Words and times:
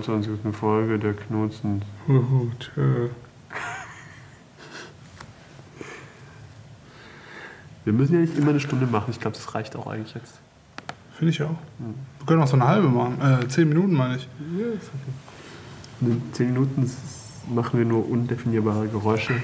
willkommen 0.00 0.22
zur 0.22 0.34
21. 0.34 0.56
Folge 0.56 0.98
der 0.98 1.14
Knutzen. 1.14 1.82
Tschö. 2.58 3.08
Wir 7.84 7.92
müssen 7.92 8.14
ja 8.14 8.20
nicht 8.20 8.36
immer 8.36 8.50
eine 8.50 8.60
Stunde 8.60 8.86
machen. 8.86 9.10
Ich 9.10 9.20
glaube, 9.20 9.36
das 9.36 9.54
reicht 9.54 9.76
auch 9.76 9.86
eigentlich 9.86 10.14
jetzt. 10.14 10.40
Finde 11.14 11.32
ich 11.32 11.42
auch. 11.42 11.56
Wir 12.18 12.26
können 12.26 12.42
auch 12.42 12.46
so 12.46 12.56
eine 12.56 12.66
halbe 12.66 12.88
machen. 12.88 13.20
Äh, 13.20 13.48
zehn 13.48 13.68
Minuten 13.68 13.94
meine 13.94 14.16
ich. 14.16 14.28
Ja, 14.58 14.66
ist 14.68 14.88
okay. 14.88 16.12
In 16.12 16.22
10 16.32 16.52
Minuten 16.52 16.90
machen 17.54 17.78
wir 17.78 17.84
nur 17.84 18.08
undefinierbare 18.08 18.88
Geräusche. 18.88 19.34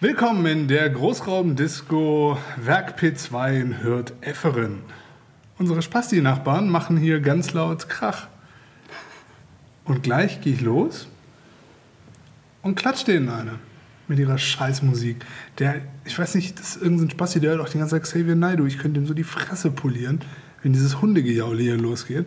Willkommen 0.00 0.46
in 0.46 0.68
der 0.68 0.88
Großraumdisco 0.88 2.38
Werk 2.56 2.98
P2 2.98 3.60
in 3.60 3.82
Hürth-Efferen. 3.82 4.78
Unsere 5.58 5.82
Spasti-Nachbarn 5.82 6.70
machen 6.70 6.96
hier 6.96 7.20
ganz 7.20 7.52
laut 7.52 7.90
Krach. 7.90 8.28
Und 9.84 10.02
gleich 10.02 10.40
gehe 10.40 10.54
ich 10.54 10.62
los 10.62 11.08
und 12.62 12.74
klatsch 12.74 13.04
denen 13.04 13.28
eine 13.28 13.58
mit 14.08 14.18
ihrer 14.18 14.38
Scheißmusik. 14.38 15.24
Der, 15.58 15.76
ich 16.04 16.18
weiß 16.18 16.34
nicht, 16.34 16.58
das 16.58 16.76
ist 16.76 16.82
irgendein 16.82 17.10
Spasti, 17.10 17.40
der 17.40 17.52
hört 17.52 17.60
auch 17.60 17.68
die 17.68 17.78
ganze 17.78 17.96
Zeit 17.96 18.02
Xavier 18.02 18.34
Naidoo. 18.36 18.66
Ich 18.66 18.78
könnte 18.78 19.00
ihm 19.00 19.06
so 19.06 19.14
die 19.14 19.24
Fresse 19.24 19.70
polieren, 19.70 20.20
wenn 20.62 20.72
dieses 20.72 21.00
Hundegejaule 21.00 21.62
hier 21.62 21.76
losgeht. 21.76 22.26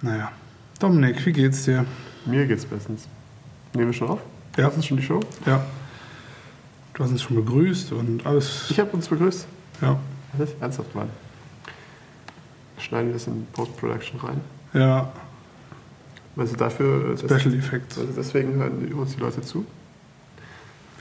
Naja. 0.00 0.32
Dominik, 0.80 1.24
wie 1.24 1.32
geht's 1.32 1.64
dir? 1.64 1.84
Mir 2.26 2.46
geht's 2.46 2.64
bestens. 2.66 3.06
Nehmen 3.74 3.88
wir 3.88 3.92
schon 3.92 4.08
auf? 4.08 4.20
Ja. 4.56 4.66
Das 4.68 4.76
ist 4.78 4.86
schon 4.86 4.96
die 4.96 5.02
Show? 5.02 5.20
Ja. 5.46 5.64
Du 6.94 7.04
hast 7.04 7.10
uns 7.10 7.22
schon 7.22 7.36
begrüßt 7.36 7.92
und 7.92 8.26
alles. 8.26 8.66
Ich 8.70 8.78
habe 8.80 8.90
uns 8.90 9.08
begrüßt. 9.08 9.46
Ja. 9.80 9.98
Das 10.36 10.50
ist 10.50 10.60
ernsthaft, 10.60 10.94
Mann. 10.94 11.08
Schneiden 12.78 13.08
wir 13.08 13.14
das 13.14 13.26
in 13.28 13.46
Post-Production 13.52 14.20
rein. 14.20 14.40
Ja. 14.74 15.12
Also 16.36 16.56
dafür... 16.56 17.14
das- 17.14 17.20
Special 17.20 17.54
Effects. 17.54 17.98
Also 17.98 18.12
deswegen 18.16 18.54
hören 18.54 18.92
uns 18.94 19.14
die 19.14 19.20
Leute 19.20 19.40
zu. 19.42 19.64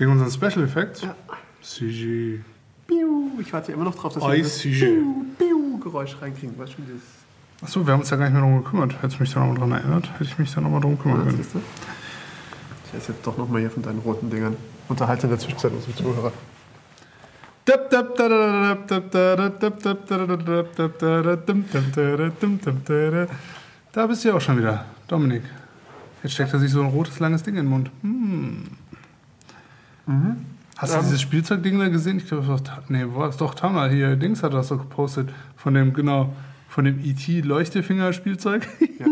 Wegen 0.02 0.14
unseren 0.14 0.32
Special 0.32 0.64
Effects? 0.66 1.04
Ja. 1.04 1.16
CG. 1.62 2.40
Piu. 2.88 3.40
Ich 3.40 3.54
warte 3.54 3.72
immer 3.72 3.84
noch 3.84 3.94
drauf, 3.94 4.12
dass 4.16 4.24
Oh, 4.24 4.30
wir 4.30 4.34
ich 4.34 4.42
dieses 4.46 4.60
sehe. 4.62 4.96
Piu, 4.96 5.26
Piu 5.38 5.78
Geräusch 5.78 6.18
reinkriegen. 6.20 6.58
Weißt 6.58 6.74
du, 6.74 6.78
wie 6.80 6.94
das... 6.94 7.02
Achso, 7.62 7.86
wir 7.86 7.94
haben 7.94 8.00
uns 8.00 8.10
ja 8.10 8.18
gar 8.18 8.24
nicht 8.26 8.34
mehr 8.34 8.42
darum 8.42 8.64
gekümmert. 8.64 8.96
Hättest 9.00 9.20
du 9.20 9.22
mich 9.22 9.32
da 9.32 9.42
nochmal 9.42 9.58
dran 9.60 9.72
erinnert, 9.74 10.12
hätte 10.14 10.24
ich 10.24 10.40
mich 10.40 10.52
da 10.52 10.60
nochmal 10.60 10.82
drum 10.82 10.98
kümmern 10.98 11.20
Ja, 11.20 11.26
können. 11.26 11.46
du? 11.54 11.60
Ich 12.88 12.98
esse 12.98 13.12
jetzt 13.12 13.28
doch 13.28 13.38
noch 13.38 13.48
mal 13.48 13.60
hier 13.62 13.70
von 13.70 13.84
deinen 13.84 14.00
roten 14.00 14.32
Dingern. 14.32 14.58
Unterhalte 14.90 15.28
in 15.28 15.30
der 15.30 15.38
Zwischenzeit 15.38 15.72
unsere 15.72 15.96
Zuhörer. 15.96 16.31
Da 23.94 24.08
bist 24.08 24.24
du 24.24 24.30
ja 24.30 24.34
auch 24.34 24.42
schon 24.42 24.58
wieder, 24.58 24.86
Dominik. 25.08 25.44
Jetzt 26.24 26.34
steckt 26.34 26.54
er 26.54 26.59
sich 26.59 26.72
so 26.72 26.81
ein 26.81 26.88
rotes, 26.90 27.20
langes 27.20 27.44
Ding 27.44 27.54
in 27.56 27.66
den 27.66 27.70
Mund. 27.70 27.92
Hm. 28.02 28.64
Hast 30.78 30.94
du 30.94 30.97
Ähm. 30.97 31.03
dieses 31.03 31.22
Spielzeugding 31.22 31.79
da 31.79 31.89
gesehen? 31.89 32.17
Ich 32.17 32.28
glaube, 32.28 32.45
das 32.47 32.50
war, 32.50 32.84
nee, 32.89 33.06
war 33.07 33.29
es 33.29 33.38
doch 33.38 33.53
Tamar 33.53 33.89
hier. 33.89 34.16
Dings 34.16 34.44
hat 34.44 34.53
das 34.53 34.67
so 34.69 34.78
gepostet. 34.78 35.29
Von 35.56 35.73
dem, 35.73 35.94
genau, 35.94 36.34
von 36.69 36.85
dem 36.85 37.03
E.T. 37.03 37.41
Leuchtefinger-Spielzeug. 37.41 38.67
Ja. 39.00 39.07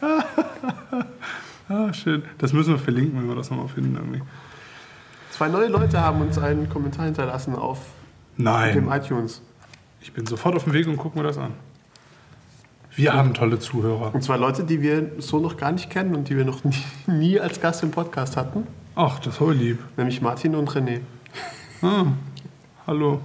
ah, 1.68 1.92
schön. 1.92 2.22
Das 2.38 2.52
müssen 2.52 2.70
wir 2.70 2.78
verlinken, 2.78 3.20
wenn 3.20 3.28
wir 3.28 3.34
das 3.36 3.50
nochmal 3.50 3.68
finden 3.68 3.96
irgendwie. 3.96 4.22
Zwei 5.30 5.48
neue 5.48 5.68
Leute 5.68 6.00
haben 6.00 6.20
uns 6.20 6.38
einen 6.38 6.68
Kommentar 6.68 7.04
hinterlassen 7.04 7.54
auf 7.54 7.78
dem 8.36 8.44
Nein. 8.44 8.88
iTunes. 8.90 9.42
Ich 10.00 10.12
bin 10.12 10.26
sofort 10.26 10.56
auf 10.56 10.64
dem 10.64 10.72
Weg 10.72 10.86
und 10.86 10.96
gucken 10.96 11.20
wir 11.20 11.26
das 11.26 11.38
an. 11.38 11.52
Wir 12.94 13.12
haben 13.12 13.34
tolle 13.34 13.58
Zuhörer. 13.60 14.12
Und 14.14 14.22
zwar 14.22 14.38
Leute, 14.38 14.64
die 14.64 14.82
wir 14.82 15.12
so 15.18 15.38
noch 15.38 15.56
gar 15.56 15.70
nicht 15.70 15.90
kennen 15.90 16.16
und 16.16 16.28
die 16.28 16.36
wir 16.36 16.44
noch 16.44 16.64
nie, 16.64 16.74
nie 17.06 17.38
als 17.38 17.60
Gast 17.60 17.82
im 17.82 17.90
Podcast 17.90 18.36
hatten. 18.36 18.66
Ach, 19.00 19.20
das 19.20 19.40
aber 19.40 19.54
lieb. 19.54 19.78
Nämlich 19.96 20.20
Martin 20.20 20.56
und 20.56 20.68
René. 20.70 21.02
Ah, 21.82 22.06
hallo. 22.84 23.20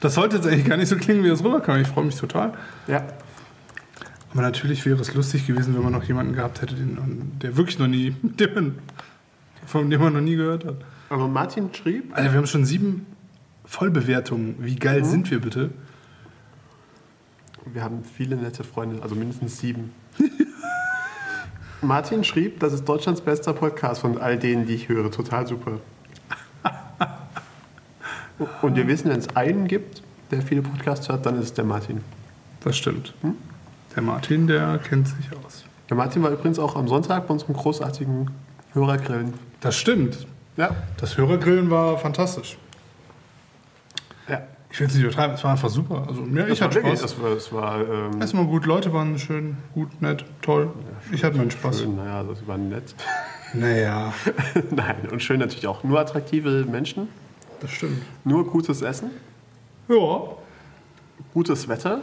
Das 0.00 0.14
sollte 0.14 0.36
jetzt 0.36 0.46
eigentlich 0.46 0.64
gar 0.64 0.78
nicht 0.78 0.88
so 0.88 0.96
klingen, 0.96 1.22
wie 1.24 1.28
das 1.28 1.44
rüberkam. 1.44 1.78
Ich 1.78 1.88
freue 1.88 2.06
mich 2.06 2.16
total. 2.16 2.54
Ja. 2.86 3.04
Aber 4.32 4.40
natürlich 4.40 4.86
wäre 4.86 4.98
es 4.98 5.12
lustig 5.12 5.46
gewesen, 5.46 5.74
wenn 5.74 5.82
man 5.82 5.92
noch 5.92 6.04
jemanden 6.04 6.32
gehabt 6.32 6.62
hätte, 6.62 6.74
den, 6.74 7.38
der 7.42 7.58
wirklich 7.58 7.78
noch 7.78 7.86
nie, 7.86 8.16
den 8.22 8.54
man, 8.54 8.78
von 9.66 9.90
dem 9.90 10.00
man 10.00 10.14
noch 10.14 10.22
nie 10.22 10.36
gehört 10.36 10.64
hat. 10.64 10.76
Aber 11.10 11.28
Martin 11.28 11.68
schrieb, 11.74 12.16
Alter, 12.16 12.32
wir 12.32 12.38
haben 12.38 12.46
schon 12.46 12.64
sieben 12.64 13.04
Vollbewertungen. 13.66 14.54
Wie 14.58 14.76
geil 14.76 15.04
sind 15.04 15.30
wir 15.30 15.42
bitte? 15.42 15.68
wir 17.74 17.82
haben 17.82 18.02
viele 18.04 18.36
nette 18.36 18.64
Freunde, 18.64 19.02
also 19.02 19.14
mindestens 19.14 19.58
sieben. 19.58 19.92
Martin 21.80 22.24
schrieb, 22.24 22.60
das 22.60 22.72
ist 22.72 22.88
Deutschlands 22.88 23.20
bester 23.20 23.52
Podcast 23.52 24.00
von 24.00 24.18
all 24.18 24.36
denen, 24.36 24.66
die 24.66 24.74
ich 24.74 24.88
höre. 24.88 25.10
Total 25.10 25.46
super. 25.46 25.78
Und 28.62 28.76
wir 28.76 28.86
wissen, 28.88 29.10
wenn 29.10 29.18
es 29.18 29.28
einen 29.36 29.68
gibt, 29.68 30.02
der 30.30 30.42
viele 30.42 30.62
Podcasts 30.62 31.08
hört, 31.08 31.24
dann 31.24 31.36
ist 31.36 31.44
es 31.44 31.54
der 31.54 31.64
Martin. 31.64 32.02
Das 32.62 32.76
stimmt. 32.76 33.14
Der 33.94 34.02
Martin, 34.02 34.46
der 34.46 34.78
kennt 34.78 35.08
sich 35.08 35.30
aus. 35.44 35.64
Der 35.88 35.96
Martin 35.96 36.22
war 36.22 36.30
übrigens 36.30 36.58
auch 36.58 36.76
am 36.76 36.88
Sonntag 36.88 37.28
bei 37.28 37.32
unserem 37.32 37.54
großartigen 37.54 38.30
Hörergrillen. 38.72 39.34
Das 39.60 39.76
stimmt. 39.76 40.26
Ja. 40.56 40.74
Das 40.98 41.16
Hörergrillen 41.16 41.70
war 41.70 41.98
fantastisch. 41.98 42.58
Ja. 44.68 44.74
Ich 44.74 44.80
will 44.80 44.86
es 44.86 44.94
nicht 44.94 45.02
übertreiben, 45.04 45.34
es 45.34 45.42
war 45.44 45.52
einfach 45.52 45.70
super. 45.70 46.04
Also, 46.06 46.24
ja, 46.26 46.46
ich 46.46 46.58
Das 46.58 46.60
hatte 46.60 46.80
Spaß. 46.80 47.00
Das 47.00 47.22
war, 47.22 47.30
das 47.34 47.52
war 47.52 47.80
ähm, 47.80 48.20
Erstmal 48.20 48.44
gut, 48.46 48.66
Leute 48.66 48.92
waren 48.92 49.18
schön, 49.18 49.56
gut, 49.74 50.02
nett, 50.02 50.24
toll. 50.42 50.70
ich 51.10 51.24
hatte 51.24 51.38
meinen 51.38 51.50
Spaß. 51.50 51.80
schön, 51.80 51.96
naja, 51.96 52.22
das 52.22 52.46
war 52.46 52.58
nett. 52.58 52.94
Naja, 53.54 54.12
Nein, 54.70 55.08
und 55.10 55.22
schön 55.22 55.40
natürlich 55.40 55.66
auch. 55.66 55.82
Nur 55.82 55.98
attraktive 55.98 56.66
Menschen, 56.66 57.08
das 57.60 57.70
stimmt. 57.70 58.02
nur 58.22 58.46
gutes 58.46 58.82
Essen, 58.82 59.10
Ja. 59.88 60.20
gutes 61.32 61.66
Wetter. 61.66 62.02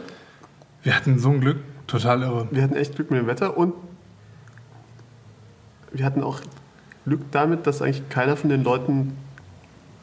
Wir 0.82 0.96
hatten 0.96 1.20
so 1.20 1.28
ein 1.30 1.40
Glück, 1.40 1.58
total 1.86 2.22
irre. 2.22 2.48
Wir 2.50 2.62
hatten 2.64 2.74
echt 2.74 2.96
Glück 2.96 3.12
mit 3.12 3.20
dem 3.20 3.28
Wetter 3.28 3.56
und 3.56 3.74
wir 5.92 6.04
hatten 6.04 6.20
auch 6.24 6.40
Glück 7.04 7.20
damit, 7.30 7.64
dass 7.68 7.80
eigentlich 7.80 8.08
keiner 8.08 8.36
von 8.36 8.50
den 8.50 8.64
Leuten, 8.64 9.16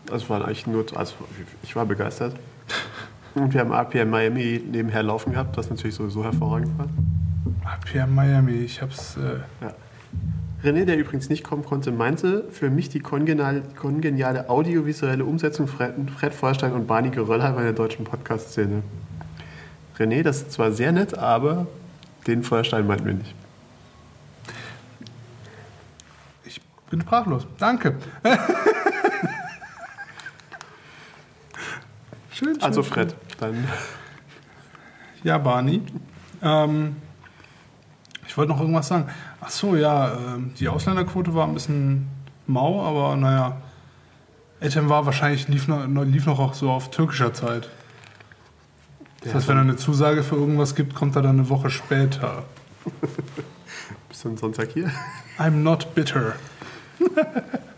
also 0.09 0.29
waren 0.29 0.43
eigentlich 0.43 0.65
nur, 0.65 0.85
also 0.95 1.13
ich 1.61 1.75
war 1.75 1.85
begeistert. 1.85 2.35
Und 3.35 3.53
wir 3.53 3.61
haben 3.61 3.71
RPM 3.71 4.09
Miami 4.09 4.61
nebenher 4.71 5.03
laufen 5.03 5.31
gehabt, 5.33 5.57
was 5.57 5.69
natürlich 5.69 5.95
sowieso 5.95 6.23
hervorragend 6.23 6.77
war. 6.77 6.87
Pierre 7.85 8.07
Miami, 8.07 8.53
ich 8.53 8.81
hab's. 8.81 9.17
Äh, 9.17 9.39
Ja. 9.61 9.73
René, 10.63 10.85
der 10.85 10.97
übrigens 10.97 11.27
nicht 11.29 11.43
kommen 11.43 11.65
konnte, 11.65 11.91
meinte, 11.91 12.45
für 12.49 12.69
mich 12.69 12.87
die 12.87 13.01
kongenial, 13.01 13.63
kongeniale 13.75 14.49
audiovisuelle 14.49 15.25
Umsetzung 15.25 15.67
Fred, 15.67 15.93
Fred 16.17 16.33
Feuerstein 16.33 16.71
und 16.71 16.87
Barney 16.87 17.09
Geröllheimer 17.09 17.57
in 17.57 17.65
der 17.65 17.73
deutschen 17.73 18.05
Podcast-Szene. 18.05 18.81
René, 19.97 20.23
das 20.23 20.37
ist 20.37 20.53
zwar 20.53 20.71
sehr 20.71 20.93
nett, 20.93 21.17
aber 21.17 21.67
den 22.27 22.43
Feuerstein 22.43 22.87
meinten 22.87 23.05
wir 23.05 23.13
nicht. 23.15 23.35
ich 26.45 26.61
bin 26.89 27.01
sprachlos. 27.01 27.45
Danke. 27.59 27.97
schön, 32.31 32.53
schön. 32.53 32.63
Also. 32.63 32.83
Fred, 32.83 33.13
dann 33.43 33.67
Ja, 35.23 35.37
Barney. 35.37 35.81
Ähm, 36.41 36.95
ich 38.27 38.37
wollte 38.37 38.51
noch 38.51 38.59
irgendwas 38.59 38.87
sagen. 38.87 39.09
Ach 39.41 39.49
so, 39.49 39.75
ja, 39.75 40.13
ähm, 40.13 40.53
die 40.59 40.67
Ausländerquote 40.67 41.33
war 41.33 41.47
ein 41.47 41.53
bisschen 41.53 42.07
mau, 42.47 42.85
aber 42.85 43.15
naja. 43.15 43.57
Ethem 44.59 44.87
war 44.87 45.05
wahrscheinlich, 45.05 45.49
lief 45.49 45.67
noch, 45.67 45.85
lief 45.85 46.25
noch 46.25 46.39
auch 46.39 46.53
so 46.53 46.71
auf 46.71 46.89
türkischer 46.89 47.33
Zeit. 47.33 47.69
Das 49.21 49.33
heißt, 49.33 49.47
wenn 49.49 49.57
er 49.57 49.61
eine 49.61 49.75
Zusage 49.75 50.23
für 50.23 50.35
irgendwas 50.35 50.73
gibt, 50.75 50.95
kommt 50.95 51.15
er 51.17 51.21
dann 51.21 51.37
eine 51.37 51.49
Woche 51.49 51.69
später. 51.69 52.43
bist 54.09 54.23
du 54.23 54.29
am 54.29 54.37
Sonntag 54.37 54.71
hier? 54.71 54.89
I'm 55.37 55.63
not 55.63 55.93
bitter. 55.95 56.35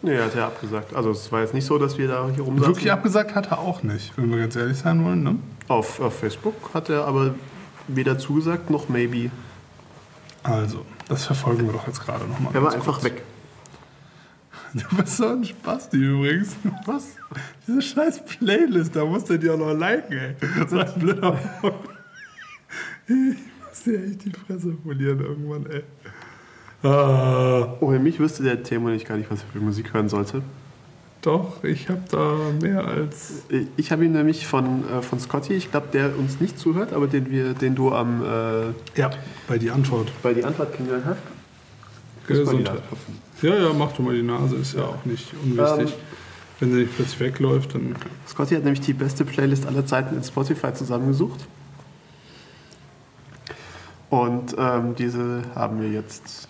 Nee, 0.05 0.19
hat 0.19 0.35
er 0.35 0.45
abgesagt. 0.45 0.93
Also 0.93 1.09
es 1.09 1.31
war 1.31 1.41
jetzt 1.41 1.55
nicht 1.55 1.65
so, 1.65 1.79
dass 1.79 1.97
wir 1.97 2.07
da 2.07 2.29
hier 2.29 2.43
rumsaßen. 2.43 2.75
Wirklich 2.75 2.91
abgesagt 2.91 3.33
hat 3.33 3.49
er 3.49 3.57
auch 3.57 3.81
nicht, 3.81 4.15
wenn 4.17 4.29
wir 4.29 4.37
ganz 4.37 4.55
ehrlich 4.55 4.77
sein 4.77 5.03
wollen. 5.03 5.23
Ne? 5.23 5.35
Auf, 5.67 5.99
auf 5.99 6.19
Facebook 6.19 6.53
hat 6.75 6.89
er 6.89 7.05
aber 7.05 7.33
weder 7.87 8.19
zugesagt 8.19 8.69
noch 8.69 8.87
maybe. 8.87 9.31
Also, 10.43 10.85
das 11.07 11.25
verfolgen 11.25 11.65
wir 11.65 11.73
doch 11.73 11.87
jetzt 11.87 12.05
gerade 12.05 12.25
nochmal. 12.25 12.53
Er 12.53 12.61
war 12.61 12.73
einfach 12.73 13.03
weg. 13.03 13.23
Du 14.73 14.97
bist 14.97 15.15
so 15.15 15.27
ein 15.29 15.45
Spasti 15.45 15.95
übrigens. 15.95 16.57
Was? 16.85 17.15
Diese 17.65 17.81
scheiß 17.81 18.25
Playlist, 18.25 18.93
da 18.93 19.05
musst 19.05 19.29
du 19.29 19.39
dir 19.39 19.53
auch 19.53 19.57
noch 19.57 19.73
liken, 19.73 20.17
ey. 20.17 20.35
So 20.67 20.79
ein 20.79 20.93
blöder. 20.97 21.39
Ich 23.07 23.15
muss 23.15 23.83
dir 23.85 24.03
echt 24.03 24.25
die 24.25 24.31
Fresse 24.31 24.71
polieren 24.71 25.21
irgendwann, 25.21 25.65
ey. 25.67 25.83
Ah, 26.83 27.67
Ohne 27.79 27.99
mich 27.99 28.19
wüsste 28.19 28.43
der 28.43 28.61
Thema 28.63 28.91
nicht 28.91 29.07
gar 29.07 29.17
nicht, 29.17 29.31
was 29.31 29.39
er 29.41 29.47
für 29.53 29.59
Musik 29.59 29.93
hören 29.93 30.07
sollte. 30.09 30.41
doch, 31.21 31.63
ich 31.63 31.89
hab 31.89 32.07
da 32.09 32.35
mehr 32.61 32.85
als. 32.85 33.43
Ich 33.77 33.91
habe 33.91 34.05
ihn 34.05 34.11
nämlich 34.11 34.45
von, 34.45 34.83
äh, 34.89 35.01
von 35.01 35.19
Scotty, 35.19 35.53
ich 35.53 35.71
glaube, 35.71 35.87
der 35.91 36.15
uns 36.17 36.39
nicht 36.39 36.59
zuhört, 36.59 36.93
aber 36.93 37.07
den, 37.07 37.31
wir, 37.31 37.53
den 37.55 37.73
du 37.73 37.91
am, 37.91 38.21
äh, 38.23 38.99
Ja, 38.99 39.09
bei 39.47 39.57
die 39.57 39.71
Antwort. 39.71 40.11
bei 40.21 40.33
die 40.35 40.43
Antwort 40.43 40.73
kennengelernt 40.73 41.05
hast. 41.07 41.17
Gesundheit. 42.27 42.81
Ja, 43.41 43.55
ja, 43.55 43.73
mach 43.73 43.91
du 43.93 44.01
mal 44.03 44.15
die 44.15 44.21
Nase, 44.23 44.55
ist 44.57 44.73
ja 44.75 44.83
auch 44.83 45.03
nicht 45.05 45.31
unwichtig. 45.43 45.91
Ähm, 45.93 45.99
Wenn 46.59 46.71
sie 46.71 46.77
nicht 46.81 46.95
plötzlich 46.95 47.19
wegläuft, 47.19 47.73
dann. 47.75 47.95
Scotty 48.27 48.55
hat 48.55 48.63
nämlich 48.63 48.81
die 48.81 48.93
beste 48.93 49.25
Playlist 49.25 49.65
aller 49.67 49.85
Zeiten 49.85 50.15
in 50.15 50.23
Spotify 50.23 50.73
zusammengesucht. 50.73 51.45
Und 54.09 54.55
ähm, 54.57 54.95
diese 54.95 55.41
haben 55.55 55.81
wir 55.81 55.89
jetzt. 55.89 56.47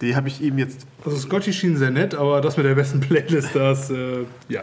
Die 0.00 0.14
habe 0.14 0.28
ich 0.28 0.42
ihm 0.42 0.58
jetzt. 0.58 0.86
Also 1.04 1.16
Scotty 1.16 1.52
schien 1.52 1.76
sehr 1.76 1.90
nett, 1.90 2.14
aber 2.14 2.40
das 2.40 2.56
mit 2.56 2.66
der 2.66 2.74
besten 2.74 3.00
Playlist, 3.00 3.54
das, 3.54 3.90
äh, 3.90 4.24
ja. 4.48 4.62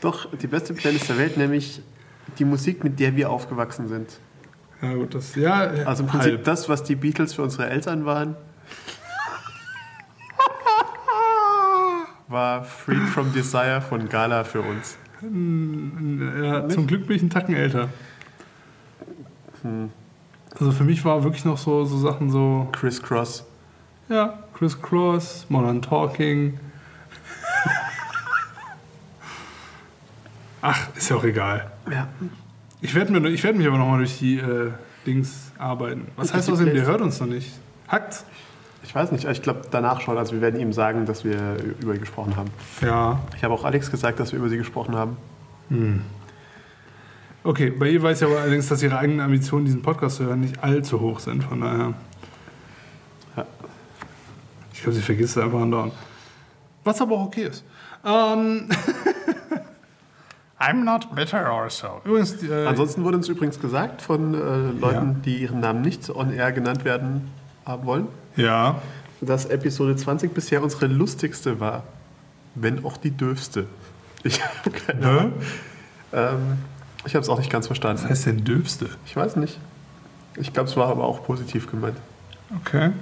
Doch, 0.00 0.28
die 0.36 0.46
beste 0.46 0.74
Playlist 0.74 1.08
der 1.08 1.18
Welt, 1.18 1.36
nämlich 1.36 1.80
die 2.38 2.44
Musik, 2.44 2.84
mit 2.84 3.00
der 3.00 3.16
wir 3.16 3.30
aufgewachsen 3.30 3.88
sind. 3.88 4.08
Ja, 4.82 4.92
gut, 4.92 5.14
das, 5.14 5.34
ja, 5.34 5.60
Also 5.86 6.02
im 6.02 6.08
Prinzip 6.10 6.32
halb. 6.32 6.44
das, 6.44 6.68
was 6.68 6.82
die 6.82 6.94
Beatles 6.94 7.32
für 7.32 7.42
unsere 7.42 7.70
Eltern 7.70 8.04
waren, 8.04 8.36
war 12.28 12.64
Freed 12.64 13.08
from 13.08 13.32
Desire 13.32 13.80
von 13.80 14.08
Gala 14.08 14.44
für 14.44 14.60
uns. 14.60 14.98
Ja, 15.22 16.68
zum 16.68 16.86
Glück 16.86 17.06
bin 17.06 17.16
ich 17.16 17.22
einen 17.22 17.30
Tacken 17.30 17.54
älter. 17.54 17.88
Hm. 19.62 19.90
Also 20.58 20.72
für 20.72 20.84
mich 20.84 21.04
war 21.04 21.24
wirklich 21.24 21.44
noch 21.44 21.56
so, 21.56 21.84
so 21.84 21.96
Sachen 21.96 22.30
so, 22.30 22.68
Criss 22.72 23.02
Cross. 23.02 23.46
Ja, 24.08 24.38
Chris 24.54 24.80
Cross, 24.80 25.46
Modern 25.48 25.82
Talking. 25.82 26.58
Ach, 30.62 30.88
ist 30.96 31.10
ja 31.10 31.16
auch 31.16 31.24
egal. 31.24 31.70
Ja. 31.90 32.08
Ich 32.80 32.94
werde 32.94 33.28
ich 33.28 33.44
werd 33.44 33.56
mich 33.56 33.66
aber 33.66 33.78
nochmal 33.78 33.98
durch 33.98 34.18
die 34.18 34.38
äh, 34.38 34.70
Dings 35.06 35.52
arbeiten. 35.58 36.06
Was 36.16 36.28
Durch 36.28 36.38
heißt 36.38 36.50
außerdem, 36.50 36.66
der 36.66 36.72
Playlist. 36.72 36.90
hört 36.90 37.00
uns 37.02 37.20
noch 37.20 37.26
nicht? 37.26 37.52
Hackt? 37.88 38.24
Ich 38.82 38.94
weiß 38.94 39.12
nicht, 39.12 39.24
ich 39.26 39.42
glaube 39.42 39.62
danach 39.70 40.00
schon. 40.00 40.16
Also 40.18 40.32
wir 40.32 40.40
werden 40.40 40.60
ihm 40.60 40.72
sagen, 40.72 41.06
dass 41.06 41.24
wir 41.24 41.56
über 41.80 41.94
ihn 41.94 42.00
gesprochen 42.00 42.36
haben. 42.36 42.50
Ja. 42.80 43.20
Ich 43.36 43.44
habe 43.44 43.54
auch 43.54 43.64
Alex 43.64 43.90
gesagt, 43.90 44.20
dass 44.20 44.32
wir 44.32 44.38
über 44.38 44.48
sie 44.48 44.58
gesprochen 44.58 44.94
haben. 44.94 45.16
Okay, 47.42 47.70
bei 47.70 47.88
ihr 47.88 48.02
weiß 48.02 48.20
ich 48.22 48.26
aber 48.26 48.40
allerdings, 48.40 48.68
dass 48.68 48.82
ihre 48.82 48.98
eigenen 48.98 49.20
Ambitionen, 49.20 49.64
diesen 49.64 49.82
Podcast 49.82 50.16
zu 50.16 50.24
hören, 50.24 50.40
nicht 50.40 50.62
allzu 50.62 51.00
hoch 51.00 51.20
sind. 51.20 51.44
Von 51.44 51.60
daher. 51.62 51.94
Ich 54.74 54.82
glaube, 54.82 54.96
sie 54.96 55.02
vergisst 55.02 55.36
es 55.36 55.42
einfach 55.42 55.60
andauernd. 55.60 55.94
Was 56.84 57.00
aber 57.00 57.14
auch 57.16 57.26
okay 57.28 57.44
ist. 57.44 57.64
Ähm. 58.04 58.68
I'm 60.60 60.84
not 60.84 61.14
bitter 61.14 61.50
or 61.52 61.68
so. 61.70 62.00
Übrigens, 62.04 62.42
äh, 62.42 62.66
Ansonsten 62.66 63.04
wurde 63.04 63.16
uns 63.18 63.28
übrigens 63.28 63.58
gesagt 63.60 64.00
von 64.02 64.34
äh, 64.34 64.78
Leuten, 64.78 65.08
Ja. 65.08 65.16
die 65.24 65.36
ihren 65.42 65.60
Namen 65.60 65.82
nicht 65.82 66.08
on 66.10 66.32
air 66.32 66.52
genannt 66.52 66.84
werden 66.84 67.30
haben 67.66 67.84
wollen, 67.86 68.08
ja. 68.36 68.80
dass 69.20 69.46
Episode 69.46 69.96
20 69.96 70.32
bisher 70.32 70.62
unsere 70.62 70.86
lustigste 70.86 71.60
war. 71.60 71.82
Wenn 72.54 72.84
auch 72.84 72.96
die 72.96 73.10
dürfste. 73.10 73.66
Ich 74.22 74.40
habe 74.42 74.70
keine? 74.70 75.06
Ahnung. 75.06 75.32
Ähm, 76.12 76.58
ich 77.04 77.14
habe 77.14 77.22
es 77.22 77.28
auch 77.28 77.38
nicht 77.38 77.50
ganz 77.50 77.64
Was 77.64 77.78
verstanden. 77.78 78.08
heißt 78.08 78.26
denn 78.26 78.44
döfste? 78.44 78.88
Ich 79.06 79.14
weiß 79.16 79.36
nicht. 79.36 79.58
Ich 80.36 80.52
glaube, 80.52 80.68
es 80.70 80.76
war 80.76 80.88
aber 80.88 81.04
auch 81.04 81.24
positiv 81.24 81.70
gemeint. 81.70 81.96
Okay. 82.60 82.92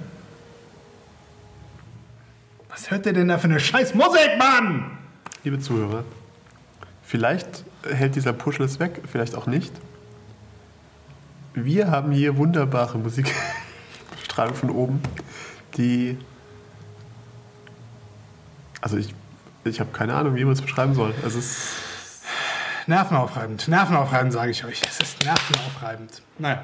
Was 2.73 2.89
hört 2.89 3.05
der 3.05 3.13
denn 3.13 3.27
da 3.27 3.37
für 3.37 3.45
eine 3.45 3.59
scheiß 3.59 3.93
Musik, 3.93 4.31
Mann? 4.39 4.97
Liebe 5.43 5.59
Zuhörer, 5.59 6.03
vielleicht 7.03 7.63
hält 7.87 8.15
dieser 8.15 8.33
Puschel 8.33 8.65
es 8.65 8.79
weg, 8.79 9.03
vielleicht 9.05 9.35
auch 9.35 9.45
nicht. 9.45 9.71
Wir 11.53 11.91
haben 11.91 12.11
hier 12.11 12.35
wunderbare 12.35 12.97
Musikstrahlung 12.97 14.55
von 14.55 14.71
oben, 14.71 15.03
die. 15.77 16.17
Also 18.81 18.97
ich, 18.97 19.13
ich 19.65 19.79
habe 19.79 19.91
keine 19.91 20.15
Ahnung, 20.15 20.35
wie 20.35 20.43
man 20.43 20.53
es 20.53 20.61
beschreiben 20.61 20.95
soll. 20.95 21.13
Also 21.23 21.37
es 21.37 21.45
ist, 21.45 21.73
Nervenaufreibend. 22.87 23.67
Nervenaufreibend, 23.67 24.33
sage 24.33 24.49
ich 24.49 24.65
euch. 24.65 24.81
Es 24.81 24.99
ist 24.99 25.23
nervenaufreibend. 25.23 26.23
Naja. 26.39 26.63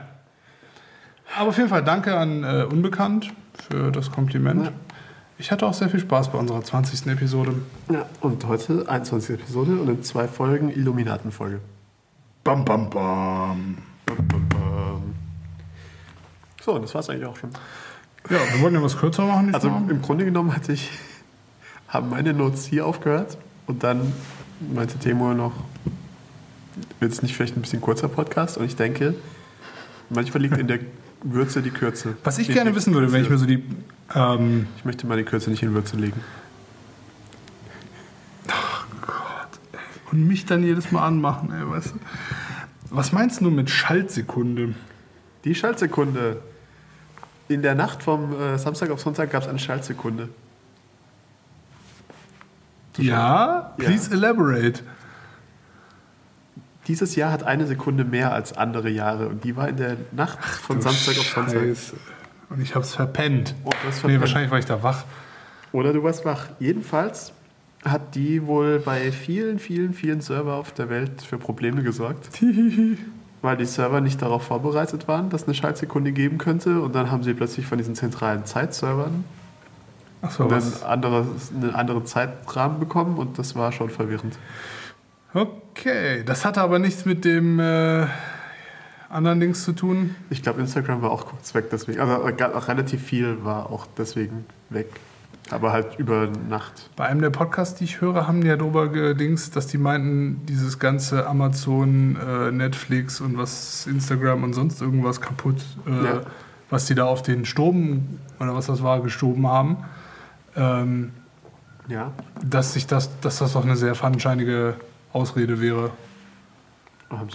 Aber 1.38 1.50
auf 1.50 1.58
jeden 1.58 1.70
Fall 1.70 1.84
danke 1.84 2.18
an 2.18 2.44
äh, 2.44 2.64
Unbekannt 2.64 3.32
für 3.70 3.92
das 3.92 4.12
Kompliment. 4.12 4.66
Ja. 4.66 4.72
Ich 5.40 5.52
hatte 5.52 5.66
auch 5.66 5.74
sehr 5.74 5.90
viel 5.90 6.02
Spaß 6.02 6.34
bei 6.34 6.38
unserer 6.38 6.62
20. 6.62 7.08
Episode. 7.08 7.62
ja, 7.90 8.06
und 8.20 8.46
heute 8.46 8.90
21. 8.90 9.40
Episode 9.40 9.80
und 9.80 9.88
in 9.88 10.04
zwei 10.04 10.28
Folgen 10.28 10.70
Illuminatenfolge. 10.70 11.62
Bam, 12.44 12.66
bam, 12.66 12.90
bam. 12.90 13.78
So, 16.62 16.74
und 16.74 16.82
das 16.82 16.94
war's 16.94 17.10
eigentlich 17.10 17.26
auch 17.26 17.38
schon. 17.38 17.52
Ja, 18.30 18.38
wir 18.52 18.62
wollten 18.62 18.76
ja 18.76 18.84
was 18.84 18.98
kürzer 18.98 19.26
machen. 19.26 19.56
Also 19.56 19.70
diesmal. 19.70 19.90
im 19.90 20.02
Grunde 20.02 20.26
genommen 20.26 20.54
hatte 20.54 20.74
ich, 20.74 20.92
haben 21.88 22.10
meine 22.10 22.34
Notes 22.34 22.66
hier 22.66 22.86
aufgehört 22.86 23.38
und 23.66 23.84
dann 23.84 24.12
meinte 24.60 25.00
Timo 25.00 25.34
noch, 25.34 25.54
wird 27.00 27.14
es 27.14 27.22
nicht 27.22 27.34
vielleicht 27.34 27.56
ein 27.56 27.62
bisschen 27.62 27.80
kurzer 27.80 28.10
Podcast? 28.10 28.58
Und 28.58 28.66
ich 28.66 28.76
denke, 28.76 29.16
manchmal 30.10 30.42
liegt 30.42 30.58
in 30.58 30.68
der 30.68 30.80
Würze 31.24 31.62
die 31.62 31.72
Kürze. 31.72 32.16
was 32.24 32.38
ich 32.38 32.48
gerne 32.48 32.74
wissen 32.76 32.94
würde, 32.94 33.12
wenn 33.12 33.24
ich 33.24 33.30
mir 33.30 33.38
so 33.38 33.46
die. 33.46 33.64
Ähm, 34.16 34.68
Ich 34.78 34.86
möchte 34.86 35.06
meine 35.08 35.24
Kürze 35.24 35.50
nicht 35.50 35.64
in 35.64 35.74
Würze 35.74 35.98
legen. 35.98 36.22
und 40.12 40.28
mich 40.28 40.46
dann 40.46 40.64
jedes 40.64 40.92
Mal 40.92 41.06
anmachen, 41.06 41.52
ey, 41.52 41.70
weißt 41.70 41.94
du? 41.94 42.00
Was 42.90 43.12
meinst 43.12 43.42
du 43.42 43.52
mit 43.52 43.70
Schaltsekunde? 43.70 44.74
Die 45.44 45.54
Schaltsekunde. 45.54 46.42
In 47.48 47.62
der 47.62 47.76
Nacht 47.76 48.02
vom 48.04 48.34
äh, 48.40 48.58
Samstag 48.58 48.90
auf 48.92 49.02
Sonntag 49.02 49.32
gab 49.32 49.44
es 49.44 49.50
eine 49.50 49.60
Schaltsekunde. 49.60 50.30
Ja, 52.98 53.74
please 53.78 54.12
elaborate. 54.12 54.82
Dieses 56.90 57.16
Jahr 57.16 57.32
hat 57.32 57.44
eine 57.44 57.68
Sekunde 57.68 58.04
mehr 58.04 58.34
als 58.34 58.58
andere 58.58 58.90
Jahre 58.90 59.30
und 59.30 59.44
die 59.44 59.56
war 59.56 59.70
in 59.70 59.78
der 59.78 59.96
Nacht 60.12 60.40
von 60.44 60.82
Samstag 60.82 61.18
auf 61.20 61.28
Sonntag. 61.28 61.62
Und 62.50 62.62
ich 62.62 62.74
hab's 62.74 62.96
verpennt. 62.96 63.54
Oh, 63.64 63.70
hast 63.70 63.84
Nee, 63.84 63.92
verpennt. 63.92 64.22
wahrscheinlich 64.22 64.52
war 64.52 64.60
ich 64.60 64.66
da 64.66 64.82
wach. 64.82 65.06
Oder 65.72 65.94
du 65.94 66.04
warst 66.04 66.26
wach. 66.26 66.48
Jedenfalls 66.60 67.32
hat 67.86 68.16
die 68.16 68.46
wohl 68.48 68.80
bei 68.80 69.12
vielen, 69.12 69.60
vielen, 69.60 69.94
vielen 69.94 70.22
Server 70.22 70.56
auf 70.56 70.72
der 70.74 70.90
Welt 70.90 71.22
für 71.22 71.38
Probleme 71.38 71.84
gesorgt, 71.84 72.30
weil 73.44 73.56
die 73.58 73.66
Server 73.66 74.02
nicht 74.02 74.22
darauf 74.22 74.44
vorbereitet 74.44 75.08
waren, 75.08 75.30
dass 75.30 75.44
eine 75.46 75.54
Schaltsekunde 75.54 76.12
geben 76.12 76.40
könnte. 76.40 76.82
Und 76.82 76.96
dann 76.96 77.12
haben 77.12 77.22
sie 77.22 77.36
plötzlich 77.36 77.68
von 77.68 77.78
diesen 77.78 77.94
zentralen 77.94 78.46
Zeitservern 78.46 79.24
Achso, 80.22 80.44
einen, 80.44 80.52
was? 80.52 80.84
anderes, 80.84 81.52
einen 81.54 81.76
anderen 81.76 82.06
Zeitrahmen 82.06 82.80
bekommen 82.80 83.18
und 83.18 83.38
das 83.38 83.56
war 83.56 83.72
schon 83.72 83.90
verwirrend. 83.90 84.38
Okay, 85.34 86.24
das 86.26 86.44
hatte 86.46 86.62
aber 86.62 86.80
nichts 86.80 87.06
mit 87.06 87.24
dem 87.24 87.60
äh, 87.60 88.08
anderen 89.10 89.40
Dings 89.40 89.64
zu 89.64 89.74
tun. 89.74 90.16
Ich 90.30 90.42
glaube, 90.42 90.60
Instagram 90.62 91.02
war 91.02 91.12
auch 91.12 91.26
kurz 91.28 91.54
weg 91.54 91.66
deswegen. 91.72 92.00
Also 92.00 92.28
äh, 92.28 92.44
relativ 92.44 93.04
viel 93.04 93.44
war 93.44 93.70
auch 93.72 93.88
deswegen 93.98 94.46
weg. 94.70 94.88
Aber 95.52 95.72
halt 95.72 95.98
über 95.98 96.30
Nacht. 96.48 96.90
Bei 96.96 97.06
einem 97.06 97.22
der 97.22 97.32
Podcasts, 97.32 97.78
die 97.80 97.84
ich 97.86 98.02
höre, 98.02 98.28
haben 98.28 98.42
die 98.42 98.48
ja 98.48 98.56
drüber 98.56 98.88
gedings, 98.90 99.50
dass 99.50 99.66
die 99.66 99.80
meinten, 99.80 100.46
dieses 100.48 100.78
ganze 100.78 101.26
Amazon, 101.26 102.18
äh, 102.18 102.52
Netflix 102.52 103.20
und 103.20 103.38
was 103.38 103.88
Instagram 103.88 104.44
und 104.44 104.54
sonst 104.54 104.80
irgendwas 104.82 105.22
kaputt, 105.22 105.58
äh, 105.88 106.06
Ja. 106.06 106.22
was 106.70 106.86
die 106.86 106.94
da 106.94 107.06
auf 107.06 107.24
den 107.24 107.46
Strom 107.46 108.20
oder 108.40 108.54
was 108.56 108.68
das 108.68 108.84
war, 108.84 109.02
gestoben 109.02 109.48
haben. 109.48 109.78
Ähm, 110.56 111.12
Ja. 111.88 112.12
dass 112.44 112.74
sich 112.74 112.86
das, 112.86 113.10
dass 113.22 113.40
das 113.40 113.54
doch 113.54 113.64
eine 113.64 113.76
sehr 113.76 113.96
fadenscheinige 113.96 114.76
Ausrede 115.14 115.62
wäre, 115.62 115.92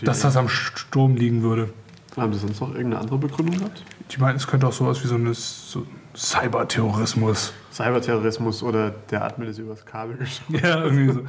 dass 0.03 0.21
das 0.21 0.37
am 0.37 0.49
Sturm 0.49 1.17
liegen 1.17 1.43
würde. 1.43 1.71
haben 2.17 2.33
sie 2.33 2.41
sonst 2.41 2.61
noch 2.61 2.69
irgendeine 2.69 3.01
andere 3.01 3.19
Begründung 3.19 3.59
gehabt? 3.59 3.83
Die 4.11 4.19
meinten, 4.19 4.37
es 4.37 4.47
könnte 4.47 4.67
auch 4.67 4.73
sowas 4.73 5.03
wie 5.03 5.09
so 5.09 5.17
eine 5.17 5.35
so 5.35 5.87
Cyberterrorismus. 6.15 7.53
Cyberterrorismus 7.73 8.63
oder 8.63 8.91
der 9.11 9.25
Admin 9.25 9.49
ist 9.49 9.59
übers 9.59 9.85
Kabel 9.85 10.17
geschossen. 10.17 10.55
Ja, 10.63 10.83
irgendwie 10.85 11.13
so. 11.13 11.23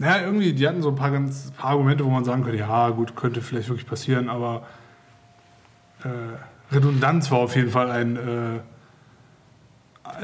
Naja, 0.00 0.24
irgendwie, 0.24 0.52
die 0.52 0.66
hatten 0.66 0.80
so 0.80 0.90
ein 0.90 0.96
paar, 0.96 1.10
ganz, 1.10 1.50
paar 1.52 1.70
Argumente, 1.70 2.04
wo 2.04 2.10
man 2.10 2.24
sagen 2.24 2.44
könnte, 2.44 2.58
ja, 2.58 2.90
gut, 2.90 3.16
könnte 3.16 3.42
vielleicht 3.42 3.68
wirklich 3.68 3.86
passieren, 3.86 4.28
aber 4.28 4.62
äh, 6.04 6.74
Redundanz 6.74 7.30
war 7.32 7.38
auf 7.38 7.56
jeden 7.56 7.70
Fall 7.70 7.90
ein 7.90 8.16
äh, 8.16 8.60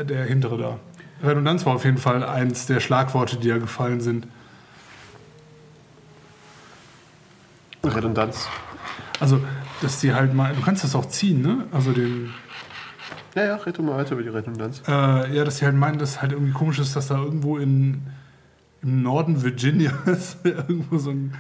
der 0.03 0.25
hintere 0.25 0.59
da. 0.59 0.79
Redundanz 1.27 1.65
war 1.67 1.75
auf 1.75 1.85
jeden 1.85 1.99
Fall 1.99 2.25
eins 2.25 2.67
der 2.67 2.81
Schlagworte, 2.81 3.37
die 3.37 3.49
ja 3.49 3.59
gefallen 3.59 4.01
sind. 4.01 4.27
Redundanz. 7.89 8.49
Also, 9.21 9.41
dass 9.81 10.01
die 10.01 10.15
halt 10.15 10.35
mal, 10.35 10.55
du 10.55 10.61
kannst 10.63 10.85
das 10.85 10.95
auch 10.95 11.07
ziehen, 11.07 11.43
ne? 11.43 11.67
Also 11.73 11.93
den, 11.93 12.33
Ja, 13.35 13.45
ja, 13.45 13.57
red 13.57 13.79
mal 13.81 13.97
weiter 13.97 14.13
über 14.13 14.23
die 14.23 14.29
Redundanz. 14.29 14.83
äh, 14.87 15.37
ja, 15.37 15.45
dass 15.45 15.59
die 15.59 15.65
halt 15.65 15.77
meinen, 15.77 15.99
dass 15.99 16.11
es 16.11 16.23
halt 16.23 16.33
irgendwie 16.33 16.53
komisch 16.53 16.79
ist, 16.79 16.97
dass 16.97 17.09
da 17.09 17.19
irgendwo 17.19 17.59
in, 17.59 18.03
im 18.83 19.03
Norden 19.03 19.43
Virginias 19.43 20.39
irgendwo 20.45 20.99
so 20.99 21.11
ein, 21.11 21.35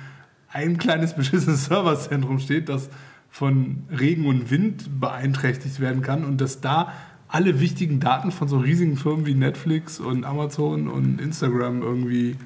ein 0.49 0.79
kleines 0.79 1.15
beschissenes 1.15 1.67
Serverzentrum 1.67 2.39
steht, 2.39 2.69
das 2.69 2.89
von 3.31 3.85
Regen 3.91 4.27
und 4.27 4.51
Wind 4.51 5.01
beeinträchtigt 5.01 5.81
werden 5.81 6.03
kann 6.03 6.25
und 6.25 6.41
dass 6.41 6.61
da 6.61 6.93
alle 7.27 7.59
wichtigen 7.59 7.99
Daten 7.99 8.31
von 8.31 8.47
so 8.47 8.59
riesigen 8.59 8.97
Firmen 8.97 9.27
wie 9.27 9.35
Netflix 9.35 9.99
und 9.99 10.25
Amazon 10.25 10.87
und 10.87 11.21
Instagram 11.21 11.83
irgendwie 11.83 12.37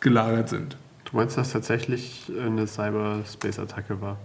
gelagert 0.00 0.48
sind. 0.48 0.76
Du 1.06 1.16
meinst, 1.16 1.38
dass 1.38 1.52
tatsächlich 1.52 2.30
eine 2.38 2.66
Cyberspace-Attacke 2.66 4.00
war? 4.00 4.18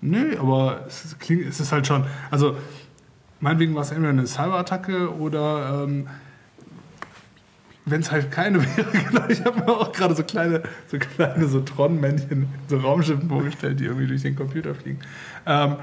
Nö, 0.00 0.36
aber 0.38 0.84
es 0.88 1.16
klingt, 1.18 1.46
es 1.46 1.60
ist 1.60 1.72
halt 1.72 1.86
schon. 1.86 2.04
Also, 2.30 2.56
meinetwegen 3.40 3.74
war 3.74 3.82
es 3.82 3.90
entweder 3.90 4.08
eine 4.10 4.26
Cyberattacke 4.26 5.14
oder 5.14 5.84
ähm, 5.84 6.08
wenn 7.84 8.00
es 8.00 8.10
halt 8.10 8.30
keine 8.30 8.62
wäre, 8.76 8.90
genau. 8.90 9.28
Ich 9.28 9.44
habe 9.44 9.60
mir 9.60 9.68
auch 9.68 9.92
gerade 9.92 10.14
so 10.14 10.24
kleine, 10.24 10.62
so 10.88 10.98
kleine 10.98 11.46
so 11.46 11.60
Tron-Männchen, 11.60 12.48
so 12.66 12.78
Raumschiffen 12.78 13.28
vorgestellt, 13.28 13.78
die 13.78 13.84
irgendwie 13.84 14.06
durch 14.06 14.22
den 14.22 14.34
Computer 14.34 14.74
fliegen. 14.74 15.00
Ähm, 15.46 15.76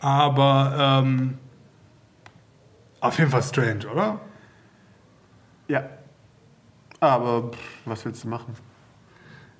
aber 0.00 1.02
ähm, 1.04 1.38
auf 3.00 3.18
jeden 3.18 3.30
Fall 3.30 3.42
strange, 3.42 3.86
oder? 3.92 4.20
Ja. 5.68 5.84
Aber 6.98 7.50
pff, 7.50 7.58
was 7.84 8.04
willst 8.04 8.24
du 8.24 8.28
machen? 8.28 8.54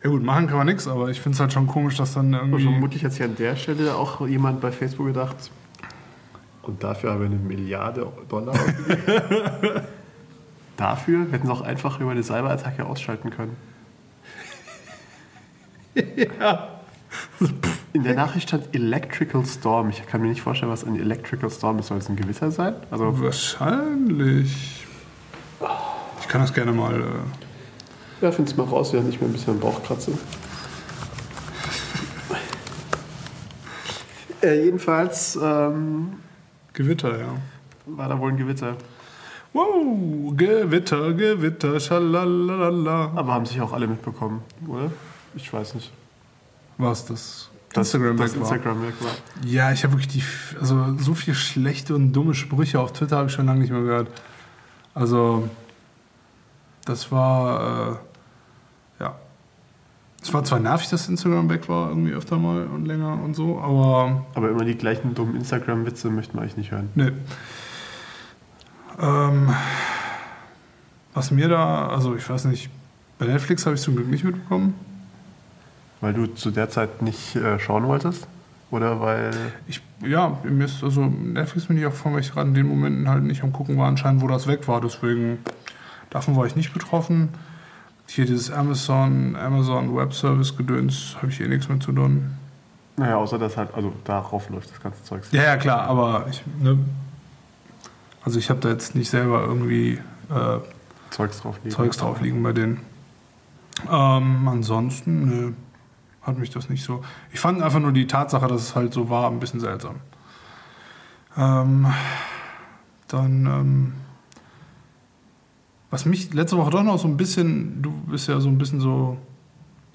Ja 0.02 0.10
gut, 0.10 0.22
machen 0.22 0.46
kann 0.46 0.56
man 0.56 0.66
nichts, 0.66 0.88
aber 0.88 1.10
ich 1.10 1.20
finde 1.20 1.34
es 1.34 1.40
halt 1.40 1.52
schon 1.52 1.66
komisch, 1.66 1.96
dass 1.96 2.14
dann 2.14 2.26
Und 2.26 2.34
irgendwie. 2.34 2.62
vermutlich 2.64 3.04
hat 3.04 3.12
sich 3.12 3.22
an 3.22 3.36
der 3.36 3.56
Stelle 3.56 3.94
auch 3.96 4.26
jemand 4.26 4.60
bei 4.60 4.72
Facebook 4.72 5.08
gedacht, 5.08 5.36
und 6.62 6.82
dafür 6.82 7.12
haben 7.12 7.20
wir 7.20 7.26
eine 7.26 7.36
Milliarde 7.36 8.06
Dollar 8.28 8.54
dafür 10.76 11.26
hätten 11.30 11.46
sie 11.46 11.52
auch 11.52 11.62
einfach 11.62 12.00
über 12.00 12.10
eine 12.10 12.22
Cyberattacke 12.22 12.84
ausschalten 12.84 13.30
können. 13.30 13.56
ja. 15.94 16.68
In 17.92 18.04
der 18.04 18.14
Nachricht 18.14 18.48
stand 18.48 18.74
Electrical 18.74 19.44
Storm. 19.44 19.90
Ich 19.90 20.06
kann 20.06 20.20
mir 20.20 20.28
nicht 20.28 20.42
vorstellen, 20.42 20.70
was 20.70 20.84
ein 20.84 20.98
Electrical 20.98 21.50
Storm 21.50 21.78
ist. 21.78 21.88
Soll 21.88 21.98
es 21.98 22.08
ein 22.08 22.16
Gewitter 22.16 22.50
sein? 22.50 22.74
Also, 22.90 23.20
Wahrscheinlich. 23.20 24.86
Ich 26.20 26.28
kann 26.28 26.42
das 26.42 26.54
gerne 26.54 26.72
mal. 26.72 27.00
Äh, 27.00 27.04
ja, 28.20 28.32
find's 28.32 28.56
mal 28.56 28.64
raus, 28.64 28.92
während 28.92 29.08
ich 29.08 29.20
mir 29.20 29.26
ein 29.26 29.32
bisschen 29.32 29.54
am 29.54 29.60
Bauch 29.60 29.82
kratze. 29.82 30.12
äh, 34.42 34.64
jedenfalls 34.64 35.38
ähm, 35.42 36.14
Gewitter, 36.72 37.18
ja. 37.18 37.34
war 37.86 38.08
da 38.08 38.18
wohl 38.18 38.30
ein 38.30 38.36
Gewitter. 38.36 38.76
Wow, 39.52 40.32
Gewitter, 40.36 41.12
Gewitter, 41.12 41.80
schalalala. 41.80 43.10
Aber 43.16 43.32
haben 43.32 43.46
sich 43.46 43.60
auch 43.60 43.72
alle 43.72 43.88
mitbekommen, 43.88 44.42
oder? 44.68 44.92
Ich 45.34 45.52
weiß 45.52 45.74
nicht. 45.74 45.90
Was 46.78 47.04
das? 47.06 47.50
Dass- 47.72 47.94
Instagram 47.94 48.18
war. 48.18 48.26
Instagram 48.26 48.82
weg 48.82 48.94
war. 49.00 49.10
Ja, 49.44 49.72
ich 49.72 49.84
habe 49.84 49.94
wirklich 49.94 50.08
die, 50.08 50.22
also 50.60 50.96
so 50.98 51.14
viele 51.14 51.36
schlechte 51.36 51.94
und 51.94 52.12
dumme 52.12 52.34
Sprüche 52.34 52.80
auf 52.80 52.92
Twitter 52.92 53.16
habe 53.16 53.28
ich 53.28 53.34
schon 53.34 53.46
lange 53.46 53.60
nicht 53.60 53.70
mehr 53.70 53.82
gehört. 53.82 54.08
Also, 54.94 55.48
das 56.84 57.12
war, 57.12 57.92
äh. 57.92 57.96
Es 60.30 60.34
war 60.34 60.44
zwar 60.44 60.60
nervig, 60.60 60.88
dass 60.90 61.08
Instagram 61.08 61.50
weg 61.50 61.68
war, 61.68 61.88
irgendwie 61.88 62.12
öfter 62.12 62.38
mal 62.38 62.64
und 62.68 62.86
länger 62.86 63.20
und 63.20 63.34
so, 63.34 63.58
aber 63.58 64.26
Aber 64.34 64.48
immer 64.48 64.64
die 64.64 64.76
gleichen 64.76 65.12
dummen 65.12 65.34
Instagram-Witze 65.34 66.08
möchten 66.08 66.34
wir 66.34 66.42
eigentlich 66.42 66.56
nicht 66.56 66.70
hören. 66.70 66.88
Nee. 66.94 67.10
Ähm, 69.00 69.52
was 71.14 71.32
mir 71.32 71.48
da, 71.48 71.88
also 71.88 72.14
ich 72.14 72.30
weiß 72.30 72.44
nicht, 72.44 72.70
bei 73.18 73.26
Netflix 73.26 73.66
habe 73.66 73.74
ich 73.74 73.82
zum 73.82 73.96
Glück 73.96 74.06
nicht 74.06 74.22
mitbekommen. 74.22 74.74
Weil 76.00 76.14
du 76.14 76.26
zu 76.26 76.52
der 76.52 76.70
Zeit 76.70 77.02
nicht 77.02 77.34
äh, 77.34 77.58
schauen 77.58 77.88
wolltest? 77.88 78.28
Oder 78.70 79.00
weil. 79.00 79.32
Ich, 79.66 79.82
ja, 80.00 80.38
mir 80.44 80.66
ist, 80.66 80.84
also 80.84 81.06
Netflix 81.06 81.66
bin 81.66 81.76
ich 81.76 81.86
auch 81.86 81.92
von, 81.92 82.12
weil 82.12 82.20
ich 82.20 82.30
gerade 82.30 82.46
in 82.46 82.54
den 82.54 82.68
Momenten 82.68 83.08
halt 83.08 83.24
nicht 83.24 83.42
am 83.42 83.52
gucken 83.52 83.78
war, 83.78 83.88
anscheinend, 83.88 84.22
wo 84.22 84.28
das 84.28 84.46
weg 84.46 84.68
war. 84.68 84.80
Deswegen, 84.80 85.38
davon 86.08 86.36
war 86.36 86.46
ich 86.46 86.54
nicht 86.54 86.72
betroffen. 86.72 87.30
Hier 88.12 88.26
dieses 88.26 88.50
Amazon, 88.50 89.36
Amazon 89.36 89.94
Web 89.94 90.12
Service 90.12 90.56
Gedöns, 90.56 91.14
habe 91.18 91.28
ich 91.28 91.40
eh 91.40 91.46
nichts 91.46 91.68
mit 91.68 91.80
zu 91.80 91.92
tun. 91.92 92.34
Naja, 92.96 93.14
außer 93.14 93.38
dass 93.38 93.56
halt, 93.56 93.72
also 93.72 93.92
darauf 94.02 94.50
läuft 94.50 94.68
das 94.72 94.80
ganze 94.80 95.04
Zeug. 95.04 95.22
Ja, 95.30 95.44
ja, 95.44 95.56
klar, 95.56 95.82
aber 95.82 96.26
ich, 96.28 96.42
ne, 96.60 96.76
also 98.24 98.40
ich 98.40 98.50
habe 98.50 98.58
da 98.58 98.68
jetzt 98.68 98.96
nicht 98.96 99.08
selber 99.08 99.44
irgendwie 99.44 100.00
äh, 100.28 100.58
Zeugs 101.10 101.40
drauf 101.40 101.60
liegen. 101.62 101.70
Zeugs 101.70 101.98
drauf 101.98 102.20
liegen 102.20 102.42
bei 102.42 102.52
denen. 102.52 102.80
Ähm, 103.88 104.48
ansonsten, 104.48 105.28
nö, 105.28 105.52
hat 106.22 106.36
mich 106.36 106.50
das 106.50 106.68
nicht 106.68 106.82
so. 106.82 107.04
Ich 107.32 107.38
fand 107.38 107.62
einfach 107.62 107.78
nur 107.78 107.92
die 107.92 108.08
Tatsache, 108.08 108.48
dass 108.48 108.60
es 108.60 108.74
halt 108.74 108.92
so 108.92 109.08
war, 109.08 109.30
ein 109.30 109.38
bisschen 109.38 109.60
seltsam. 109.60 110.00
Ähm, 111.36 111.86
dann, 113.06 113.46
ähm, 113.46 113.92
was 115.90 116.06
mich 116.06 116.32
letzte 116.32 116.56
Woche 116.56 116.70
doch 116.70 116.82
noch 116.82 116.98
so 116.98 117.08
ein 117.08 117.16
bisschen, 117.16 117.82
du 117.82 117.90
bist 117.90 118.28
ja 118.28 118.40
so 118.40 118.48
ein 118.48 118.58
bisschen 118.58 118.80
so, 118.80 119.18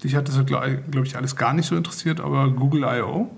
dich 0.02 0.14
hat 0.14 0.28
das, 0.28 0.44
glaube 0.44 0.82
glaub 0.90 1.04
ich, 1.06 1.16
alles 1.16 1.36
gar 1.36 1.52
nicht 1.52 1.66
so 1.66 1.76
interessiert, 1.76 2.20
aber 2.20 2.50
Google 2.50 2.84
I.O. 2.84 3.30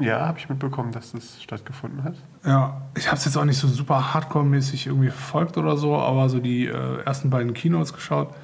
Ja, 0.00 0.26
habe 0.26 0.38
ich 0.38 0.48
mitbekommen, 0.48 0.90
dass 0.90 1.12
das 1.12 1.40
stattgefunden 1.40 2.02
hat. 2.02 2.16
Ja, 2.44 2.82
ich 2.96 3.06
habe 3.06 3.16
es 3.16 3.24
jetzt 3.24 3.36
auch 3.36 3.44
nicht 3.44 3.58
so 3.58 3.68
super 3.68 4.12
hardcore-mäßig 4.12 4.86
irgendwie 4.86 5.10
verfolgt 5.10 5.56
oder 5.56 5.76
so, 5.76 5.96
aber 5.96 6.28
so 6.28 6.40
die 6.40 6.66
äh, 6.66 7.02
ersten 7.04 7.30
beiden 7.30 7.54
Keynotes 7.54 7.92
geschaut. 7.92 8.34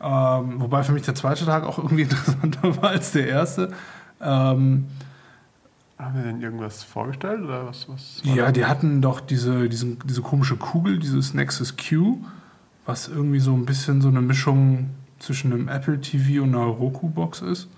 Ähm, 0.00 0.60
wobei 0.60 0.84
für 0.84 0.92
mich 0.92 1.02
der 1.02 1.14
zweite 1.14 1.44
Tag 1.44 1.64
auch 1.64 1.78
irgendwie 1.78 2.02
interessanter 2.04 2.80
war 2.80 2.90
als 2.90 3.12
der 3.12 3.28
erste. 3.28 3.70
Ähm, 4.20 4.86
Haben 5.98 6.16
wir 6.16 6.22
denn 6.22 6.40
irgendwas 6.40 6.84
vorgestellt 6.84 7.42
oder 7.42 7.66
was? 7.66 7.88
was 7.88 8.20
ja, 8.22 8.50
die 8.50 8.64
hatten 8.64 9.02
doch 9.02 9.20
diese, 9.20 9.68
diesen, 9.68 9.98
diese 10.04 10.22
komische 10.22 10.56
Kugel, 10.56 10.98
dieses 10.98 11.34
Nexus 11.34 11.76
Q, 11.76 12.18
was 12.88 13.06
irgendwie 13.06 13.38
so 13.38 13.52
ein 13.52 13.66
bisschen 13.66 14.00
so 14.00 14.08
eine 14.08 14.22
Mischung 14.22 14.88
zwischen 15.18 15.52
einem 15.52 15.68
Apple 15.68 16.00
TV 16.00 16.42
und 16.42 16.54
einer 16.54 16.64
Roku-Box 16.64 17.42
ist. 17.42 17.68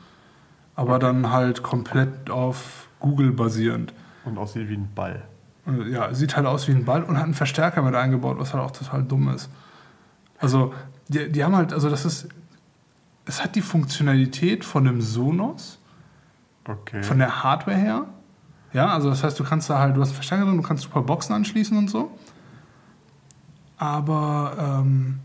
Aber 0.76 1.00
dann 1.00 1.32
halt 1.32 1.64
komplett 1.64 2.30
auf 2.30 2.88
Google 3.00 3.32
basierend. 3.32 3.92
Und 4.24 4.38
aussieht 4.38 4.68
wie 4.68 4.74
ein 4.76 4.88
Ball. 4.94 5.24
Ja, 5.90 6.14
sieht 6.14 6.36
halt 6.36 6.46
aus 6.46 6.68
wie 6.68 6.72
ein 6.72 6.84
Ball 6.84 7.02
und 7.02 7.16
hat 7.16 7.24
einen 7.24 7.34
Verstärker 7.34 7.82
mit 7.82 7.96
eingebaut, 7.96 8.38
was 8.38 8.54
halt 8.54 8.62
auch 8.62 8.70
total 8.70 9.02
dumm 9.02 9.28
ist. 9.30 9.50
Also, 10.38 10.72
die, 11.08 11.30
die 11.30 11.42
haben 11.42 11.56
halt, 11.56 11.72
also 11.72 11.90
das 11.90 12.04
ist, 12.04 12.28
es 13.24 13.42
hat 13.42 13.56
die 13.56 13.62
Funktionalität 13.62 14.64
von 14.64 14.86
einem 14.86 15.00
Sonos, 15.00 15.78
Okay. 16.68 17.02
von 17.02 17.18
der 17.18 17.42
Hardware 17.42 17.76
her. 17.76 18.06
Ja, 18.72 18.94
also 18.94 19.10
das 19.10 19.24
heißt, 19.24 19.38
du 19.40 19.42
kannst 19.42 19.68
da 19.68 19.80
halt, 19.80 19.96
du 19.96 20.00
hast 20.00 20.10
einen 20.10 20.14
Verstärker 20.14 20.44
drin, 20.44 20.56
du 20.56 20.62
kannst 20.62 20.84
super 20.84 21.02
Boxen 21.02 21.34
anschließen 21.34 21.76
und 21.76 21.90
so. 21.90 22.16
Aber 23.80 24.82
ähm, 24.84 25.20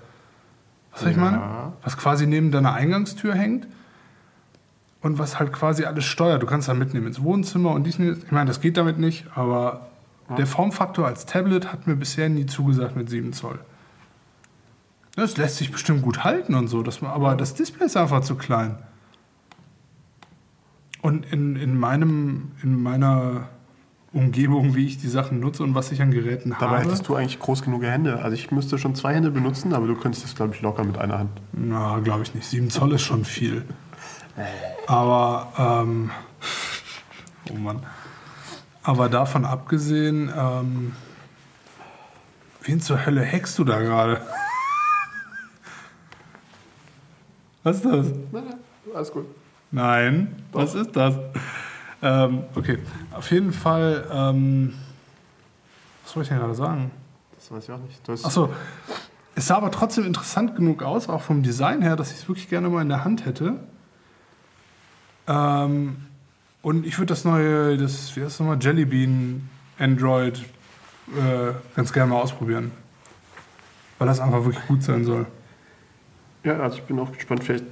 Was 0.92 1.00
soll 1.00 1.10
ich 1.10 1.16
Ja. 1.16 1.22
meine? 1.24 1.72
Was 1.82 1.96
quasi 1.96 2.28
neben 2.28 2.52
deiner 2.52 2.72
Eingangstür 2.72 3.34
hängt 3.34 3.66
und 5.02 5.18
was 5.18 5.40
halt 5.40 5.52
quasi 5.52 5.86
alles 5.86 6.04
steuert. 6.04 6.40
Du 6.40 6.46
kannst 6.46 6.68
dann 6.68 6.78
mitnehmen 6.78 7.08
ins 7.08 7.20
Wohnzimmer 7.20 7.72
und 7.72 7.82
dies. 7.82 7.98
Ich 7.98 8.30
meine, 8.30 8.46
das 8.46 8.60
geht 8.60 8.76
damit 8.76 8.96
nicht, 8.96 9.26
aber 9.34 9.88
der 10.38 10.46
Formfaktor 10.46 11.04
als 11.04 11.26
Tablet 11.26 11.72
hat 11.72 11.88
mir 11.88 11.96
bisher 11.96 12.28
nie 12.28 12.46
zugesagt 12.46 12.94
mit 12.94 13.10
7 13.10 13.32
Zoll. 13.32 13.58
Das 15.16 15.36
lässt 15.36 15.56
sich 15.56 15.72
bestimmt 15.72 16.02
gut 16.02 16.22
halten 16.22 16.54
und 16.54 16.68
so, 16.68 16.84
man, 17.00 17.10
aber 17.10 17.34
das 17.34 17.54
Display 17.54 17.86
ist 17.86 17.96
einfach 17.96 18.20
zu 18.20 18.36
klein. 18.36 18.78
Und 21.02 21.26
in, 21.32 21.56
in, 21.56 21.76
meinem, 21.76 22.52
in 22.62 22.80
meiner 22.80 23.48
Umgebung, 24.16 24.74
wie 24.74 24.86
ich 24.86 24.98
die 24.98 25.08
Sachen 25.08 25.40
nutze 25.40 25.62
und 25.62 25.74
was 25.74 25.92
ich 25.92 26.00
an 26.00 26.10
Geräten 26.10 26.56
Dabei 26.58 26.78
habe. 26.78 26.84
hättest 26.84 27.06
du 27.06 27.14
eigentlich 27.14 27.38
groß 27.38 27.62
genug 27.62 27.82
Hände. 27.82 28.22
Also 28.22 28.34
ich 28.34 28.50
müsste 28.50 28.78
schon 28.78 28.94
zwei 28.94 29.14
Hände 29.14 29.30
benutzen, 29.30 29.74
aber 29.74 29.86
du 29.86 29.94
könntest 29.94 30.24
das, 30.24 30.34
glaube 30.34 30.54
ich, 30.54 30.62
locker 30.62 30.84
mit 30.84 30.96
einer 30.96 31.18
Hand. 31.18 31.30
Na, 31.52 31.98
glaube 31.98 32.22
ich 32.22 32.34
nicht. 32.34 32.46
7 32.46 32.70
Zoll 32.70 32.94
ist 32.94 33.02
schon 33.02 33.24
viel. 33.26 33.64
Aber, 34.86 35.52
ähm, 35.58 36.10
oh 37.52 37.56
Mann. 37.56 37.82
Aber 38.82 39.08
davon 39.08 39.44
abgesehen, 39.44 40.32
ähm, 40.34 40.92
wen 42.62 42.80
zur 42.80 43.04
Hölle 43.04 43.24
hackst 43.24 43.58
du 43.58 43.64
da 43.64 43.80
gerade? 43.80 44.22
Was 47.64 47.76
ist 47.76 47.84
das? 47.84 48.06
Alles 48.94 49.12
gut. 49.12 49.26
Nein, 49.72 50.36
was 50.52 50.74
ist 50.74 50.94
das? 50.94 51.16
Ähm, 52.02 52.44
okay, 52.54 52.78
auf 53.12 53.30
jeden 53.30 53.52
Fall, 53.52 54.06
ähm, 54.12 54.74
was 56.04 56.14
wollte 56.14 56.24
ich 56.24 56.28
denn 56.28 56.38
gerade 56.38 56.54
sagen? 56.54 56.90
Das 57.36 57.50
weiß 57.50 57.64
ich 57.64 57.70
auch 57.70 57.78
nicht. 57.78 58.24
Achso, 58.24 58.50
es 59.34 59.46
sah 59.46 59.56
aber 59.56 59.70
trotzdem 59.70 60.04
interessant 60.04 60.56
genug 60.56 60.82
aus, 60.82 61.08
auch 61.08 61.22
vom 61.22 61.42
Design 61.42 61.82
her, 61.82 61.96
dass 61.96 62.10
ich 62.10 62.18
es 62.18 62.28
wirklich 62.28 62.48
gerne 62.48 62.68
mal 62.68 62.82
in 62.82 62.88
der 62.88 63.04
Hand 63.04 63.24
hätte. 63.24 63.60
Ähm, 65.28 65.96
und 66.62 66.86
ich 66.86 66.98
würde 66.98 67.10
das 67.10 67.24
neue, 67.24 67.76
das, 67.76 68.16
wie 68.16 68.20
heißt 68.20 68.32
das 68.32 68.40
nochmal, 68.40 68.58
Jellybean 68.60 69.48
Android 69.78 70.38
äh, 71.08 71.52
ganz 71.74 71.92
gerne 71.92 72.10
mal 72.12 72.20
ausprobieren. 72.20 72.72
Weil 73.98 74.08
das 74.08 74.20
einfach 74.20 74.44
wirklich 74.44 74.66
gut 74.66 74.82
sein 74.82 75.04
soll. 75.04 75.26
Ja, 76.44 76.58
also 76.60 76.78
ich 76.78 76.82
bin 76.84 76.98
auch 76.98 77.12
gespannt. 77.12 77.44
Vielleicht 77.44 77.64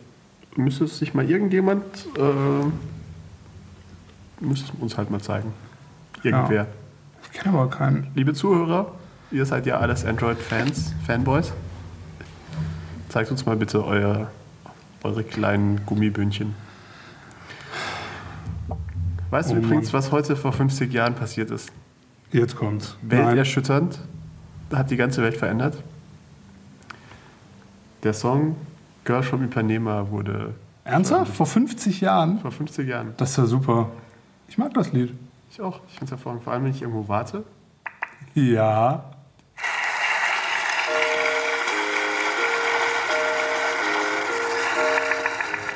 müsste 0.57 0.85
es 0.85 0.99
sich 0.99 1.15
mal 1.15 1.29
irgendjemand, 1.29 1.85
äh, 2.17 2.67
müsste 4.45 4.73
es 4.73 4.81
uns 4.81 4.97
halt 4.97 5.11
mal 5.11 5.21
zeigen. 5.21 5.53
Irgendwer. 6.23 6.67
Ich 7.23 7.33
kenne 7.39 7.57
aber 7.57 7.69
keinen. 7.71 8.07
Liebe 8.15 8.33
Zuhörer, 8.35 8.93
ihr 9.31 9.45
seid 9.47 9.67
ja 9.67 9.79
alles 9.79 10.05
Android-Fans, 10.05 10.95
Fanboys. 11.07 11.53
Zeigt 13.09 13.31
uns 13.31 13.47
mal 13.47 13.57
bitte 13.57 13.85
euer, 13.85 14.31
eure 15.03 15.25
kleinen 15.25 15.85
Gummibündchen. 15.87 16.55
Weißt 19.31 19.51
du 19.51 19.55
Oh 19.55 19.59
übrigens, 19.59 19.93
Mann. 19.93 20.03
was 20.03 20.13
heute 20.13 20.37
vor 20.37 20.53
50 20.53 20.93
Jahren 20.93 21.15
passiert 21.15 21.51
ist? 21.51 21.71
Jetzt 22.31 22.57
kommt's. 22.57 22.97
Welterschütternd, 23.03 23.99
hat 24.73 24.91
die 24.91 24.97
ganze 24.97 25.23
Welt 25.23 25.37
verändert. 25.37 25.77
Der 28.03 28.13
Song 28.13 28.57
Girl 29.05 29.23
from 29.23 29.43
Ipanema 29.45 30.09
wurde 30.11 30.55
Ernsthaft? 30.85 31.35
Vor 31.35 31.47
50 31.47 32.01
Jahren? 32.01 32.39
vor 32.41 32.51
50 32.51 32.87
Jahren. 32.89 33.15
Das 33.17 33.31
ist 33.31 33.37
ja 33.39 33.47
super. 33.47 33.91
Ich 34.49 34.59
mag 34.59 34.73
das 34.75 34.93
Lied. 34.93 35.15
Ich 35.51 35.61
auch. 35.61 35.81
Ich 35.89 35.95
finde 35.95 36.07
es 36.07 36.11
hervorragend. 36.13 36.45
Vor 36.45 36.53
allem, 36.53 36.65
wenn 36.65 36.71
ich 36.73 36.83
irgendwo 36.83 37.09
warte. 37.09 37.45
Ja. 38.35 39.05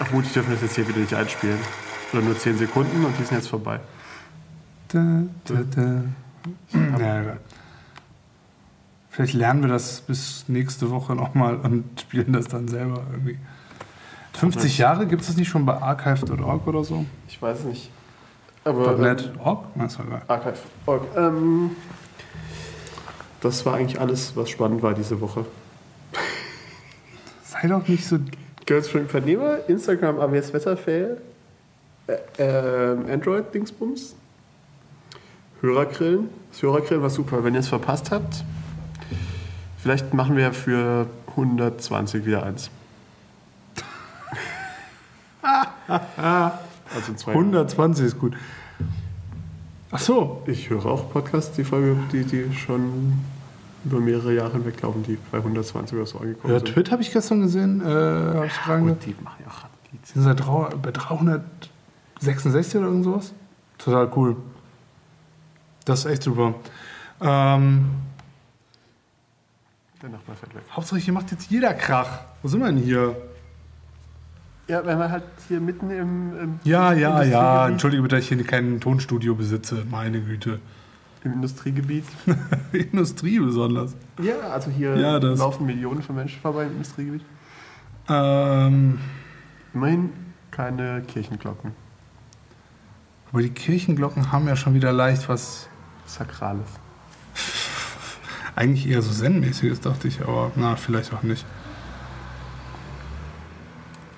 Ach, 0.00 0.07
vermutlich 0.07 0.33
dürfen 0.33 0.48
wir 0.48 0.57
das 0.57 0.62
jetzt 0.62 0.76
hier 0.76 0.88
wieder 0.88 0.98
nicht 0.98 1.14
einspielen. 1.14 1.59
Oder 2.12 2.22
nur 2.22 2.38
10 2.38 2.59
Sekunden 2.59 3.04
und 3.04 3.18
die 3.18 3.24
sind 3.24 3.37
jetzt 3.37 3.48
vorbei. 3.48 3.81
Da, 4.88 5.22
da, 5.44 5.54
da. 5.74 6.02
Ja, 6.72 6.96
egal. 6.96 7.40
Vielleicht 9.11 9.35
lernen 9.35 9.62
wir 9.62 9.68
das 9.68 10.00
bis 10.00 10.44
nächste 10.48 10.90
Woche 10.90 11.14
nochmal 11.14 11.57
und 11.57 12.00
spielen 12.00 12.33
das 12.33 12.46
dann 12.46 12.68
selber 12.68 13.02
irgendwie. 13.11 13.37
50 14.35 14.78
Jahre 14.78 15.07
gibt 15.07 15.22
es 15.22 15.28
das 15.28 15.37
nicht 15.37 15.48
schon 15.48 15.66
bei 15.66 15.83
archive.org 15.83 16.66
oder 16.66 16.85
so? 16.85 17.04
Ich 17.26 17.42
weiß 17.42 17.64
nicht. 17.64 17.90
Aber 18.68 18.98
.net 18.98 19.31
org? 19.42 19.64
Na, 19.74 19.87
ist 19.87 19.98
egal. 19.98 20.22
Archive.org. 20.28 21.02
Ähm, 21.16 21.70
das 23.40 23.64
war 23.64 23.74
eigentlich 23.74 24.00
alles, 24.00 24.37
was 24.37 24.50
spannend 24.50 24.83
war 24.83 24.94
diese 24.94 25.20
Woche. 25.20 25.46
Sei 27.44 27.66
doch 27.68 27.87
nicht 27.88 28.07
so. 28.07 28.18
Girls 28.66 28.88
from 28.88 29.02
Ipanema, 29.02 29.54
Instagram 29.66 30.20
AWS 30.20 30.52
Wetterfail, 30.52 31.16
äh, 32.07 32.16
ähm, 32.38 33.07
Android-Dingsbums, 33.11 34.14
Hörergrillen. 35.62 36.28
Das 36.50 36.61
Hörergrillen 36.61 37.02
war 37.02 37.09
super. 37.09 37.42
Wenn 37.44 37.54
ihr 37.54 37.61
es 37.61 37.68
verpasst 37.68 38.11
habt, 38.11 38.44
vielleicht 39.78 40.12
machen 40.12 40.37
wir 40.37 40.52
für 40.52 41.07
120 41.31 42.26
wieder 42.26 42.42
eins. 42.42 42.70
also 45.88 47.11
in 47.11 47.16
zwei 47.16 47.33
Jahren. 47.33 47.44
120 47.44 48.04
ist 48.04 48.18
gut. 48.18 48.35
Ach 49.90 49.98
so. 49.98 50.42
Ich 50.46 50.68
höre 50.70 50.85
auch 50.87 51.11
Podcasts, 51.12 51.57
die 51.57 51.64
Folge, 51.64 51.96
die, 52.12 52.24
die 52.24 52.55
schon 52.55 53.14
über 53.85 54.01
mehrere 54.01 54.35
Jahre 54.35 54.53
hinweg 54.53 54.81
laufen, 54.83 55.03
die 55.03 55.18
bei 55.31 55.38
120 55.38 55.96
oder 55.96 56.07
so 56.07 56.18
angekommen 56.18 56.53
Ja, 56.53 56.61
sind. 56.61 56.68
Twit 56.74 56.90
habe 56.90 57.01
ich 57.03 57.12
gestern 57.12 57.40
gesehen. 57.40 57.81
Äh, 57.81 57.85
hab 57.85 58.44
ich 58.44 58.53
Gut, 58.81 59.07
die 59.07 59.14
machen 59.22 59.42
ja 59.44 59.51
auch 59.51 59.64
die 59.92 59.98
Die 59.98 60.12
sind 60.12 60.22
seit 60.24 60.83
bei 60.83 60.90
366 60.90 62.77
oder 62.77 62.87
irgend 62.88 63.05
sowas. 63.05 63.33
Total 63.79 64.11
cool. 64.16 64.37
Das 65.85 66.01
ist 66.01 66.07
echt 66.07 66.22
super. 66.24 66.55
Ähm, 67.20 67.87
Der 70.03 70.11
Nachbar 70.11 70.37
fährt 70.37 70.55
weg. 70.55 70.62
Hauptsache 70.70 71.01
hier 71.01 71.14
macht 71.14 71.31
jetzt 71.31 71.51
jeder 71.51 71.72
Krach. 71.72 72.20
Wo 72.42 72.48
sind 72.48 72.61
wir 72.61 72.66
denn 72.66 72.77
hier? 72.77 73.16
Ja, 74.68 74.85
wenn 74.85 74.98
man 74.98 75.11
halt 75.11 75.24
hier 75.48 75.61
mitten 75.61 75.90
im, 75.90 76.38
im 76.38 76.61
Ja, 76.64 76.92
ja, 76.92 77.22
ja. 77.22 77.68
Entschuldige 77.68 78.02
bitte, 78.02 78.16
dass 78.16 78.24
ich 78.24 78.28
hier 78.28 78.44
kein 78.44 78.81
Tonstudio 78.81 79.35
besitze. 79.35 79.85
Meine 79.90 80.20
Güte. 80.20 80.61
Im 81.24 81.33
Industriegebiet. 81.33 82.04
Industrie 82.72 83.40
besonders. 83.40 83.96
Ja, 84.20 84.38
also 84.52 84.70
hier 84.70 84.94
Ja, 84.96 85.16
laufen 85.16 85.66
Millionen 85.66 86.02
von 86.02 86.16
Menschen 86.16 86.40
vorbei 86.40 86.64
im 86.64 86.72
Industriegebiet. 86.72 87.22
Ähm, 88.11 88.98
Immerhin 89.74 90.11
keine 90.50 91.02
Kirchenglocken. 91.02 91.72
aber 93.31 93.42
die 93.42 93.50
Kirchenglocken 93.50 94.33
haben 94.33 94.46
ja 94.48 94.57
schon 94.57 94.74
wieder 94.74 94.92
leicht 94.92 95.28
was 95.28 95.68
Sakrales. 96.07 96.66
eigentlich 98.54 98.88
eher 98.88 99.02
so 99.02 99.11
Zen-mäßiges, 99.12 99.81
dachte 99.81 100.09
ich, 100.09 100.20
aber 100.22 100.52
na, 100.57 100.76
vielleicht 100.76 101.12
auch 101.12 101.22
nicht. 101.22 101.44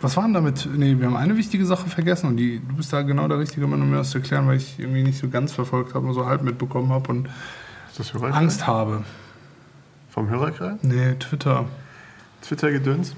Was 0.02 0.16
waren 0.16 0.32
damit? 0.32 0.66
Nee, 0.74 0.98
wir 0.98 1.06
haben 1.06 1.16
eine 1.16 1.36
wichtige 1.36 1.66
Sache 1.66 1.90
vergessen 1.90 2.28
und 2.28 2.36
die, 2.38 2.60
du 2.60 2.76
bist 2.76 2.92
da 2.92 3.02
genau 3.02 3.28
der 3.28 3.38
richtige 3.38 3.66
Mann, 3.66 3.82
um 3.82 3.90
mir 3.90 3.98
das 3.98 4.10
zu 4.10 4.18
erklären, 4.18 4.46
weil 4.46 4.56
ich 4.56 4.78
irgendwie 4.78 5.02
nicht 5.02 5.18
so 5.18 5.28
ganz 5.28 5.52
verfolgt 5.52 5.94
habe, 5.94 6.06
nur 6.06 6.14
so 6.14 6.24
halb 6.26 6.42
mitbekommen 6.42 6.90
habe 6.90 7.10
und? 7.10 7.28
Angst 8.32 8.66
habe. 8.66 9.04
Vom 10.08 10.30
Hörerkreis? 10.30 10.78
Nee, 10.82 11.14
Twitter. 11.16 11.66
Twitter-Gedöns? 12.40 13.14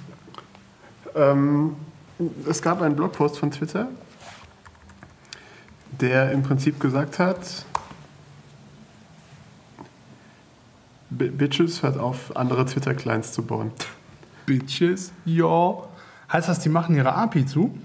Ähm, 1.14 1.76
es 2.48 2.60
gab 2.62 2.82
einen 2.82 2.96
Blogpost 2.96 3.38
von 3.38 3.52
Twitter, 3.52 3.88
der 6.00 6.32
im 6.32 6.42
Prinzip 6.42 6.80
gesagt 6.80 7.20
hat, 7.20 7.64
Bitches 11.10 11.82
hört 11.82 11.98
auf, 11.98 12.36
andere 12.36 12.64
Twitter-Clients 12.66 13.32
zu 13.32 13.42
bauen. 13.42 13.70
Bitches, 14.46 15.12
ja. 15.24 15.74
Heißt 16.32 16.48
das, 16.48 16.60
die 16.60 16.68
machen 16.68 16.94
ihre 16.96 17.14
API 17.14 17.44
zu? 17.44 17.76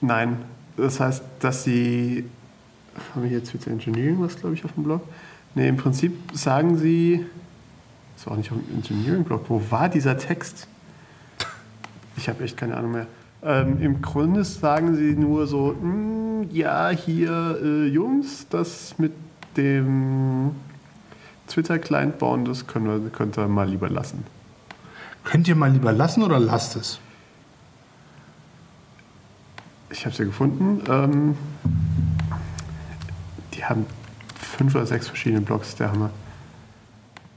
Nein, 0.00 0.36
das 0.76 1.00
heißt, 1.00 1.22
dass 1.40 1.64
sie. 1.64 2.28
Haben 3.12 3.22
wir 3.22 3.30
hier 3.30 3.42
Twitter 3.42 3.70
Engineering 3.70 4.20
was, 4.20 4.36
glaube 4.36 4.54
ich, 4.54 4.64
auf 4.64 4.72
dem 4.72 4.84
Blog? 4.84 5.02
Ne, 5.54 5.68
im 5.68 5.76
Prinzip 5.76 6.12
sagen 6.32 6.76
sie. 6.76 7.24
Das 8.16 8.26
war 8.26 8.34
auch 8.34 8.36
nicht 8.36 8.52
auf 8.52 8.58
dem 8.58 8.76
Engineering-Blog. 8.76 9.46
Wo 9.48 9.60
war 9.70 9.88
dieser 9.88 10.16
Text? 10.16 10.68
Ich 12.16 12.28
habe 12.28 12.44
echt 12.44 12.56
keine 12.56 12.76
Ahnung 12.76 12.92
mehr. 12.92 13.06
Ähm, 13.42 13.80
Im 13.80 14.02
Grunde 14.02 14.44
sagen 14.44 14.94
sie 14.94 15.14
nur 15.14 15.46
so: 15.46 15.74
"Hm, 15.80 16.48
Ja, 16.52 16.90
hier, 16.90 17.58
äh, 17.62 17.86
Jungs, 17.86 18.46
das 18.48 18.94
mit 18.98 19.12
dem 19.56 20.52
Twitter-Client 21.48 22.18
bauen, 22.18 22.44
das 22.44 22.66
können 22.66 22.86
wir, 22.86 23.10
könnt 23.10 23.38
ihr 23.38 23.48
mal 23.48 23.68
lieber 23.68 23.88
lassen. 23.88 24.24
Könnt 25.24 25.48
ihr 25.48 25.56
mal 25.56 25.70
lieber 25.70 25.92
lassen 25.92 26.22
oder 26.22 26.38
lasst 26.38 26.76
es? 26.76 27.00
Ich 29.90 30.04
habe 30.04 30.14
sie 30.14 30.24
gefunden. 30.24 30.82
Ähm, 30.88 31.36
die 33.54 33.64
haben 33.64 33.86
fünf 34.38 34.74
oder 34.74 34.86
sechs 34.86 35.08
verschiedene 35.08 35.40
Blogs, 35.40 35.76
der 35.76 35.90
Hammer. 35.90 36.10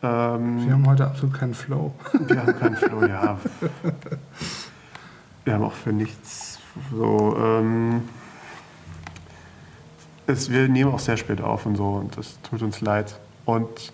Ähm, 0.04 0.66
Wir 0.66 0.74
haben 0.74 0.88
heute 0.88 1.06
absolut 1.08 1.34
keinen 1.34 1.54
Flow. 1.54 1.94
wir 2.14 2.40
haben 2.40 2.60
keinen 2.60 2.76
Flow, 2.76 3.06
ja. 3.06 3.40
Wir 5.46 5.54
haben 5.54 5.64
auch 5.64 5.74
für 5.74 5.94
nichts 5.94 6.60
so. 6.92 7.38
Ähm, 7.40 8.02
es, 10.28 10.50
wir 10.52 10.68
nehmen 10.68 10.92
auch 10.92 11.00
sehr 11.00 11.16
spät 11.16 11.42
auf 11.42 11.66
und 11.66 11.78
so 11.78 11.88
und 11.94 12.18
das 12.18 12.38
tut 12.42 12.62
uns 12.62 12.82
leid. 12.82 13.18
Und 13.46 13.94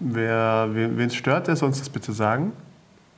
wer 0.00 0.68
wen 0.72 1.00
es 1.00 1.14
stört, 1.14 1.46
der 1.46 1.56
soll 1.56 1.68
uns 1.68 1.78
das 1.78 1.88
bitte 1.88 2.12
sagen, 2.12 2.52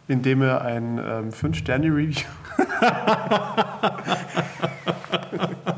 indem 0.09 0.43
er 0.43 0.63
ein 0.63 0.99
ähm, 0.99 1.31
5-Sterne-Review 1.31 2.27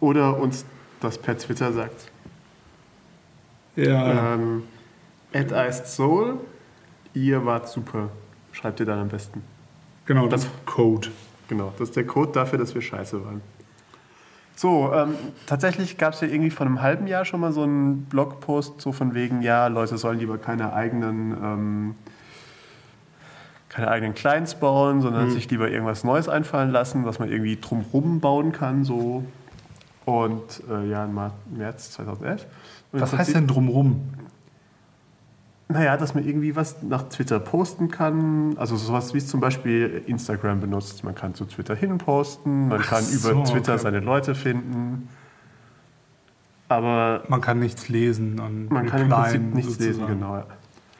oder 0.00 0.38
uns 0.38 0.64
das 1.00 1.18
per 1.18 1.36
Twitter 1.38 1.72
sagt. 1.72 2.10
Ja. 3.76 4.34
Ähm, 4.34 4.64
at 5.32 5.52
Iced 5.52 5.86
Soul, 5.86 6.40
ihr 7.14 7.44
wart 7.44 7.68
super. 7.68 8.10
Schreibt 8.52 8.80
ihr 8.80 8.86
dann 8.86 8.98
am 8.98 9.08
besten. 9.08 9.44
genau, 10.06 10.26
das 10.26 10.48
Code. 10.66 11.08
Genau, 11.48 11.72
das 11.78 11.90
ist 11.90 11.96
der 11.96 12.06
Code 12.06 12.32
dafür, 12.32 12.58
dass 12.58 12.74
wir 12.74 12.82
scheiße 12.82 13.24
waren. 13.24 13.40
So, 14.58 14.92
ähm, 14.92 15.14
tatsächlich 15.46 15.98
gab 15.98 16.14
es 16.14 16.20
ja 16.20 16.26
irgendwie 16.26 16.50
vor 16.50 16.66
einem 16.66 16.82
halben 16.82 17.06
Jahr 17.06 17.24
schon 17.24 17.38
mal 17.38 17.52
so 17.52 17.62
einen 17.62 18.06
Blogpost, 18.06 18.80
so 18.80 18.90
von 18.90 19.14
wegen, 19.14 19.40
ja, 19.40 19.68
Leute 19.68 19.96
sollen 19.98 20.18
lieber 20.18 20.36
keine 20.36 20.72
eigenen, 20.72 21.30
ähm, 21.30 21.94
keine 23.68 23.88
eigenen 23.88 24.14
Clients 24.14 24.56
bauen, 24.56 25.00
sondern 25.00 25.30
sich 25.30 25.48
lieber 25.48 25.70
irgendwas 25.70 26.02
Neues 26.02 26.28
einfallen 26.28 26.72
lassen, 26.72 27.04
was 27.04 27.20
man 27.20 27.30
irgendwie 27.30 27.56
drumrum 27.60 28.18
bauen 28.18 28.50
kann, 28.50 28.82
so. 28.82 29.22
Und 30.04 30.64
äh, 30.68 30.90
ja, 30.90 31.04
im 31.04 31.20
März 31.56 31.92
2011. 31.92 32.44
Und 32.90 33.00
Was 33.00 33.16
heißt 33.16 33.36
denn 33.36 33.46
drumrum? 33.46 34.10
Naja, 35.70 35.98
dass 35.98 36.14
man 36.14 36.26
irgendwie 36.26 36.56
was 36.56 36.82
nach 36.82 37.10
Twitter 37.10 37.38
posten 37.38 37.90
kann. 37.90 38.56
Also 38.56 38.76
sowas 38.76 39.12
wie 39.12 39.18
es 39.18 39.28
zum 39.28 39.40
Beispiel 39.40 40.02
Instagram 40.06 40.60
benutzt. 40.60 41.04
Man 41.04 41.14
kann 41.14 41.34
zu 41.34 41.44
Twitter 41.44 41.74
hin 41.74 41.98
posten, 41.98 42.68
man 42.68 42.80
kann 42.80 43.04
so, 43.04 43.30
über 43.30 43.44
Twitter 43.44 43.74
okay. 43.74 43.82
seine 43.82 44.00
Leute 44.00 44.34
finden. 44.34 45.08
Aber 46.68 47.22
Man 47.28 47.40
kann 47.40 47.60
nichts 47.60 47.88
lesen 47.88 48.40
und 48.40 48.70
man 48.70 48.86
kann 48.86 49.02
im 49.02 49.08
Prinzip 49.08 49.54
nichts 49.54 49.78
lesen, 49.78 50.00
sozusagen. 50.00 50.20
genau. 50.20 50.42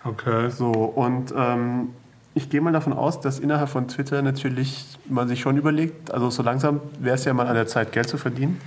Okay. 0.04 0.50
So, 0.50 0.70
und 0.72 1.32
ähm, 1.36 1.90
ich 2.34 2.48
gehe 2.48 2.60
mal 2.60 2.72
davon 2.72 2.92
aus, 2.92 3.20
dass 3.20 3.38
innerhalb 3.38 3.68
von 3.68 3.88
Twitter 3.88 4.22
natürlich 4.22 4.98
man 5.06 5.28
sich 5.28 5.40
schon 5.40 5.56
überlegt, 5.56 6.10
also 6.10 6.30
so 6.30 6.42
langsam 6.42 6.80
wäre 7.00 7.16
es 7.16 7.24
ja 7.24 7.34
mal 7.34 7.46
an 7.46 7.54
der 7.54 7.66
Zeit, 7.66 7.92
Geld 7.92 8.08
zu 8.08 8.16
verdienen. 8.16 8.60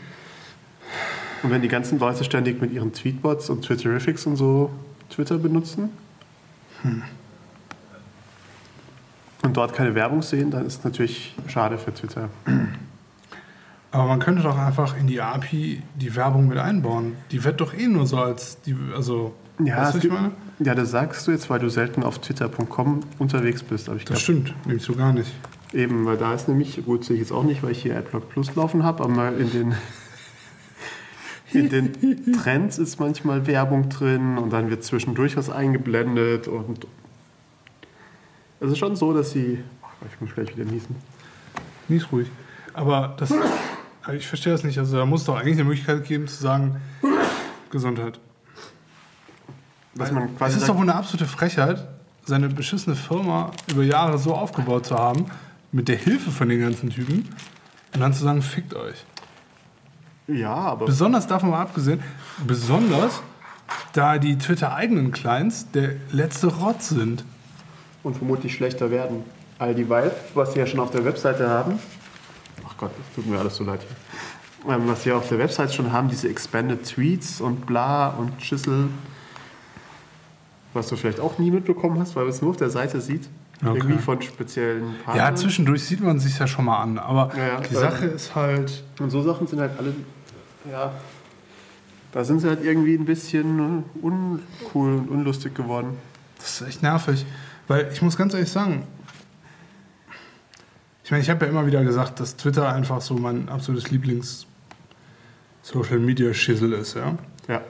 Und 1.41 1.49
wenn 1.49 1.61
die 1.61 1.67
ganzen 1.67 1.97
Leute 1.97 2.23
ständig 2.23 2.61
mit 2.61 2.71
ihren 2.71 2.93
Tweetbots 2.93 3.49
und 3.49 3.63
Twitterifics 3.63 4.27
und 4.27 4.35
so 4.35 4.69
Twitter 5.11 5.37
benutzen 5.37 5.89
und 9.43 9.55
dort 9.57 9.73
keine 9.73 9.95
Werbung 9.95 10.21
sehen, 10.21 10.51
dann 10.51 10.65
ist 10.65 10.79
es 10.79 10.83
natürlich 10.83 11.35
schade 11.47 11.77
für 11.77 11.93
Twitter. 11.93 12.29
Aber 13.91 14.05
man 14.05 14.19
könnte 14.19 14.41
doch 14.41 14.57
einfach 14.57 14.97
in 14.97 15.07
die 15.07 15.19
API 15.19 15.81
die 15.95 16.15
Werbung 16.15 16.47
mit 16.47 16.57
einbauen. 16.57 17.13
Die 17.31 17.43
wird 17.43 17.59
doch 17.59 17.73
eh 17.73 17.87
nur 17.87 18.07
so 18.07 18.17
als 18.17 18.61
die, 18.61 18.75
also, 18.95 19.33
Ja, 19.63 19.77
weißt 19.83 19.95
du, 19.95 20.07
ich 20.07 20.13
meine? 20.13 20.31
ja, 20.59 20.75
das 20.75 20.91
sagst 20.91 21.27
du 21.27 21.31
jetzt, 21.31 21.49
weil 21.49 21.59
du 21.59 21.69
selten 21.69 22.03
auf 22.03 22.19
twitter.com 22.19 23.01
unterwegs 23.19 23.63
bist. 23.63 23.89
Aber 23.89 23.97
ich 23.97 24.05
Das 24.05 24.23
glaube, 24.23 24.41
stimmt, 24.41 24.65
nämlich 24.65 24.83
so 24.83 24.93
gar 24.95 25.11
nicht. 25.11 25.31
Eben, 25.73 26.05
weil 26.05 26.17
da 26.17 26.33
ist 26.33 26.47
nämlich, 26.47 26.83
gut 26.85 27.03
sehe 27.03 27.15
ich 27.15 27.21
jetzt 27.21 27.31
auch 27.31 27.43
nicht, 27.43 27.63
weil 27.63 27.71
ich 27.71 27.81
hier 27.81 27.97
AdBlock 27.97 28.29
Plus 28.29 28.55
laufen 28.55 28.83
habe, 28.83 29.03
aber 29.03 29.35
in 29.35 29.51
den, 29.51 29.75
in 31.53 31.69
den 31.69 32.33
Trends 32.33 32.77
ist 32.77 32.99
manchmal 32.99 33.47
Werbung 33.47 33.89
drin 33.89 34.37
und 34.37 34.51
dann 34.51 34.69
wird 34.69 34.83
zwischendurch 34.83 35.37
was 35.37 35.49
eingeblendet 35.49 36.47
und 36.47 36.87
es 38.61 38.71
ist 38.71 38.77
schon 38.77 38.95
so, 38.95 39.11
dass 39.11 39.31
sie. 39.31 39.63
Ach, 39.81 39.87
ich 40.05 40.21
muss 40.21 40.33
gleich 40.35 40.55
wieder 40.55 40.69
niesen. 40.69 40.95
Nicht 41.87 42.11
ruhig. 42.11 42.27
Aber 42.73 43.15
das, 43.17 43.33
also 44.03 44.13
ich 44.13 44.27
verstehe 44.27 44.53
das 44.53 44.63
nicht. 44.63 44.77
Also 44.77 44.97
da 44.97 45.05
muss 45.05 45.21
es 45.21 45.25
doch 45.25 45.35
eigentlich 45.35 45.55
eine 45.55 45.63
Möglichkeit 45.63 46.05
geben 46.05 46.27
zu 46.27 46.41
sagen, 46.41 46.79
Gesundheit. 47.71 48.19
Dass 49.95 50.11
man 50.11 50.25
Es 50.25 50.37
quasi 50.37 50.53
ist 50.53 50.59
sagt, 50.61 50.69
doch 50.69 50.75
wohl 50.75 50.83
eine 50.83 50.95
absolute 50.95 51.25
Frechheit, 51.25 51.87
seine 52.25 52.49
beschissene 52.49 52.95
Firma 52.95 53.51
über 53.71 53.83
Jahre 53.83 54.19
so 54.19 54.35
aufgebaut 54.35 54.85
zu 54.85 54.95
haben, 54.95 55.25
mit 55.71 55.87
der 55.87 55.97
Hilfe 55.97 56.29
von 56.29 56.47
den 56.47 56.61
ganzen 56.61 56.91
Typen, 56.91 57.27
und 57.93 57.99
dann 57.99 58.13
zu 58.13 58.23
sagen, 58.23 58.41
fickt 58.41 58.73
euch. 58.73 59.05
Ja, 60.33 60.53
aber 60.53 60.85
Besonders 60.85 61.27
davon 61.27 61.49
mal 61.49 61.61
abgesehen, 61.61 62.01
besonders 62.45 63.21
da 63.93 64.17
die 64.17 64.37
Twitter-eigenen 64.37 65.11
Clients 65.11 65.69
der 65.71 65.91
letzte 66.11 66.47
Rotz 66.47 66.89
sind. 66.89 67.23
und 68.03 68.17
vermutlich 68.17 68.53
schlechter 68.55 68.89
werden. 68.91 69.23
All 69.59 69.75
die 69.75 69.85
Vibe, 69.85 70.11
was 70.33 70.53
sie 70.53 70.59
ja 70.59 70.65
schon 70.65 70.79
auf 70.79 70.89
der 70.91 71.05
Webseite 71.05 71.47
haben. 71.49 71.77
Ach 72.67 72.75
Gott, 72.77 72.91
das 72.97 73.15
tut 73.15 73.27
mir 73.27 73.37
alles 73.39 73.55
so 73.55 73.63
leid 73.63 73.81
hier. 73.81 74.73
Ähm, 74.73 74.83
was 74.87 75.03
sie 75.03 75.11
auf 75.11 75.27
der 75.29 75.37
Webseite 75.39 75.71
schon 75.73 75.91
haben, 75.91 76.09
diese 76.09 76.27
Expanded 76.29 76.83
Tweets 76.83 77.41
und 77.41 77.65
bla 77.67 78.09
und 78.09 78.41
Schüssel. 78.41 78.87
Was 80.73 80.87
du 80.87 80.95
vielleicht 80.95 81.19
auch 81.19 81.37
nie 81.37 81.51
mitbekommen 81.51 81.99
hast, 81.99 82.15
weil 82.15 82.23
man 82.23 82.33
es 82.33 82.41
nur 82.41 82.51
auf 82.51 82.57
der 82.57 82.69
Seite 82.69 83.01
sieht. 83.01 83.27
Okay. 83.63 83.77
Irgendwie 83.77 83.97
von 84.01 84.21
speziellen 84.21 84.95
Partnern. 85.05 85.17
Ja, 85.27 85.35
zwischendurch 85.35 85.83
sieht 85.83 86.01
man 86.01 86.17
sich 86.19 86.39
ja 86.39 86.47
schon 86.47 86.65
mal 86.65 86.79
an, 86.81 86.97
aber 86.97 87.29
Ja, 87.37 87.47
ja. 87.47 87.59
die 87.59 87.75
Sache 87.75 88.05
ist 88.05 88.33
halt, 88.33 88.83
Und 88.99 89.11
so 89.11 89.21
Sachen 89.21 89.45
sind 89.45 89.59
halt 89.59 89.71
alle, 89.77 89.93
ja, 90.69 90.93
da 92.11 92.23
sind 92.23 92.41
sie 92.41 92.47
halt 92.47 92.63
irgendwie 92.63 92.95
ein 92.95 93.05
bisschen 93.05 93.55
ne, 93.55 93.83
uncool 94.01 94.95
und 94.95 95.09
unlustig 95.09 95.55
geworden. 95.55 95.97
das 96.37 96.61
ist 96.61 96.67
echt 96.67 96.83
nervig. 96.83 97.25
Weil 97.67 97.89
ich 97.93 98.01
muss 98.01 98.17
ganz 98.17 98.33
ehrlich 98.33 98.51
sagen, 98.51 98.87
ich 101.03 101.11
meine, 101.11 101.23
ich 101.23 101.29
habe 101.29 101.45
ja 101.45 101.51
immer 101.51 101.65
wieder 101.65 101.83
gesagt, 101.83 102.19
dass 102.19 102.35
Twitter 102.35 102.71
einfach 102.71 103.01
so 103.01 103.15
mein 103.15 103.49
absolutes 103.49 103.89
Lieblings-Social-Media-Schissel 103.91 106.73
ist, 106.73 106.95
ja. 106.95 107.15
Ja. 107.47 107.61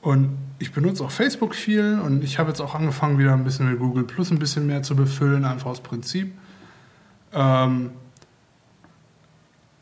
Und 0.00 0.36
ich 0.58 0.72
benutze 0.72 1.04
auch 1.04 1.10
Facebook 1.10 1.54
viel 1.54 2.00
und 2.00 2.24
ich 2.24 2.38
habe 2.38 2.50
jetzt 2.50 2.60
auch 2.60 2.74
angefangen, 2.74 3.18
wieder 3.18 3.32
ein 3.32 3.44
bisschen 3.44 3.70
mit 3.70 3.78
Google 3.78 4.04
Plus 4.04 4.30
ein 4.30 4.38
bisschen 4.38 4.66
mehr 4.66 4.82
zu 4.82 4.96
befüllen, 4.96 5.44
einfach 5.44 5.70
aus 5.70 5.80
Prinzip. 5.80 6.32
Ähm, 7.32 7.90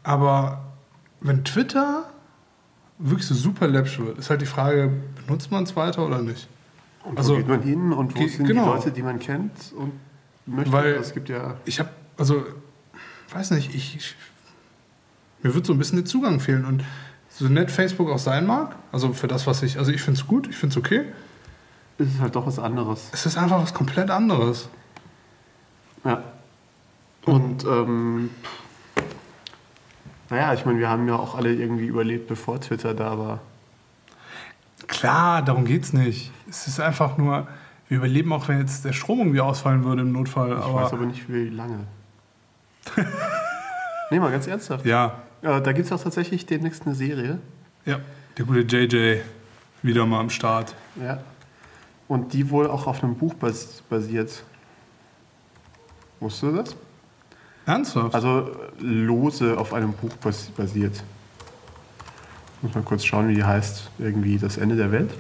aber 0.03 0.66
wenn 1.21 1.45
Twitter 1.45 2.05
wirklich 2.99 3.27
so 3.27 3.35
super 3.35 3.69
läppsch 3.69 3.99
wird, 3.99 4.19
ist 4.19 4.31
halt 4.31 4.41
die 4.41 4.47
Frage, 4.47 4.91
benutzt 5.27 5.51
man 5.51 5.65
es 5.65 5.77
weiter 5.77 6.07
oder 6.07 6.23
nicht? 6.23 6.49
Und 7.05 7.19
Also, 7.19 7.35
wo 7.35 7.37
geht 7.39 7.49
man 7.49 7.63
hin 7.63 7.93
und 7.93 8.15
wo 8.15 8.19
ge- 8.19 8.29
sind 8.29 8.47
genau. 8.47 8.65
die 8.65 8.71
Leute, 8.79 8.91
die 8.91 9.03
man 9.03 9.19
kennt 9.19 9.53
und 9.77 9.93
möchte? 10.47 10.73
Weil- 10.73 10.95
es 10.95 11.13
gibt 11.15 11.29
ja. 11.29 11.57
Ich 11.65 11.79
habe, 11.79 11.91
also, 12.17 12.45
weiß 13.33 13.51
nicht, 13.53 13.75
ich, 13.75 13.97
ich, 13.97 14.15
mir 15.43 15.55
wird 15.55 15.67
so 15.67 15.73
ein 15.73 15.79
bisschen 15.79 15.99
der 15.99 16.05
Zugang 16.07 16.41
fehlen 16.41 16.65
und 16.65 16.83
so 17.29 17.47
nett 17.49 17.71
Facebook 17.71 18.09
auch 18.11 18.19
sein 18.19 18.47
mag, 18.47 18.75
also 18.93 19.13
für 19.13 19.29
das, 19.29 19.47
was 19.47 19.63
ich, 19.63 19.79
also 19.79 19.91
ich 19.93 20.01
finde 20.03 20.19
es 20.21 20.27
gut, 20.27 20.49
ich 20.49 20.57
finde 20.57 20.73
es 20.73 20.77
okay, 20.79 21.05
ist 21.99 22.15
es 22.15 22.21
halt 22.21 22.35
doch 22.35 22.47
was 22.47 22.59
anderes. 22.59 23.11
es 23.13 23.27
ist 23.27 23.37
einfach 23.37 23.61
was 23.63 23.75
komplett 23.75 24.11
anderes. 24.11 24.69
Ja. 26.05 26.23
Und 27.25 27.65
ähm, 27.65 28.31
naja, 30.31 30.55
ich 30.55 30.65
meine, 30.67 30.79
wir 30.79 30.89
haben 30.89 31.07
ja 31.09 31.17
auch 31.17 31.35
alle 31.35 31.53
irgendwie 31.55 31.87
überlebt, 31.87 32.27
bevor 32.29 32.61
Twitter 32.61 32.95
da 32.95 33.19
war. 33.19 33.41
Klar, 34.87 35.43
darum 35.43 35.65
geht's 35.65 35.93
nicht. 35.93 36.31
Es 36.49 36.67
ist 36.67 36.81
einfach 36.81 37.17
nur, 37.19 37.47
Wir 37.89 37.99
überleben 37.99 38.33
auch, 38.33 38.49
wenn 38.49 38.59
jetzt 38.61 38.85
der 38.85 38.93
Strom 38.93 39.19
irgendwie 39.21 39.41
ausfallen 39.41 39.85
würde 39.85 40.03
im 40.03 40.13
Notfall. 40.13 40.51
Ich 40.53 40.65
aber 40.65 40.75
weiß 40.75 40.93
aber 40.93 41.07
nicht, 41.07 41.33
wie 41.33 41.49
lange. 41.49 41.87
nee, 44.11 44.19
mal 44.19 44.31
ganz 44.31 44.47
ernsthaft. 44.47 44.85
ja, 44.85 45.19
Äh, 45.43 45.61
da 45.61 45.73
gibt 45.73 45.87
es 45.87 45.93
auch 45.93 46.03
tatsächlich 46.03 46.47
demnächst 46.47 46.85
eine 46.87 46.95
Serie. 46.95 47.39
ja, 47.85 48.01
der 48.37 48.45
gute 48.45 48.61
JJ 48.61 49.21
wieder 49.83 50.05
mal 50.07 50.21
am 50.21 50.31
Start. 50.31 50.75
Ja. 51.01 51.19
Und 52.09 52.33
die 52.33 52.51
wohl 52.51 52.67
auch 52.69 52.87
auf 52.87 53.03
einem 53.03 53.17
Buch 53.17 53.35
bas 53.35 53.83
basiert. 53.89 54.43
Wusstest 56.21 56.43
du 56.43 56.57
das? 56.57 56.77
Ernsthaft? 57.67 58.15
Also 58.15 58.51
lose 58.79 59.59
auf 59.59 59.75
einem 59.75 59.93
Buch 59.93 60.15
bas 60.17 60.47
basiert. 60.57 61.03
Muss 62.63 62.75
mal 62.75 62.83
kurz 62.83 63.05
schauen, 63.05 63.29
wie 63.29 63.35
die 63.35 63.45
heißt. 63.45 63.91
Irgendwie 63.99 64.39
das 64.39 64.57
Ende 64.57 64.77
der 64.77 64.93
Welt. 64.93 65.11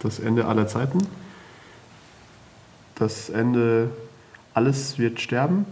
Das 0.00 0.18
Ende 0.18 0.44
aller 0.44 0.66
Zeiten. 0.66 1.06
Das 2.96 3.30
Ende 3.30 3.90
alles 4.52 4.98
wird 4.98 5.20
sterben. 5.20 5.64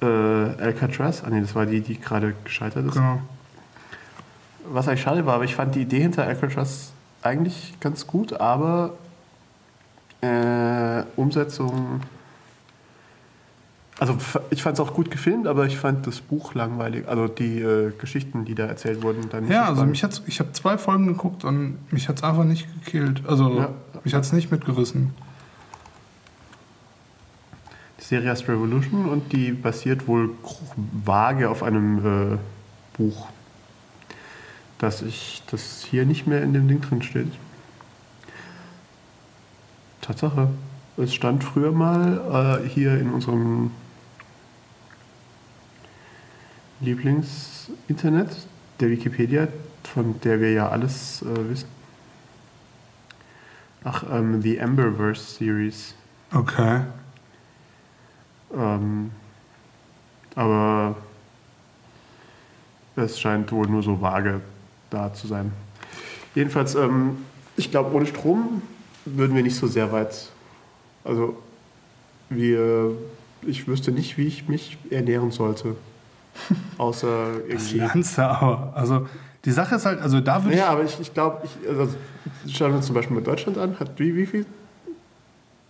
Äh, 0.00 0.06
Alcatraz. 0.06 1.22
Ah 1.24 1.30
nee, 1.30 1.40
das 1.40 1.54
war 1.54 1.66
die, 1.66 1.80
die 1.80 1.98
gerade 1.98 2.34
gescheitert 2.44 2.86
ist. 2.86 2.94
genau. 2.94 3.20
Was 4.72 4.86
eigentlich 4.86 5.02
schade 5.02 5.26
war, 5.26 5.34
aber 5.34 5.44
ich 5.44 5.56
fand 5.56 5.74
die 5.74 5.80
Idee 5.82 6.00
hinter 6.00 6.24
Alcatraz 6.24 6.92
eigentlich 7.22 7.74
ganz 7.80 8.06
gut, 8.06 8.34
aber 8.34 8.94
äh, 10.20 11.02
Umsetzung. 11.16 12.00
Also 14.00 14.16
ich 14.48 14.62
fand 14.62 14.78
es 14.78 14.80
auch 14.80 14.94
gut 14.94 15.10
gefilmt, 15.10 15.46
aber 15.46 15.66
ich 15.66 15.76
fand 15.76 16.06
das 16.06 16.22
Buch 16.22 16.54
langweilig. 16.54 17.06
Also 17.06 17.28
die 17.28 17.60
äh, 17.60 17.92
Geschichten, 17.98 18.46
die 18.46 18.54
da 18.54 18.64
erzählt 18.64 19.02
wurden, 19.02 19.28
dann 19.28 19.44
nicht 19.44 19.52
Ja, 19.52 19.66
so 19.66 19.72
also 19.72 19.84
mich 19.84 20.02
hat's, 20.02 20.22
ich 20.26 20.40
habe 20.40 20.52
zwei 20.52 20.78
Folgen 20.78 21.06
geguckt 21.06 21.44
und 21.44 21.76
mich 21.92 22.08
hat 22.08 22.16
es 22.16 22.22
einfach 22.22 22.44
nicht 22.44 22.66
gekillt. 22.82 23.22
Also 23.28 23.58
Ja. 23.58 23.68
mich 24.02 24.14
hat 24.14 24.24
es 24.24 24.32
nicht 24.32 24.50
mitgerissen. 24.50 25.12
Die 27.98 28.04
Serie 28.04 28.30
heißt 28.30 28.48
Revolution 28.48 29.04
und 29.06 29.32
die 29.32 29.52
basiert 29.52 30.08
wohl 30.08 30.30
vage 31.04 31.50
auf 31.50 31.62
einem 31.62 31.98
äh, 32.32 32.38
Buch, 32.96 33.28
das 34.78 35.02
ich 35.02 35.42
das 35.50 35.82
hier 35.88 36.06
nicht 36.06 36.26
mehr 36.26 36.42
in 36.42 36.54
dem 36.54 36.68
Ding 36.68 36.80
drin 36.80 37.02
steht. 37.02 37.30
Tatsache. 40.00 40.48
Es 40.96 41.12
stand 41.14 41.44
früher 41.44 41.72
mal 41.72 42.60
äh, 42.64 42.68
hier 42.68 42.98
in 42.98 43.10
unserem 43.10 43.70
Lieblingsinternet, 46.80 48.36
der 48.80 48.90
Wikipedia, 48.90 49.48
von 49.84 50.20
der 50.20 50.40
wir 50.40 50.52
ja 50.52 50.68
alles 50.68 51.22
äh, 51.22 51.50
wissen. 51.50 51.68
Ach, 53.84 54.04
ähm, 54.10 54.42
The 54.42 54.60
Amberverse 54.60 55.22
Series. 55.22 55.94
Okay. 56.32 56.82
Ähm, 58.54 59.10
aber 60.34 60.96
es 62.96 63.18
scheint 63.18 63.50
wohl 63.52 63.66
nur 63.66 63.82
so 63.82 64.00
vage 64.00 64.40
da 64.90 65.12
zu 65.12 65.26
sein. 65.26 65.52
Jedenfalls, 66.34 66.74
ähm, 66.74 67.18
ich 67.56 67.70
glaube, 67.70 67.94
ohne 67.94 68.06
Strom 68.06 68.62
würden 69.04 69.34
wir 69.34 69.42
nicht 69.42 69.56
so 69.56 69.66
sehr 69.66 69.92
weit. 69.92 70.30
Also, 71.04 71.36
wir, 72.28 72.92
ich 73.42 73.66
wüsste 73.66 73.92
nicht, 73.92 74.18
wie 74.18 74.26
ich 74.26 74.48
mich 74.48 74.78
ernähren 74.90 75.30
sollte. 75.30 75.76
Außer 76.78 77.32
Das 77.48 77.72
irgendwie. 77.72 77.78
lernst 77.78 78.18
du 78.18 78.22
aber. 78.22 78.72
Also 78.74 79.06
die 79.44 79.52
Sache 79.52 79.76
ist 79.76 79.86
halt, 79.86 80.00
also 80.00 80.20
da 80.20 80.42
würde 80.44 80.56
Naja, 80.56 80.68
aber 80.68 80.84
ich, 80.84 80.98
ich 81.00 81.14
glaube, 81.14 81.42
ich, 81.44 81.68
also, 81.68 81.94
schauen 82.48 82.70
wir 82.72 82.76
uns 82.76 82.86
zum 82.86 82.94
Beispiel 82.94 83.16
mal 83.16 83.22
Deutschland 83.22 83.56
an. 83.58 83.78
Hat 83.80 83.98
wie, 83.98 84.14
wie 84.16 84.26
viel 84.26 84.46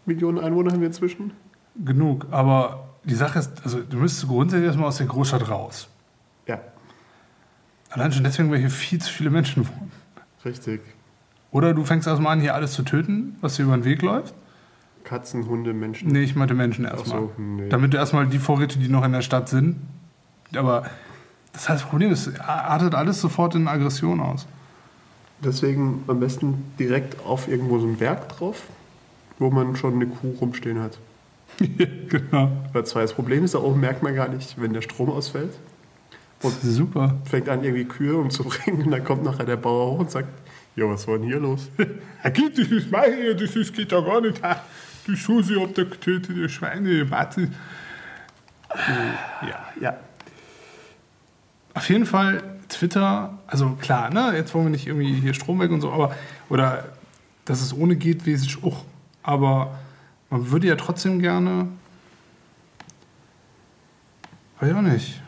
Millionen 0.06 0.38
Einwohner 0.38 0.72
haben 0.72 0.80
wir 0.80 0.86
inzwischen? 0.88 1.32
ich 1.78 1.84
genug. 1.84 2.26
Aber 2.30 2.88
die 3.04 3.14
Sache 3.14 3.38
ist, 3.38 3.52
also 3.64 3.80
du 3.80 3.96
müsstest 3.98 4.28
grundsätzlich 4.28 4.66
erstmal 4.66 4.88
aus 4.88 4.96
der 4.98 5.06
Großstadt 5.06 5.48
raus. 5.48 5.88
Ja, 6.46 6.60
Allein 7.90 8.12
schon 8.12 8.22
deswegen, 8.24 8.50
weil 8.50 8.58
hier 8.58 8.70
viel 8.70 9.00
zu 9.00 9.12
viele 9.12 9.30
Menschen 9.30 9.66
wohnen. 9.68 9.90
richtig. 10.44 10.80
Oder 11.52 11.74
du 11.74 11.84
fängst 11.84 12.06
erstmal 12.06 12.32
an, 12.34 12.40
hier 12.40 12.54
alles 12.54 12.72
zu 12.72 12.82
töten, 12.84 13.36
was 13.40 13.56
dir 13.56 13.64
über 13.64 13.76
den 13.76 13.84
Weg 13.84 14.02
läuft. 14.02 14.34
Katzen, 15.02 15.46
Hunde, 15.48 15.72
Menschen. 15.72 16.08
Nee, 16.12 16.22
ich 16.22 16.36
meinte 16.36 16.54
Menschen 16.54 16.84
erstmal. 16.84 17.18
so, 17.20 17.32
nee. 17.38 17.68
Damit 17.68 17.92
du 17.92 17.96
erstmal 17.96 18.26
die 18.28 18.38
Vorräte, 18.38 18.78
die 18.78 18.88
noch 18.88 19.04
in 19.04 19.10
der 19.12 19.22
Stadt 19.22 19.48
sind. 19.48 19.76
Aber 20.54 20.84
das 21.52 21.68
heißt, 21.68 21.82
das 21.82 21.88
Problem 21.88 22.12
ist, 22.12 22.40
artet 22.40 22.94
alles 22.94 23.20
sofort 23.20 23.54
in 23.54 23.68
Aggression 23.68 24.20
aus. 24.20 24.46
Deswegen 25.42 26.04
am 26.06 26.20
besten 26.20 26.72
direkt 26.78 27.24
auf 27.24 27.48
irgendwo 27.48 27.78
so 27.78 27.86
einen 27.86 27.96
Berg 27.96 28.28
drauf, 28.28 28.62
wo 29.38 29.50
man 29.50 29.74
schon 29.76 29.94
eine 29.94 30.06
Kuh 30.06 30.34
rumstehen 30.40 30.80
hat. 30.80 30.98
genau. 31.58 32.50
Weil 32.72 32.84
zwar 32.84 33.02
das 33.02 33.12
Problem 33.12 33.44
ist, 33.44 33.54
da 33.54 33.58
oben 33.58 33.80
merkt 33.80 34.02
man 34.02 34.14
gar 34.14 34.28
nicht, 34.28 34.60
wenn 34.60 34.72
der 34.72 34.82
Strom 34.82 35.10
ausfällt. 35.10 35.52
Das 36.42 36.64
ist 36.64 36.74
super. 36.74 37.16
Fängt 37.24 37.48
an, 37.48 37.64
irgendwie 37.64 37.84
Kühe 37.84 38.16
umzubringen 38.16 38.84
und 38.84 38.90
dann 38.90 39.04
kommt 39.04 39.24
nachher 39.24 39.44
der 39.44 39.56
Bauer 39.56 39.92
hoch 39.92 40.00
und 40.00 40.10
sagt, 40.10 40.28
ja, 40.76 40.88
was 40.88 41.06
war 41.06 41.18
denn 41.18 41.26
hier 41.26 41.40
los? 41.40 41.68
Das 42.22 42.38
ist 42.38 42.90
meine, 42.90 43.34
das 43.34 43.56
ist, 43.56 43.74
geht 43.74 43.92
ja 43.92 44.00
gar 44.02 44.20
nicht. 44.20 44.40
Die 45.06 45.16
Susi 45.16 45.54
habt 45.54 45.78
ihr 45.78 45.86
getötete 45.86 46.48
Schweine, 46.50 47.10
warte. 47.10 47.48
Ja. 49.42 49.72
ja, 49.80 49.96
Auf 51.74 51.88
jeden 51.88 52.06
Fall 52.06 52.42
Twitter, 52.68 53.38
also 53.46 53.70
klar, 53.80 54.10
ne, 54.10 54.32
jetzt 54.36 54.54
wollen 54.54 54.66
wir 54.66 54.70
nicht 54.70 54.86
irgendwie 54.86 55.12
hier 55.14 55.34
Strom 55.34 55.58
weg 55.60 55.70
und 55.70 55.80
so, 55.80 55.90
aber, 55.92 56.14
oder 56.48 56.84
dass 57.44 57.60
es 57.62 57.74
ohne 57.76 57.96
geht, 57.96 58.26
weiß 58.26 58.42
ich 58.42 58.62
auch. 58.62 58.84
Aber 59.22 59.78
man 60.30 60.50
würde 60.50 60.68
ja 60.68 60.76
trotzdem 60.76 61.18
gerne, 61.20 61.68
weiß 64.60 64.70
ich 64.70 64.76
auch 64.76 64.82
nicht, 64.82 65.20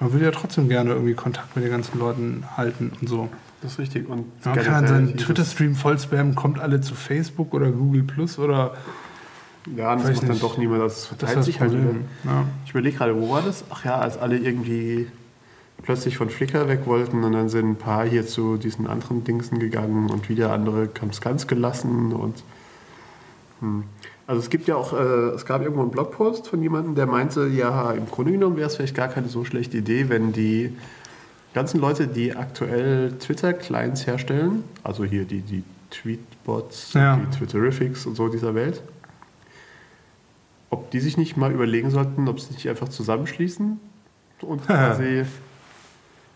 man 0.00 0.12
würde 0.12 0.24
ja 0.26 0.30
trotzdem 0.30 0.68
gerne 0.68 0.90
irgendwie 0.90 1.14
Kontakt 1.14 1.54
mit 1.54 1.64
den 1.64 1.70
ganzen 1.70 1.98
Leuten 1.98 2.44
halten 2.56 2.92
und 3.00 3.08
so. 3.08 3.28
das 3.62 3.72
ist 3.72 3.78
richtig. 3.78 4.08
Und 4.08 4.26
Man 4.44 4.56
kann 4.56 4.84
dann 4.84 4.86
seinen 4.88 5.16
Twitter-Stream 5.16 5.74
voll 5.76 5.98
spammen, 5.98 6.34
kommt 6.34 6.58
alle 6.58 6.80
zu 6.80 6.94
Facebook 6.94 7.54
oder 7.54 7.70
Google 7.70 8.02
Plus 8.02 8.38
oder 8.38 8.74
Ja, 9.76 9.94
das 9.94 10.04
macht 10.10 10.22
dann 10.22 10.30
nicht. 10.30 10.42
doch 10.42 10.58
niemand. 10.58 10.82
Das 10.82 11.06
verteilt 11.06 11.36
das 11.36 11.46
sich 11.46 11.60
halt. 11.60 11.72
Ja. 11.72 12.44
Ich 12.64 12.70
überlege 12.72 12.96
gerade, 12.96 13.14
wo 13.20 13.30
war 13.30 13.42
das? 13.42 13.64
Ach 13.70 13.84
ja, 13.84 13.98
als 13.98 14.18
alle 14.18 14.38
irgendwie 14.38 15.06
plötzlich 15.82 16.16
von 16.16 16.30
Flickr 16.30 16.68
weg 16.68 16.80
wollten 16.86 17.24
und 17.24 17.32
dann 17.32 17.48
sind 17.48 17.70
ein 17.70 17.76
paar 17.76 18.04
hier 18.04 18.26
zu 18.26 18.56
diesen 18.56 18.86
anderen 18.86 19.24
Dingsen 19.24 19.58
gegangen 19.58 20.10
und 20.10 20.28
wieder 20.28 20.52
andere 20.52 20.88
haben 21.00 21.10
es 21.10 21.20
ganz 21.20 21.46
gelassen 21.46 22.12
und 22.12 22.42
hm. 23.60 23.84
also 24.26 24.40
es 24.40 24.50
gibt 24.50 24.68
ja 24.68 24.76
auch, 24.76 24.92
äh, 24.92 25.34
es 25.34 25.44
gab 25.44 25.62
irgendwo 25.62 25.82
einen 25.82 25.90
Blogpost 25.90 26.48
von 26.48 26.62
jemandem, 26.62 26.94
der 26.94 27.06
meinte, 27.06 27.46
ja, 27.48 27.92
im 27.92 28.06
Grunde 28.06 28.32
genommen 28.32 28.56
wäre 28.56 28.68
es 28.68 28.76
vielleicht 28.76 28.94
gar 28.94 29.08
keine 29.08 29.28
so 29.28 29.44
schlechte 29.44 29.78
Idee, 29.78 30.08
wenn 30.08 30.32
die 30.32 30.76
ganzen 31.54 31.80
Leute, 31.80 32.06
die 32.06 32.34
aktuell 32.34 33.12
Twitter-Clients 33.18 34.06
herstellen, 34.06 34.64
also 34.82 35.04
hier 35.04 35.24
die, 35.24 35.40
die 35.40 35.64
Tweetbots, 35.90 36.94
Ja. 36.94 37.16
die 37.16 37.36
Twitterifics 37.36 38.06
und 38.06 38.14
so 38.14 38.28
dieser 38.28 38.54
Welt, 38.54 38.82
ob 40.70 40.90
die 40.90 41.00
sich 41.00 41.16
nicht 41.16 41.36
mal 41.36 41.52
überlegen 41.52 41.90
sollten, 41.90 42.28
ob 42.28 42.40
sie 42.40 42.54
sich 42.54 42.68
einfach 42.68 42.88
zusammenschließen 42.88 43.78
und 44.40 44.62
quasi 44.66 45.24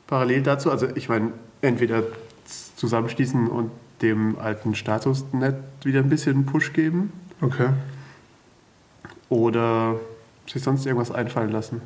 parallel 0.07 0.43
dazu, 0.43 0.71
also 0.71 0.87
ich 0.95 1.09
meine, 1.09 1.33
entweder 1.63 2.03
zusammenschließen 2.77 3.49
und 3.49 3.71
dem 4.03 4.39
alten 4.39 4.75
Statusnet 4.75 5.57
wieder 5.83 6.01
ein 6.01 6.09
bisschen 6.09 6.35
einen 6.37 6.47
Push 6.47 6.73
geben 6.73 7.13
Okay. 7.41 7.69
oder 9.29 9.97
sich 10.47 10.63
sonst 10.63 10.87
irgendwas 10.87 11.11
einfallen 11.11 11.51
lassen. 11.51 11.81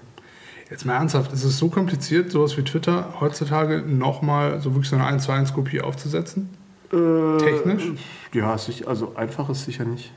Jetzt 0.71 0.85
mal 0.87 0.95
ernsthaft, 0.95 1.33
ist 1.33 1.43
es 1.45 1.59
so 1.59 1.69
kompliziert, 1.69 2.31
sowas 2.31 2.57
wie 2.57 2.63
Twitter 2.63 3.15
heutzutage 3.21 3.83
nochmal 3.83 4.61
so 4.61 4.73
wirklich 4.75 4.89
so 4.89 4.97
eine 4.97 5.07
1 5.07 5.25
zu 5.25 5.33
1 5.33 5.53
Kopie 5.53 5.81
aufzusetzen? 5.81 6.51
Äh, 6.93 7.39
Technisch? 7.39 7.93
Ja, 8.33 8.57
also 8.87 9.17
einfach 9.17 9.49
ist 9.51 9.65
sicher 9.65 9.85
nicht. 9.85 10.13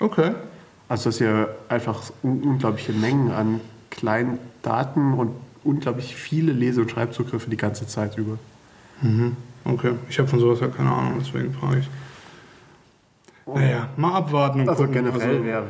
Okay. 0.00 0.32
Also 0.88 1.04
das 1.04 1.14
ist 1.16 1.20
ja 1.20 1.48
einfach 1.68 2.02
un 2.22 2.42
unglaubliche 2.42 2.92
Mengen 2.92 3.30
an 3.30 3.60
kleinen 3.90 4.38
Daten 4.62 5.14
und 5.14 5.30
unglaublich 5.64 6.14
viele 6.16 6.52
Lese- 6.52 6.80
und 6.82 6.90
Schreibzugriffe 6.90 7.48
die 7.50 7.56
ganze 7.56 7.86
Zeit 7.86 8.16
über. 8.18 8.38
Okay. 9.64 9.92
Ich 10.08 10.18
habe 10.18 10.28
von 10.28 10.38
sowas 10.40 10.60
ja 10.60 10.68
keine 10.68 10.90
Ahnung, 10.90 11.14
deswegen 11.20 11.52
frage 11.54 11.78
ich. 11.80 11.88
Naja, 13.46 13.88
mal 13.96 14.14
abwarten 14.14 14.60
und 14.60 14.68
Also 14.68 14.84
gucken. 14.86 15.04
generell 15.04 15.28
Also, 15.36 15.44
wäre. 15.44 15.66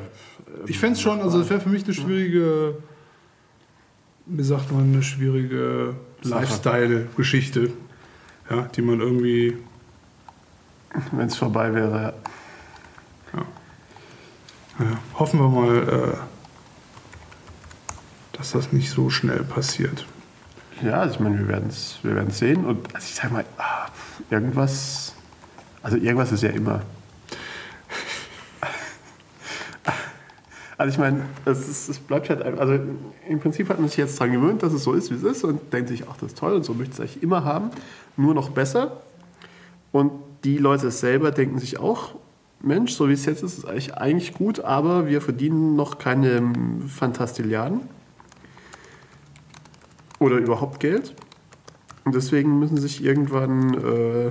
ich 0.66 0.78
fände 0.78 0.94
es 0.94 1.00
schon, 1.00 1.20
also 1.20 1.40
es 1.40 1.48
wäre 1.48 1.61
für 1.61 1.70
mich 1.70 1.85
eine 1.85 1.94
schwierige, 1.94 2.76
wie 4.26 4.42
sagt 4.42 4.70
man, 4.72 4.85
eine 4.92 5.02
schwierige. 5.02 5.94
Lifestyle-Geschichte, 6.24 7.72
ja, 8.48 8.62
die 8.76 8.83
man 8.83 9.00
irgendwie, 9.00 9.57
Wenn 11.11 11.26
es 11.26 11.37
vorbei 11.37 11.74
wäre. 11.74 12.14
naja, 14.78 14.98
hoffen 15.18 15.40
wir 15.40 15.48
mal, 15.48 15.76
äh, 15.88 16.16
dass 18.42 18.50
das 18.50 18.72
nicht 18.72 18.90
so 18.90 19.09
schnell 19.09 19.44
passiert. 19.44 20.05
Ja, 20.83 20.94
also 20.94 21.14
ich 21.14 21.20
meine, 21.20 21.38
wir 21.38 21.46
werden 21.46 21.68
es 21.68 21.98
wir 22.02 22.26
sehen. 22.31 22.64
Und 22.64 22.92
also 22.92 23.07
ich 23.09 23.14
sag 23.14 23.31
mal, 23.31 23.44
ah, 23.57 23.87
irgendwas. 24.31 25.14
Also 25.81 25.96
irgendwas 25.96 26.33
ist 26.33 26.42
ja 26.42 26.50
immer. 26.50 26.83
Also 30.76 30.92
ich 30.92 30.98
meine, 30.98 31.20
es, 31.44 31.88
es 31.88 31.98
bleibt 32.00 32.31
halt, 32.31 32.42
einfach- 32.42 32.59
also 32.62 32.81
im 33.28 33.38
Prinzip 33.38 33.68
hat 33.68 33.78
man 33.78 33.88
sich 33.88 33.98
jetzt 33.98 34.20
daran 34.20 34.33
gewöhnt, 34.33 34.64
dass 34.64 34.72
es 34.72 34.83
so 34.83 34.92
ist, 34.94 35.12
wie 35.12 35.14
es 35.14 35.22
ist 35.22 35.44
und 35.44 35.72
denkt 35.72 35.88
sich, 35.90 36.09
ach, 36.11 36.16
das 36.16 36.31
ist 36.31 36.38
toll 36.38 36.55
und 36.55 36.64
so 36.64 36.74
möchte 36.74 36.94
ich 36.94 36.98
es 36.98 37.00
eigentlich 37.00 37.22
immer 37.22 37.44
haben, 37.44 37.70
nur 38.16 38.35
noch 38.35 38.50
besser. 38.50 39.02
Und 39.92 40.11
die 40.42 40.59
Leute 40.59 40.90
selber 40.90 41.31
denken 41.31 41.61
sich 41.61 41.78
auch, 41.78 42.16
Mensch, 42.61 42.90
so 42.92 43.09
wie 43.09 43.12
es 43.12 43.24
jetzt 43.24 43.44
ist, 43.44 43.59
ist 43.59 43.64
eigentlich, 43.66 43.94
eigentlich 43.94 44.35
gut, 44.35 44.59
aber 44.59 45.07
wir 45.07 45.20
verdienen 45.20 45.76
noch 45.76 45.98
keine 45.98 46.42
Fantastilliarden 46.88 48.01
oder 50.22 50.37
überhaupt 50.37 50.80
Geld. 50.80 51.14
Und 52.04 52.14
deswegen 52.14 52.58
müssen 52.58 52.76
sie 52.76 52.82
sich 52.82 53.04
irgendwann 53.04 53.74
äh, 53.74 54.30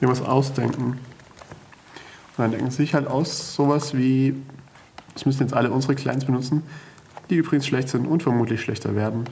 irgendwas 0.00 0.22
ausdenken. 0.22 0.84
Und 0.84 0.98
dann 2.38 2.50
denken 2.50 2.70
sie 2.70 2.78
sich 2.78 2.94
halt 2.94 3.06
aus, 3.06 3.54
sowas 3.54 3.96
wie, 3.96 4.34
das 5.14 5.26
müssen 5.26 5.42
jetzt 5.42 5.54
alle 5.54 5.70
unsere 5.70 5.94
Clients 5.94 6.24
benutzen, 6.24 6.62
die 7.30 7.36
übrigens 7.36 7.66
schlecht 7.66 7.88
sind 7.88 8.06
und 8.06 8.22
vermutlich 8.22 8.60
schlechter 8.60 8.94
werden. 8.94 9.24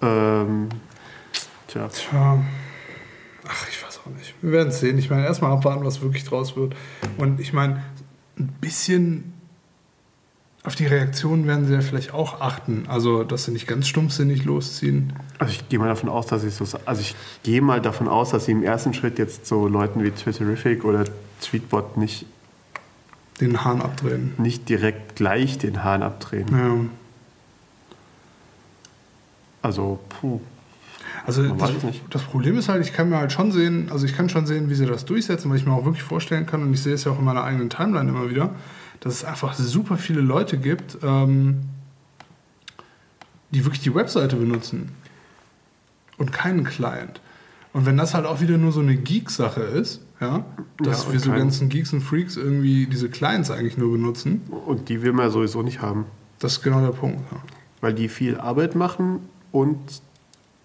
Ähm, 0.00 0.68
tja, 1.66 1.88
Tja. 1.88 2.42
Ach, 3.46 3.68
ich 3.68 3.84
weiß 3.84 4.00
auch 4.00 4.10
nicht. 4.10 4.34
Wir 4.40 4.52
werden 4.52 4.68
es 4.68 4.80
sehen. 4.80 4.96
Ich 4.98 5.10
meine, 5.10 5.24
erstmal 5.24 5.52
abwarten, 5.52 5.84
was 5.84 6.00
wirklich 6.00 6.24
draus 6.24 6.56
wird. 6.56 6.74
Und 7.18 7.40
ich 7.40 7.52
meine, 7.52 7.82
ein 8.38 8.48
bisschen 8.60 9.33
auf 10.64 10.74
die 10.74 10.86
Reaktionen 10.86 11.46
werden 11.46 11.66
sie 11.66 11.74
ja 11.74 11.82
vielleicht 11.82 12.14
auch 12.14 12.40
achten. 12.40 12.84
Also, 12.88 13.22
dass 13.22 13.44
sie 13.44 13.52
nicht 13.52 13.66
ganz 13.66 13.86
stumpfsinnig 13.86 14.44
losziehen. 14.44 15.12
also 15.38 15.52
ich 15.52 15.68
gehe 15.68 15.78
mal 15.78 15.88
davon 15.88 16.08
aus, 16.08 16.26
dass 16.26 16.42
ich 16.42 16.54
so, 16.54 16.64
also 16.86 17.00
ich 17.02 17.14
gehe 17.42 17.60
mal 17.60 17.82
davon 17.82 18.08
aus, 18.08 18.30
dass 18.30 18.46
sie 18.46 18.52
im 18.52 18.62
ersten 18.62 18.94
Schritt 18.94 19.18
jetzt 19.18 19.46
so 19.46 19.68
Leuten 19.68 20.02
wie 20.02 20.10
Twitterific 20.10 20.84
oder 20.84 21.04
Tweetbot 21.42 21.98
nicht, 21.98 22.24
Den 23.40 23.62
Hahn 23.62 23.82
abdrehen. 23.82 24.32
nicht 24.38 24.68
direkt 24.70 25.16
gleich 25.16 25.58
den 25.58 25.84
Hahn 25.84 26.02
abdrehen. 26.02 26.46
Ja. 26.50 26.76
Also, 29.60 29.98
puh. 30.08 30.40
Also 31.26 31.42
das, 31.42 31.72
das 32.10 32.22
Problem 32.22 32.58
ist 32.58 32.68
halt, 32.68 32.84
ich 32.84 32.92
kann 32.92 33.08
mir 33.08 33.18
halt 33.18 33.32
schon 33.32 33.52
sehen, 33.52 33.88
also 33.90 34.04
ich 34.04 34.14
kann 34.14 34.28
schon 34.28 34.46
sehen, 34.46 34.68
wie 34.68 34.74
sie 34.74 34.84
das 34.86 35.04
durchsetzen, 35.04 35.50
weil 35.50 35.58
ich 35.58 35.66
mir 35.66 35.72
auch 35.72 35.84
wirklich 35.84 36.02
vorstellen 36.02 36.44
kann, 36.46 36.62
und 36.62 36.72
ich 36.72 36.82
sehe 36.82 36.94
es 36.94 37.04
ja 37.04 37.12
auch 37.12 37.18
in 37.18 37.24
meiner 37.24 37.44
eigenen 37.44 37.70
Timeline 37.70 38.10
immer 38.10 38.28
wieder, 38.28 38.50
dass 39.00 39.14
es 39.14 39.24
einfach 39.24 39.54
super 39.54 39.96
viele 39.96 40.20
Leute 40.20 40.58
gibt, 40.58 40.98
ähm, 41.02 41.60
die 43.50 43.64
wirklich 43.64 43.82
die 43.82 43.94
Webseite 43.94 44.36
benutzen 44.36 44.90
und 46.18 46.32
keinen 46.32 46.64
Client. 46.64 47.20
Und 47.72 47.86
wenn 47.86 47.96
das 47.96 48.14
halt 48.14 48.24
auch 48.26 48.40
wieder 48.40 48.56
nur 48.56 48.72
so 48.72 48.80
eine 48.80 48.96
Geek-Sache 48.96 49.60
ist, 49.60 50.00
ja, 50.20 50.44
dass 50.78 51.06
Ja, 51.06 51.12
wir 51.12 51.20
so 51.20 51.30
ganzen 51.32 51.68
Geeks 51.68 51.92
und 51.92 52.00
Freaks 52.02 52.36
irgendwie 52.36 52.86
diese 52.86 53.08
Clients 53.08 53.50
eigentlich 53.50 53.76
nur 53.76 53.90
benutzen, 53.92 54.42
Und 54.66 54.88
die 54.88 55.02
will 55.02 55.12
man 55.12 55.26
ja 55.26 55.30
sowieso 55.30 55.62
nicht 55.62 55.82
haben, 55.82 56.06
das 56.38 56.52
ist 56.54 56.62
genau 56.62 56.80
der 56.80 56.92
Punkt. 56.92 57.20
Ja. 57.32 57.38
weil 57.80 57.92
die 57.94 58.08
viel 58.08 58.38
Arbeit 58.38 58.74
machen 58.76 59.20
und, 59.52 59.78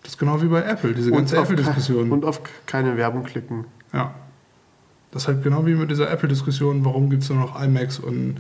Das 0.04 0.14
ist 0.14 0.18
genau 0.20 0.42
wie 0.42 0.48
bei 0.48 0.62
Apple, 0.62 0.94
diese 0.94 1.12
ganze 1.12 1.38
Apple-Diskussion. 1.38 2.12
und 2.12 2.24
auf 2.26 2.42
keine 2.66 2.96
Werbung 2.96 3.24
klicken. 3.24 3.66
Ja. 3.92 4.14
Das 5.12 5.24
ist 5.24 5.28
halt 5.28 5.44
genau 5.44 5.66
wie 5.66 5.74
mit 5.74 5.90
dieser 5.90 6.10
Apple-Diskussion, 6.10 6.86
warum 6.86 7.10
gibt 7.10 7.24
es 7.24 7.30
nur 7.30 7.40
noch 7.40 7.62
iMacs 7.62 8.00
und 8.00 8.38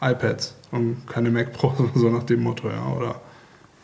iPads 0.00 0.54
und 0.70 1.06
keine 1.06 1.30
Mac 1.30 1.52
Pro, 1.52 1.74
so 1.94 2.10
nach 2.10 2.24
dem 2.24 2.42
Motto, 2.42 2.68
ja. 2.68 2.86
Oder 2.88 3.20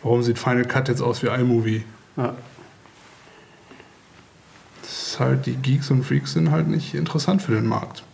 warum 0.03 0.23
sieht 0.23 0.39
Final 0.39 0.65
Cut 0.65 0.89
jetzt 0.89 1.03
aus 1.03 1.23
wie 1.23 1.29
iMovie? 1.29 1.85
Ja. 2.17 2.35
Das 4.83 5.09
ist 5.09 5.21
halt, 5.21 5.47
die 5.47 5.55
Geeks 5.55 5.91
und 5.91 6.05
Freaks 6.05 6.33
sind 6.33 6.51
halt 6.51 6.69
nicht 6.69 6.95
interessant 6.95 7.43
für 7.43 7.53
den 7.53 7.67
Markt. 7.67 8.05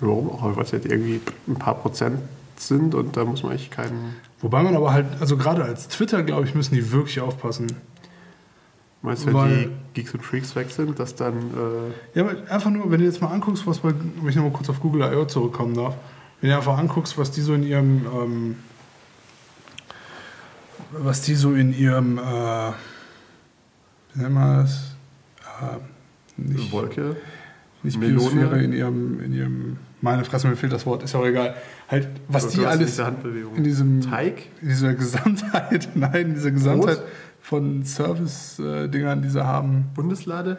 Warum 0.00 0.30
auch? 0.30 0.56
Weil 0.56 0.64
es 0.64 0.72
halt 0.72 0.84
irgendwie 0.84 1.20
ein 1.48 1.56
paar 1.56 1.74
Prozent 1.74 2.20
sind 2.56 2.94
und 2.94 3.16
da 3.16 3.24
muss 3.24 3.42
man 3.42 3.52
eigentlich 3.52 3.70
keinen. 3.70 4.16
Wobei 4.40 4.62
man 4.62 4.76
aber 4.76 4.92
halt, 4.92 5.06
also 5.20 5.36
gerade 5.36 5.64
als 5.64 5.88
Twitter, 5.88 6.22
glaube 6.22 6.46
ich, 6.46 6.54
müssen 6.54 6.74
die 6.74 6.92
wirklich 6.92 7.20
aufpassen. 7.20 7.68
Meinst 9.02 9.26
du, 9.26 9.32
wenn 9.34 9.48
die 9.48 9.68
Geeks 9.94 10.12
und 10.14 10.24
Freaks 10.24 10.56
weg 10.56 10.70
sind, 10.70 10.98
dass 10.98 11.14
dann. 11.14 11.34
Äh, 11.34 12.18
Ja, 12.18 12.24
aber 12.24 12.34
einfach 12.50 12.70
nur, 12.70 12.90
wenn 12.90 12.98
du 13.00 13.06
jetzt 13.06 13.20
mal 13.22 13.28
anguckst, 13.28 13.66
was 13.66 13.78
bei, 13.78 13.90
wenn 14.20 14.28
ich 14.28 14.34
nochmal 14.36 14.52
kurz 14.52 14.68
auf 14.70 14.80
Google 14.80 15.02
I.O. 15.02 15.24
zurückkommen 15.26 15.74
darf, 15.74 15.94
wenn 16.40 16.50
du 16.50 16.56
einfach 16.56 16.76
anguckst, 16.78 17.16
was 17.16 17.30
die 17.30 17.40
so 17.40 17.54
in 17.54 17.62
ihrem, 17.62 18.06
ähm, 18.06 18.56
was 20.92 21.22
die 21.22 21.34
so 21.34 21.54
in 21.54 21.72
ihrem, 21.76 22.18
äh, 22.18 22.22
wie 24.14 24.22
nennen 24.22 24.34
wir 24.34 24.62
das? 24.62 24.96
Äh, 25.60 26.40
nicht, 26.40 26.72
Wolke. 26.72 27.16
nicht 27.82 27.98
Melone? 27.98 28.62
In 28.62 28.72
ihrem, 28.72 29.20
in 29.22 29.32
ihrem, 29.32 29.76
meine 30.00 30.24
Fresse, 30.24 30.48
mir 30.48 30.56
fehlt 30.56 30.72
das 30.72 30.86
Wort, 30.86 31.02
ist 31.02 31.14
auch 31.14 31.26
egal. 31.26 31.54
Halt, 31.88 32.08
was 32.28 32.44
Also 32.46 32.60
die 32.60 32.66
alles 32.66 32.98
Handbewegung. 32.98 33.56
in 33.56 33.64
diesem, 33.64 34.00
Teig? 34.00 34.46
in 34.62 34.68
dieser 34.68 34.94
Gesamtheit, 34.94 35.88
nein, 35.94 36.14
in 36.28 36.34
dieser 36.34 36.50
Gesamtheit 36.52 37.00
von 37.48 37.82
Service-Dingern, 37.82 39.22
die 39.22 39.30
sie 39.30 39.42
haben. 39.42 39.86
Bundeslade? 39.94 40.58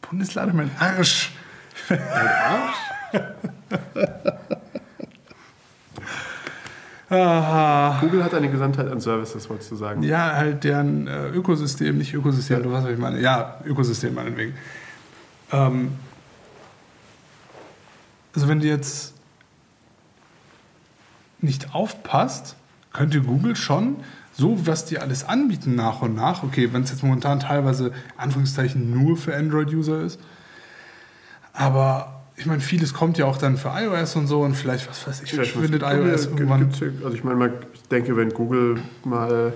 Bundeslade, 0.00 0.54
mein 0.54 0.70
Arsch. 0.78 1.32
Dein 1.90 2.00
Arsch? 2.00 2.76
Google 8.00 8.24
hat 8.24 8.32
eine 8.32 8.50
Gesamtheit 8.50 8.88
an 8.88 9.00
Services, 9.00 9.50
wolltest 9.50 9.72
du 9.72 9.76
sagen. 9.76 10.02
ja, 10.02 10.34
halt 10.34 10.64
deren 10.64 11.08
äh, 11.08 11.28
Ökosystem, 11.28 11.98
nicht 11.98 12.14
Ökosystem, 12.14 12.62
du 12.62 12.72
weißt, 12.72 12.86
was 12.86 12.92
ich 12.92 12.98
meine. 12.98 13.20
Ja, 13.20 13.58
Ökosystem 13.66 14.14
meinetwegen. 14.14 14.54
Ähm, 15.52 15.92
also 18.34 18.48
wenn 18.48 18.60
du 18.60 18.66
jetzt 18.66 19.12
nicht 21.42 21.74
aufpasst, 21.74 22.56
könnte 22.94 23.20
Google 23.20 23.56
schon 23.56 23.96
so, 24.40 24.66
was 24.66 24.84
die 24.86 24.98
alles 24.98 25.22
anbieten 25.24 25.74
nach 25.74 26.00
und 26.02 26.14
nach, 26.14 26.42
okay, 26.42 26.70
wenn 26.72 26.82
es 26.82 26.90
jetzt 26.90 27.02
momentan 27.02 27.40
teilweise 27.40 27.92
Anführungszeichen 28.16 28.90
nur 28.90 29.16
für 29.16 29.36
Android-User 29.36 30.00
ist, 30.02 30.18
aber 31.52 32.22
ich 32.36 32.46
meine, 32.46 32.60
vieles 32.60 32.94
kommt 32.94 33.18
ja 33.18 33.26
auch 33.26 33.36
dann 33.36 33.56
für 33.58 33.68
iOS 33.68 34.16
und 34.16 34.26
so 34.26 34.40
und 34.40 34.54
vielleicht, 34.54 34.88
was 34.88 35.06
weiß 35.06 35.22
ich, 35.22 35.30
Vielleicht 35.30 35.52
verschwindet 35.52 35.82
was- 35.82 35.92
iOS 35.94 36.30
Google 36.30 36.46
irgendwann. 36.48 36.72
Also 37.04 37.14
ich 37.16 37.22
meine, 37.24 37.52
ich 37.74 37.82
denke, 37.88 38.16
wenn 38.16 38.30
Google 38.30 38.80
mal 39.04 39.52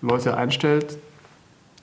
Leute 0.00 0.36
einstellt, 0.36 0.96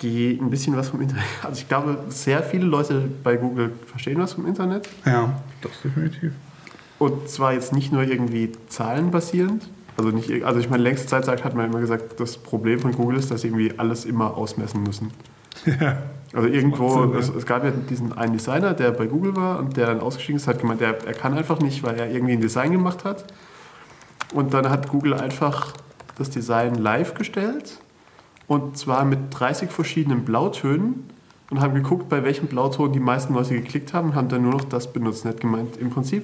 die 0.01 0.39
ein 0.41 0.49
bisschen 0.49 0.75
was 0.77 0.89
vom 0.89 1.01
Internet. 1.01 1.23
Also 1.43 1.59
ich 1.61 1.67
glaube, 1.67 1.97
sehr 2.09 2.41
viele 2.43 2.65
Leute 2.65 3.09
bei 3.23 3.35
Google 3.37 3.71
verstehen 3.87 4.19
was 4.19 4.33
vom 4.33 4.45
Internet. 4.45 4.87
Ja, 5.05 5.33
das 5.61 5.71
definitiv. 5.83 6.31
Und 6.99 7.27
zwar 7.29 7.53
jetzt 7.53 7.73
nicht 7.73 7.91
nur 7.91 8.03
irgendwie 8.03 8.51
zahlenbasierend. 8.69 9.63
Also, 9.97 10.09
nicht, 10.09 10.43
also 10.43 10.59
ich 10.59 10.69
meine, 10.69 10.83
längste 10.83 11.07
Zeit 11.07 11.25
sagt, 11.25 11.43
hat 11.43 11.55
man 11.55 11.65
immer 11.65 11.79
gesagt, 11.79 12.19
das 12.19 12.37
Problem 12.37 12.79
von 12.79 12.91
Google 12.93 13.17
ist, 13.17 13.31
dass 13.31 13.41
sie 13.41 13.47
irgendwie 13.47 13.73
alles 13.77 14.05
immer 14.05 14.37
ausmessen 14.37 14.83
müssen. 14.83 15.11
Ja. 15.79 15.97
Also 16.33 16.47
irgendwo, 16.47 16.87
Macht 16.87 17.23
Sinn, 17.23 17.35
es, 17.35 17.41
es 17.43 17.45
gab 17.45 17.65
ja 17.65 17.71
diesen 17.71 18.13
einen 18.13 18.31
Designer, 18.31 18.73
der 18.73 18.91
bei 18.91 19.05
Google 19.05 19.35
war 19.35 19.59
und 19.59 19.75
der 19.75 19.87
dann 19.87 19.99
ausgestiegen 19.99 20.37
ist, 20.37 20.47
hat 20.47 20.59
gemeint, 20.59 20.79
er, 20.79 21.05
er 21.05 21.13
kann 21.13 21.37
einfach 21.37 21.59
nicht, 21.59 21.83
weil 21.83 21.99
er 21.99 22.09
irgendwie 22.09 22.33
ein 22.33 22.41
Design 22.41 22.71
gemacht 22.71 23.03
hat. 23.03 23.25
Und 24.33 24.53
dann 24.53 24.69
hat 24.69 24.87
Google 24.87 25.13
einfach 25.13 25.73
das 26.17 26.29
Design 26.29 26.75
live 26.75 27.15
gestellt 27.15 27.79
und 28.51 28.77
zwar 28.77 29.05
mit 29.05 29.19
30 29.31 29.71
verschiedenen 29.71 30.25
Blautönen 30.25 31.05
und 31.49 31.61
haben 31.61 31.73
geguckt, 31.73 32.09
bei 32.09 32.23
welchem 32.23 32.47
Blauton 32.47 32.91
die 32.91 32.99
meisten 32.99 33.33
Leute 33.33 33.53
geklickt 33.53 33.93
haben 33.93 34.09
und 34.09 34.15
haben 34.15 34.27
dann 34.29 34.41
nur 34.41 34.51
noch 34.51 34.65
das 34.65 34.91
benutzt. 34.91 35.23
Und 35.23 35.31
hat 35.31 35.39
gemeint, 35.41 35.77
im 35.77 35.89
Prinzip, 35.89 36.23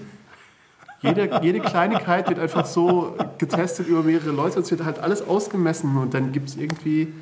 jede, 1.01 1.39
jede 1.41 1.59
Kleinigkeit 1.59 2.27
wird 2.29 2.39
einfach 2.39 2.65
so 2.65 3.15
getestet 3.37 3.87
über 3.87 4.03
mehrere 4.03 4.31
Leute. 4.31 4.59
Es 4.59 4.71
wird 4.71 4.83
halt 4.83 4.99
alles 4.99 5.21
ausgemessen 5.27 5.95
und 5.97 6.13
dann 6.13 6.31
gibt 6.31 6.49
es 6.49 6.55
irgendwie, 6.55 7.13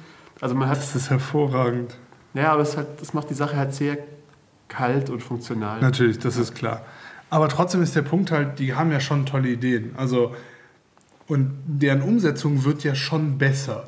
also 0.41 0.55
man 0.55 0.69
hat 0.69 0.77
Das 0.77 0.95
ist 0.95 1.09
hervorragend. 1.09 1.97
ja, 2.33 2.53
aber 2.53 2.61
es, 2.61 2.77
hat, 2.77 3.01
das 3.01 3.13
macht 3.13 3.29
die 3.29 3.33
Sache 3.33 3.57
halt 3.57 3.73
sehr 3.73 3.97
kalt 4.67 5.09
und 5.09 5.21
funktional. 5.21 5.81
Natürlich, 5.81 6.19
das 6.19 6.37
ist 6.37 6.55
klar. 6.55 6.81
Aber 7.29 7.49
trotzdem 7.49 7.81
ist 7.81 7.95
der 7.95 8.01
Punkt 8.01 8.31
halt, 8.31 8.59
die 8.59 8.75
haben 8.75 8.91
ja 8.91 8.99
schon 8.99 9.25
tolle 9.25 9.49
Ideen. 9.49 9.93
Also, 9.97 10.33
und 11.27 11.57
deren 11.65 12.01
Umsetzung 12.01 12.63
wird 12.63 12.83
ja 12.83 12.95
schon 12.95 13.37
besser. 13.37 13.87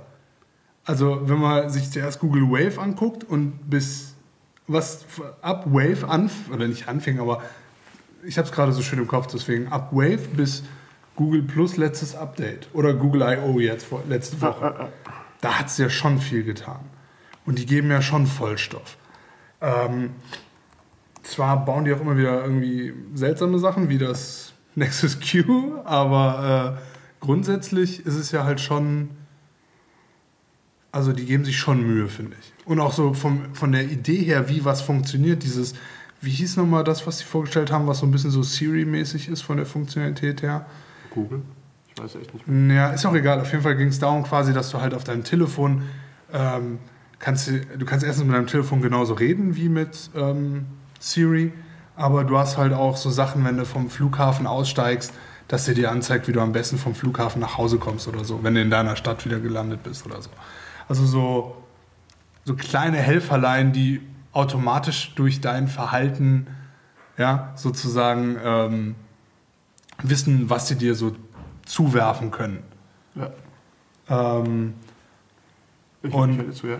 Also, 0.85 1.21
wenn 1.29 1.39
man 1.39 1.69
sich 1.69 1.91
zuerst 1.91 2.19
Google 2.19 2.49
Wave 2.49 2.81
anguckt 2.81 3.23
und 3.23 3.69
bis 3.69 4.15
was 4.67 5.05
ab 5.41 5.65
Wave 5.67 6.07
an, 6.07 6.29
oder 6.51 6.67
nicht 6.67 6.87
anfing, 6.89 7.19
aber 7.19 7.41
ich 8.27 8.37
habe 8.37 8.47
es 8.47 8.53
gerade 8.53 8.73
so 8.73 8.81
schön 8.81 8.99
im 8.99 9.07
Kopf, 9.07 9.27
deswegen 9.27 9.69
ab 9.69 9.89
Wave 9.93 10.27
bis 10.35 10.63
Google 11.15 11.43
Plus 11.43 11.77
letztes 11.77 12.13
Update 12.13 12.67
oder 12.73 12.93
Google 12.93 13.21
I.O. 13.21 13.59
jetzt 13.59 13.85
vor, 13.85 14.03
letzte 14.07 14.41
Woche. 14.41 14.91
Da 15.39 15.59
hat 15.59 15.67
es 15.67 15.77
ja 15.77 15.89
schon 15.89 16.19
viel 16.19 16.43
getan. 16.43 16.81
Und 17.45 17.57
die 17.57 17.65
geben 17.65 17.89
ja 17.89 18.01
schon 18.01 18.27
Vollstoff. 18.27 18.97
Ähm, 19.61 20.11
zwar 21.23 21.63
bauen 21.63 21.85
die 21.85 21.93
auch 21.93 22.01
immer 22.01 22.17
wieder 22.17 22.43
irgendwie 22.43 22.93
seltsame 23.13 23.59
Sachen, 23.59 23.87
wie 23.87 23.97
das 23.97 24.53
Nexus 24.75 25.19
Q, 25.19 25.79
aber 25.85 26.77
äh, 26.77 27.25
grundsätzlich 27.25 28.05
ist 28.05 28.15
es 28.15 28.31
ja 28.31 28.43
halt 28.43 28.59
schon. 28.59 29.09
Also 30.91 31.13
die 31.13 31.25
geben 31.25 31.45
sich 31.45 31.57
schon 31.57 31.85
Mühe, 31.85 32.07
finde 32.07 32.35
ich. 32.39 32.53
Und 32.65 32.79
auch 32.79 32.91
so 32.91 33.13
vom, 33.13 33.53
von 33.53 33.71
der 33.71 33.85
Idee 33.85 34.23
her, 34.23 34.49
wie 34.49 34.65
was 34.65 34.81
funktioniert, 34.81 35.43
dieses, 35.43 35.75
wie 36.21 36.31
hieß 36.31 36.57
nochmal 36.57 36.83
das, 36.83 37.05
was 37.05 37.19
sie 37.19 37.25
vorgestellt 37.25 37.71
haben, 37.71 37.87
was 37.87 37.99
so 37.99 38.05
ein 38.05 38.11
bisschen 38.11 38.31
so 38.31 38.43
Siri-mäßig 38.43 39.29
ist 39.29 39.41
von 39.41 39.57
der 39.57 39.65
Funktionalität 39.65 40.41
her? 40.41 40.65
Google? 41.11 41.41
Ich 41.89 42.01
weiß 42.01 42.15
echt 42.15 42.33
nicht 42.33 42.47
mehr. 42.47 42.75
Ja, 42.75 42.89
ist 42.89 43.05
auch 43.05 43.15
egal. 43.15 43.39
Auf 43.39 43.51
jeden 43.51 43.63
Fall 43.63 43.75
ging 43.75 43.87
es 43.87 43.99
darum 43.99 44.23
quasi, 44.23 44.53
dass 44.53 44.69
du 44.71 44.81
halt 44.81 44.93
auf 44.93 45.03
deinem 45.03 45.23
Telefon 45.23 45.83
ähm, 46.33 46.79
kannst, 47.19 47.49
du 47.49 47.85
kannst 47.85 48.05
erstens 48.05 48.25
mit 48.25 48.35
deinem 48.35 48.47
Telefon 48.47 48.81
genauso 48.81 49.13
reden 49.13 49.55
wie 49.55 49.69
mit 49.69 50.09
ähm, 50.15 50.65
Siri, 50.99 51.53
aber 51.95 52.23
du 52.23 52.37
hast 52.37 52.57
halt 52.57 52.73
auch 52.73 52.97
so 52.97 53.09
Sachen, 53.09 53.43
wenn 53.45 53.57
du 53.57 53.65
vom 53.65 53.89
Flughafen 53.89 54.47
aussteigst, 54.47 55.13
dass 55.47 55.65
sie 55.65 55.73
dir 55.73 55.91
anzeigt, 55.91 56.27
wie 56.27 56.33
du 56.33 56.41
am 56.41 56.51
besten 56.51 56.77
vom 56.77 56.93
Flughafen 56.93 57.39
nach 57.39 57.57
Hause 57.57 57.77
kommst 57.77 58.07
oder 58.07 58.23
so, 58.23 58.43
wenn 58.43 58.55
du 58.55 58.61
in 58.61 58.69
deiner 58.69 58.95
Stadt 58.95 59.25
wieder 59.25 59.39
gelandet 59.39 59.83
bist 59.83 60.05
oder 60.05 60.21
so. 60.21 60.29
Also 60.89 61.05
so, 61.05 61.63
so 62.43 62.55
kleine 62.55 62.97
Helferlein, 62.97 63.71
die 63.71 64.01
automatisch 64.33 65.13
durch 65.15 65.41
dein 65.41 65.67
Verhalten 65.67 66.47
ja, 67.17 67.53
sozusagen 67.55 68.37
ähm, 68.43 68.95
wissen, 70.03 70.49
was 70.49 70.67
sie 70.67 70.75
dir 70.75 70.93
so 70.95 71.15
zuwerfen 71.65 72.31
können. 72.31 72.59
Ja. 73.15 73.31
Ähm, 74.09 74.73
Ich 76.03 76.13
Und- 76.13 76.31
ich 76.31 76.37
höre 76.45 76.51
zu, 76.53 76.67
ja. 76.67 76.77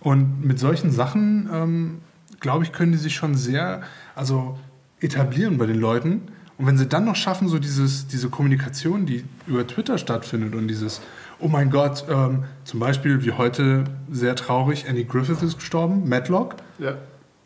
und 0.00 0.44
mit 0.44 0.58
solchen 0.58 0.90
Sachen, 0.90 1.48
ähm, 1.52 2.00
glaube 2.40 2.64
ich, 2.64 2.72
können 2.72 2.92
die 2.92 2.98
sich 2.98 3.14
schon 3.14 3.34
sehr 3.36 3.82
also 4.16 4.58
etablieren 5.00 5.56
bei 5.58 5.66
den 5.66 5.78
Leuten. 5.78 6.22
Und 6.58 6.66
wenn 6.66 6.76
sie 6.78 6.86
dann 6.88 7.04
noch 7.04 7.16
schaffen, 7.16 7.48
so 7.48 7.58
dieses, 7.58 8.08
diese 8.08 8.28
Kommunikation, 8.30 9.06
die 9.06 9.24
über 9.46 9.66
Twitter 9.66 9.98
stattfindet 9.98 10.54
und 10.54 10.68
dieses, 10.68 11.00
oh 11.40 11.48
mein 11.48 11.70
Gott, 11.70 12.04
ähm, 12.08 12.44
zum 12.64 12.80
Beispiel 12.80 13.24
wie 13.24 13.32
heute 13.32 13.84
sehr 14.10 14.34
traurig, 14.36 14.86
Andy 14.88 15.04
Griffith 15.04 15.42
ist 15.42 15.58
gestorben, 15.58 16.08
Matlock, 16.08 16.56
Ja. 16.78 16.94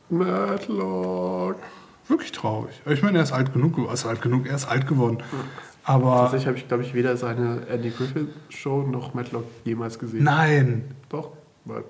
Matlock. 0.08 1.56
wirklich 2.08 2.32
traurig. 2.32 2.80
Ich 2.86 3.02
meine, 3.02 3.18
er 3.18 3.24
ist 3.24 3.32
alt 3.32 3.52
genug, 3.52 3.78
er 3.78 3.92
ist 3.92 4.06
alt 4.06 4.20
genug, 4.22 4.46
er 4.46 4.56
ist 4.56 4.66
alt 4.68 4.86
geworden. 4.86 5.18
Aber 5.84 6.16
Tatsächlich 6.22 6.46
habe 6.46 6.58
ich, 6.58 6.68
glaube 6.68 6.82
ich, 6.82 6.94
weder 6.94 7.16
seine 7.16 7.66
Andy 7.68 7.90
Griffith 7.90 8.28
Show 8.48 8.82
noch 8.82 9.14
Matlock 9.14 9.44
jemals 9.64 9.98
gesehen. 9.98 10.24
nein, 10.24 10.84
Doch. 11.08 11.30
Was? 11.64 11.84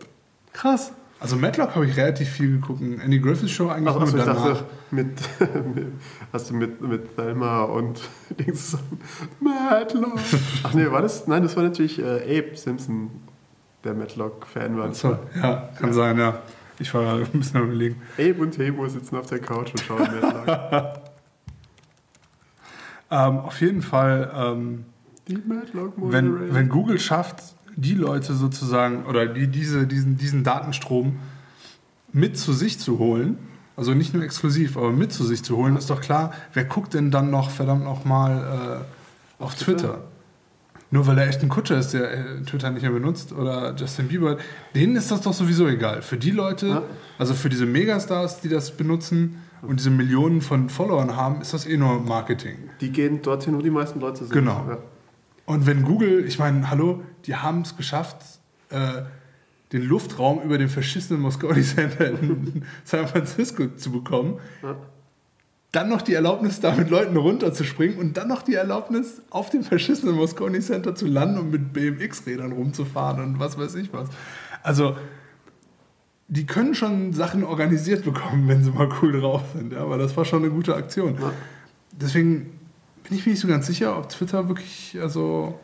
krass. 0.53 0.93
Also 1.21 1.37
Matlock 1.37 1.75
habe 1.75 1.87
ich 1.87 1.97
relativ 1.99 2.31
viel 2.31 2.53
geguckt, 2.53 2.81
Andy 2.81 3.19
Griffith 3.21 3.51
Show 3.51 3.69
eigentlich 3.69 3.89
Ach, 3.91 3.95
nur 3.95 4.03
achso, 4.05 4.17
ich 4.17 4.25
danach. 4.25 4.47
dachte, 4.47 4.65
mit, 4.91 5.21
hast 6.33 6.49
du 6.49 6.55
mit, 6.55 6.81
mit 6.81 7.15
Thelma 7.15 7.65
und 7.65 8.01
Dings 8.39 8.71
zusammen. 8.71 8.99
Matlock. 9.39 10.19
Ach 10.63 10.73
nee, 10.73 10.91
war 10.91 11.03
das? 11.03 11.27
Nein, 11.27 11.43
das 11.43 11.55
war 11.57 11.63
natürlich 11.63 11.99
äh, 11.99 12.39
Abe 12.39 12.57
Simpson, 12.57 13.11
der 13.85 13.93
Matlock-Fan 13.93 14.79
war. 14.79 14.95
So, 14.95 15.19
ja, 15.37 15.69
kann 15.79 15.93
sein, 15.93 16.19
ja. 16.19 16.41
Ich 16.79 16.93
war 16.95 17.03
gerade 17.03 17.23
ein 17.35 17.39
bisschen 17.39 17.61
am 17.61 17.67
überlegen. 17.67 18.01
Abe 18.15 18.37
und 18.41 18.53
Tebo 18.53 18.89
sitzen 18.89 19.17
auf 19.17 19.27
der 19.27 19.41
Couch 19.41 19.73
und 19.73 19.81
schauen 19.81 19.99
Matlock. 20.01 21.01
Ähm, 23.11 23.39
auf 23.41 23.61
jeden 23.61 23.83
Fall, 23.83 24.31
ähm, 24.35 24.85
Die 25.29 25.37
Matlock 25.37 25.93
wenn, 25.97 26.55
wenn 26.55 26.69
Google 26.71 26.99
schafft, 26.99 27.43
die 27.81 27.95
Leute 27.95 28.35
sozusagen 28.35 29.05
oder 29.07 29.27
die, 29.27 29.47
diese, 29.49 29.87
diesen, 29.87 30.17
diesen 30.17 30.45
Datenstrom 30.45 31.17
mit 32.13 32.37
zu 32.39 32.53
sich 32.53 32.79
zu 32.79 32.99
holen, 32.99 33.39
also 33.77 33.95
nicht 33.95 34.13
nur 34.15 34.23
exklusiv, 34.23 34.77
aber 34.77 34.91
mit 34.93 35.13
zu 35.13 35.25
sich 35.25 35.43
zu 35.43 35.57
holen, 35.57 35.77
ist 35.77 35.89
doch 35.91 36.01
klar, 36.01 36.33
wer 36.53 36.65
guckt 36.65 36.95
denn 36.95 37.11
dann 37.11 37.31
noch 37.31 37.51
verdammt 37.51 37.85
nochmal 37.85 38.85
äh, 39.41 39.43
auf 39.43 39.55
Twitter? 39.55 39.79
Twitter? 39.79 40.05
Nur 40.93 41.07
weil 41.07 41.17
er 41.19 41.29
echt 41.29 41.41
ein 41.43 41.49
Kutscher 41.49 41.79
ist, 41.79 41.93
der 41.95 42.11
äh, 42.13 42.43
Twitter 42.43 42.69
nicht 42.71 42.83
mehr 42.83 42.91
benutzt 42.91 43.33
oder 43.33 43.75
Justin 43.77 44.09
Bieber, 44.09 44.39
denen 44.75 44.97
ist 44.97 45.11
das 45.11 45.21
doch 45.21 45.33
sowieso 45.33 45.69
egal. 45.69 46.03
Für 46.03 46.17
die 46.17 46.33
Leute, 46.33 46.67
Ja. 46.67 46.83
also 47.17 47.33
für 47.35 47.49
diese 47.49 47.65
Megastars, 47.65 48.41
die 48.41 48.49
das 48.49 48.73
benutzen 48.73 49.37
und 49.63 49.79
diese 49.79 49.91
Millionen 49.91 50.41
von 50.41 50.69
Followern 50.69 51.15
haben, 51.17 51.41
ist 51.41 51.55
das 51.55 51.65
eh 51.67 51.77
nur 51.77 52.01
Marketing. 52.01 52.57
Die 52.81 52.91
gehen 52.91 53.23
dorthin, 53.23 53.57
wo 53.57 53.63
die 53.63 53.71
meisten 53.71 54.01
Leute 54.01 54.25
sind. 54.25 54.33
Genau. 54.33 54.65
Ja. 54.69 54.79
Und 55.47 55.67
wenn 55.67 55.85
Google, 55.85 56.25
ich 56.27 56.39
meine, 56.39 56.71
hallo, 56.71 57.03
die 57.27 57.37
haben 57.37 57.63
es 57.63 57.77
geschafft, 57.77 58.17
äh, 58.71 59.03
den 59.73 59.83
Luftraum 59.83 60.43
über 60.43 60.59
dem 60.59 60.69
verschissenen 60.69 61.23
Moscone 61.23 61.63
Center 61.63 62.11
in 62.11 62.65
San 62.85 63.07
Francisco 63.07 63.69
zu 63.77 63.93
bekommen, 63.93 64.39
Ja. 64.63 64.77
dann 65.73 65.89
noch 65.89 66.03
die 66.03 66.15
Erlaubnis, 66.15 66.59
da 66.61 66.75
mit 66.75 66.91
Leuten 66.91 67.17
runterzuspringen 67.17 67.99
und 67.99 68.17
dann 68.17 68.27
noch 68.29 68.43
die 68.43 68.55
Erlaubnis, 68.55 69.23
auf 69.31 69.51
dem 69.51 69.63
verschissenen 69.63 70.17
Moscone 70.17 70.59
Center 70.61 70.95
zu 70.97 71.07
landen 71.07 71.39
und 71.39 71.51
mit 71.53 71.73
BMX-Rädern 71.73 72.51
rumzufahren 72.53 73.23
und 73.23 73.39
was 73.39 73.57
weiß 73.59 73.77
ich 73.77 73.93
was. 73.93 74.09
Also, 74.65 74.97
die 76.29 76.47
können 76.47 76.75
schon 76.75 77.13
Sachen 77.13 77.43
organisiert 77.45 78.05
bekommen, 78.05 78.47
wenn 78.49 78.63
sie 78.63 78.71
mal 78.71 78.89
cool 79.03 79.21
drauf 79.21 79.43
sind, 79.55 79.73
ja, 79.73 79.81
aber 79.83 79.99
das 79.99 80.17
war 80.17 80.25
schon 80.25 80.43
eine 80.43 80.53
gute 80.53 80.75
Aktion. 80.75 81.15
Ja. 81.21 81.33
Deswegen 81.93 82.59
bin 83.05 83.19
ich 83.19 83.27
mir 83.27 83.33
nicht 83.33 83.41
so 83.41 83.49
ganz 83.49 83.67
sicher, 83.67 83.97
ob 83.99 84.09
Twitter 84.09 84.49
wirklich 84.49 84.97
also 85.01 85.59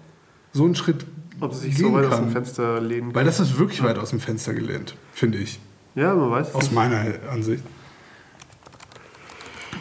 so 0.53 0.65
einen 0.65 0.75
Schritt 0.75 1.07
Ob 1.41 1.53
sie 1.55 1.68
sich 1.70 1.78
so 1.78 1.93
weit 1.93 2.07
aus 2.07 2.11
kann. 2.12 2.24
dem 2.26 2.32
Fenster 2.32 2.80
lehnen 2.80 3.14
Weil 3.14 3.24
das 3.24 3.41
ist 3.41 3.59
wirklich 3.59 3.82
weit 3.82 3.99
aus 3.99 4.11
dem 4.11 4.20
Fenster 4.20 4.55
gelehnt, 4.55 4.95
finde 5.12 5.39
ich. 5.39 5.61
Ja, 5.95 6.14
man 6.14 6.30
weiß 6.30 6.49
es 6.49 6.55
Aus 6.55 6.62
nicht. 6.64 6.72
meiner 6.74 7.05
Ansicht. 7.30 7.62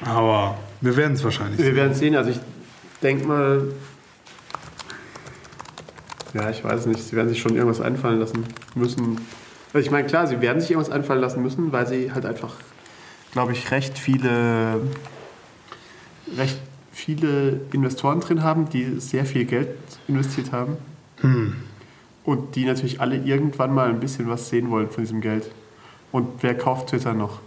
Aber 0.03 0.57
wir 0.81 0.95
werden 0.97 1.13
es 1.13 1.23
wahrscheinlich 1.23 1.57
Wir 1.57 1.65
sehen. 1.67 1.75
werden 1.75 1.93
sehen. 1.93 2.15
Also 2.15 2.29
ich 2.31 2.39
denke 3.01 3.25
mal, 3.25 3.63
ja, 6.33 6.49
ich 6.49 6.63
weiß 6.63 6.85
nicht, 6.87 7.01
sie 7.01 7.15
werden 7.15 7.29
sich 7.29 7.39
schon 7.39 7.55
irgendwas 7.55 7.81
einfallen 7.81 8.19
lassen 8.19 8.43
müssen. 8.75 9.19
Also 9.73 9.85
ich 9.85 9.91
meine, 9.91 10.07
klar, 10.07 10.27
sie 10.27 10.41
werden 10.41 10.59
sich 10.61 10.71
irgendwas 10.71 10.91
einfallen 10.93 11.21
lassen 11.21 11.41
müssen, 11.41 11.71
weil 11.71 11.87
sie 11.87 12.11
halt 12.11 12.25
einfach, 12.25 12.55
glaube 13.31 13.53
ich, 13.53 13.71
recht 13.71 13.97
viele, 13.97 14.81
recht 16.37 16.57
viele 16.91 17.61
Investoren 17.73 18.19
drin 18.21 18.43
haben, 18.43 18.69
die 18.69 18.99
sehr 18.99 19.25
viel 19.25 19.45
Geld 19.45 19.69
investiert 20.07 20.51
haben. 20.51 20.77
Hm. 21.26 21.55
Und 22.23 22.55
die 22.55 22.65
natürlich 22.65 23.01
alle 23.01 23.17
irgendwann 23.17 23.73
mal 23.73 23.89
ein 23.89 23.99
bisschen 23.99 24.28
was 24.30 24.49
sehen 24.49 24.69
wollen 24.71 24.89
von 24.89 25.03
diesem 25.03 25.21
Geld. 25.21 25.51
Und 26.11 26.41
wer 26.41 26.57
kauft 26.57 26.89
Twitter 26.89 27.13
noch? 27.13 27.39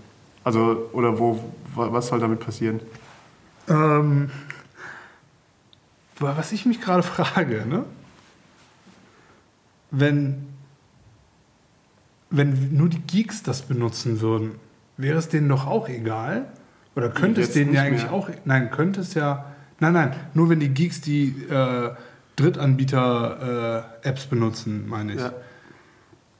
Also, 0.44 0.88
oder 0.92 1.18
wo, 1.18 1.36
wa- 1.74 1.92
was 1.92 2.08
soll 2.08 2.20
damit 2.20 2.40
passieren? 2.40 2.80
Ähm, 3.68 4.30
was 6.18 6.52
ich 6.52 6.64
mich 6.66 6.80
gerade 6.80 7.02
frage, 7.14 7.64
ne? 7.66 7.84
Wenn, 9.90 10.46
wenn 12.30 12.76
nur 12.76 12.88
die 12.88 13.00
Geeks 13.00 13.42
das 13.42 13.62
benutzen 13.62 14.20
würden, 14.20 14.52
wäre 14.96 15.18
es 15.18 15.28
denen 15.28 15.48
doch 15.48 15.66
auch 15.66 15.88
egal? 15.88 16.46
Oder 16.94 17.08
könnte 17.10 17.40
es 17.40 17.52
denen 17.52 17.72
ja 17.72 17.82
eigentlich 17.82 18.02
mehr. 18.04 18.12
auch. 18.12 18.28
Nein, 18.44 18.70
könnte 18.70 19.00
es 19.00 19.14
ja. 19.14 19.46
Nein, 19.80 19.92
nein, 19.92 20.14
nur 20.34 20.48
wenn 20.50 20.60
die 20.60 20.68
Geeks 20.68 21.00
die 21.00 21.28
äh, 21.48 21.90
Drittanbieter-Apps 22.38 24.26
benutzen, 24.26 24.88
meine 24.88 25.14
ich. 25.14 25.20
Ja. 25.20 25.32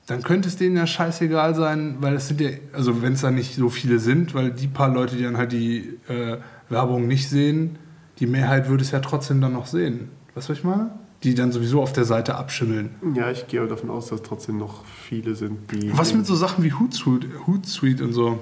Dann 0.07 0.23
könnte 0.23 0.49
es 0.49 0.57
denen 0.57 0.77
ja 0.77 0.87
scheißegal 0.87 1.55
sein, 1.55 1.97
weil 2.01 2.15
es 2.15 2.29
sind 2.29 2.41
ja, 2.41 2.49
also 2.73 3.03
wenn 3.03 3.13
es 3.13 3.21
da 3.21 3.31
nicht 3.31 3.55
so 3.55 3.69
viele 3.69 3.99
sind, 3.99 4.35
weil 4.35 4.53
die 4.53 4.67
paar 4.67 4.89
Leute, 4.89 5.17
die 5.17 5.23
dann 5.23 5.37
halt 5.37 5.53
die 5.53 5.99
äh, 6.09 6.39
Werbung 6.71 7.07
nicht 7.07 7.29
sehen, 7.29 7.77
die 8.19 8.27
Mehrheit 8.27 8.69
würde 8.69 8.83
es 8.83 8.91
ja 8.91 9.01
trotzdem 9.01 9.41
dann 9.41 9.53
noch 9.53 9.67
sehen. 9.67 10.09
Weißt 10.35 10.49
du, 10.49 10.53
was 10.53 10.59
ich 10.59 10.65
meine? 10.65 10.91
Die 11.25 11.35
dann 11.35 11.53
sowieso 11.53 11.83
auf 11.83 11.93
der 11.93 12.05
Seite 12.05 12.37
abschimmeln. 12.37 12.91
Ja, 13.15 13.31
ich 13.31 13.49
gehe 13.49 13.61
aber 13.61 13.69
davon 13.69 13.91
aus, 13.91 14.07
dass 14.07 14.23
trotzdem 14.23 14.57
noch 14.57 14.85
viele 14.87 15.35
sind, 15.35 15.71
die. 15.73 15.97
Was 15.97 16.15
mit 16.15 16.27
so 16.27 16.37
Sachen 16.37 16.65
wie 16.65 16.73
Hootsuite, 16.73 17.27
Hootsuite 17.47 18.05
und 18.05 18.13
so? 18.13 18.39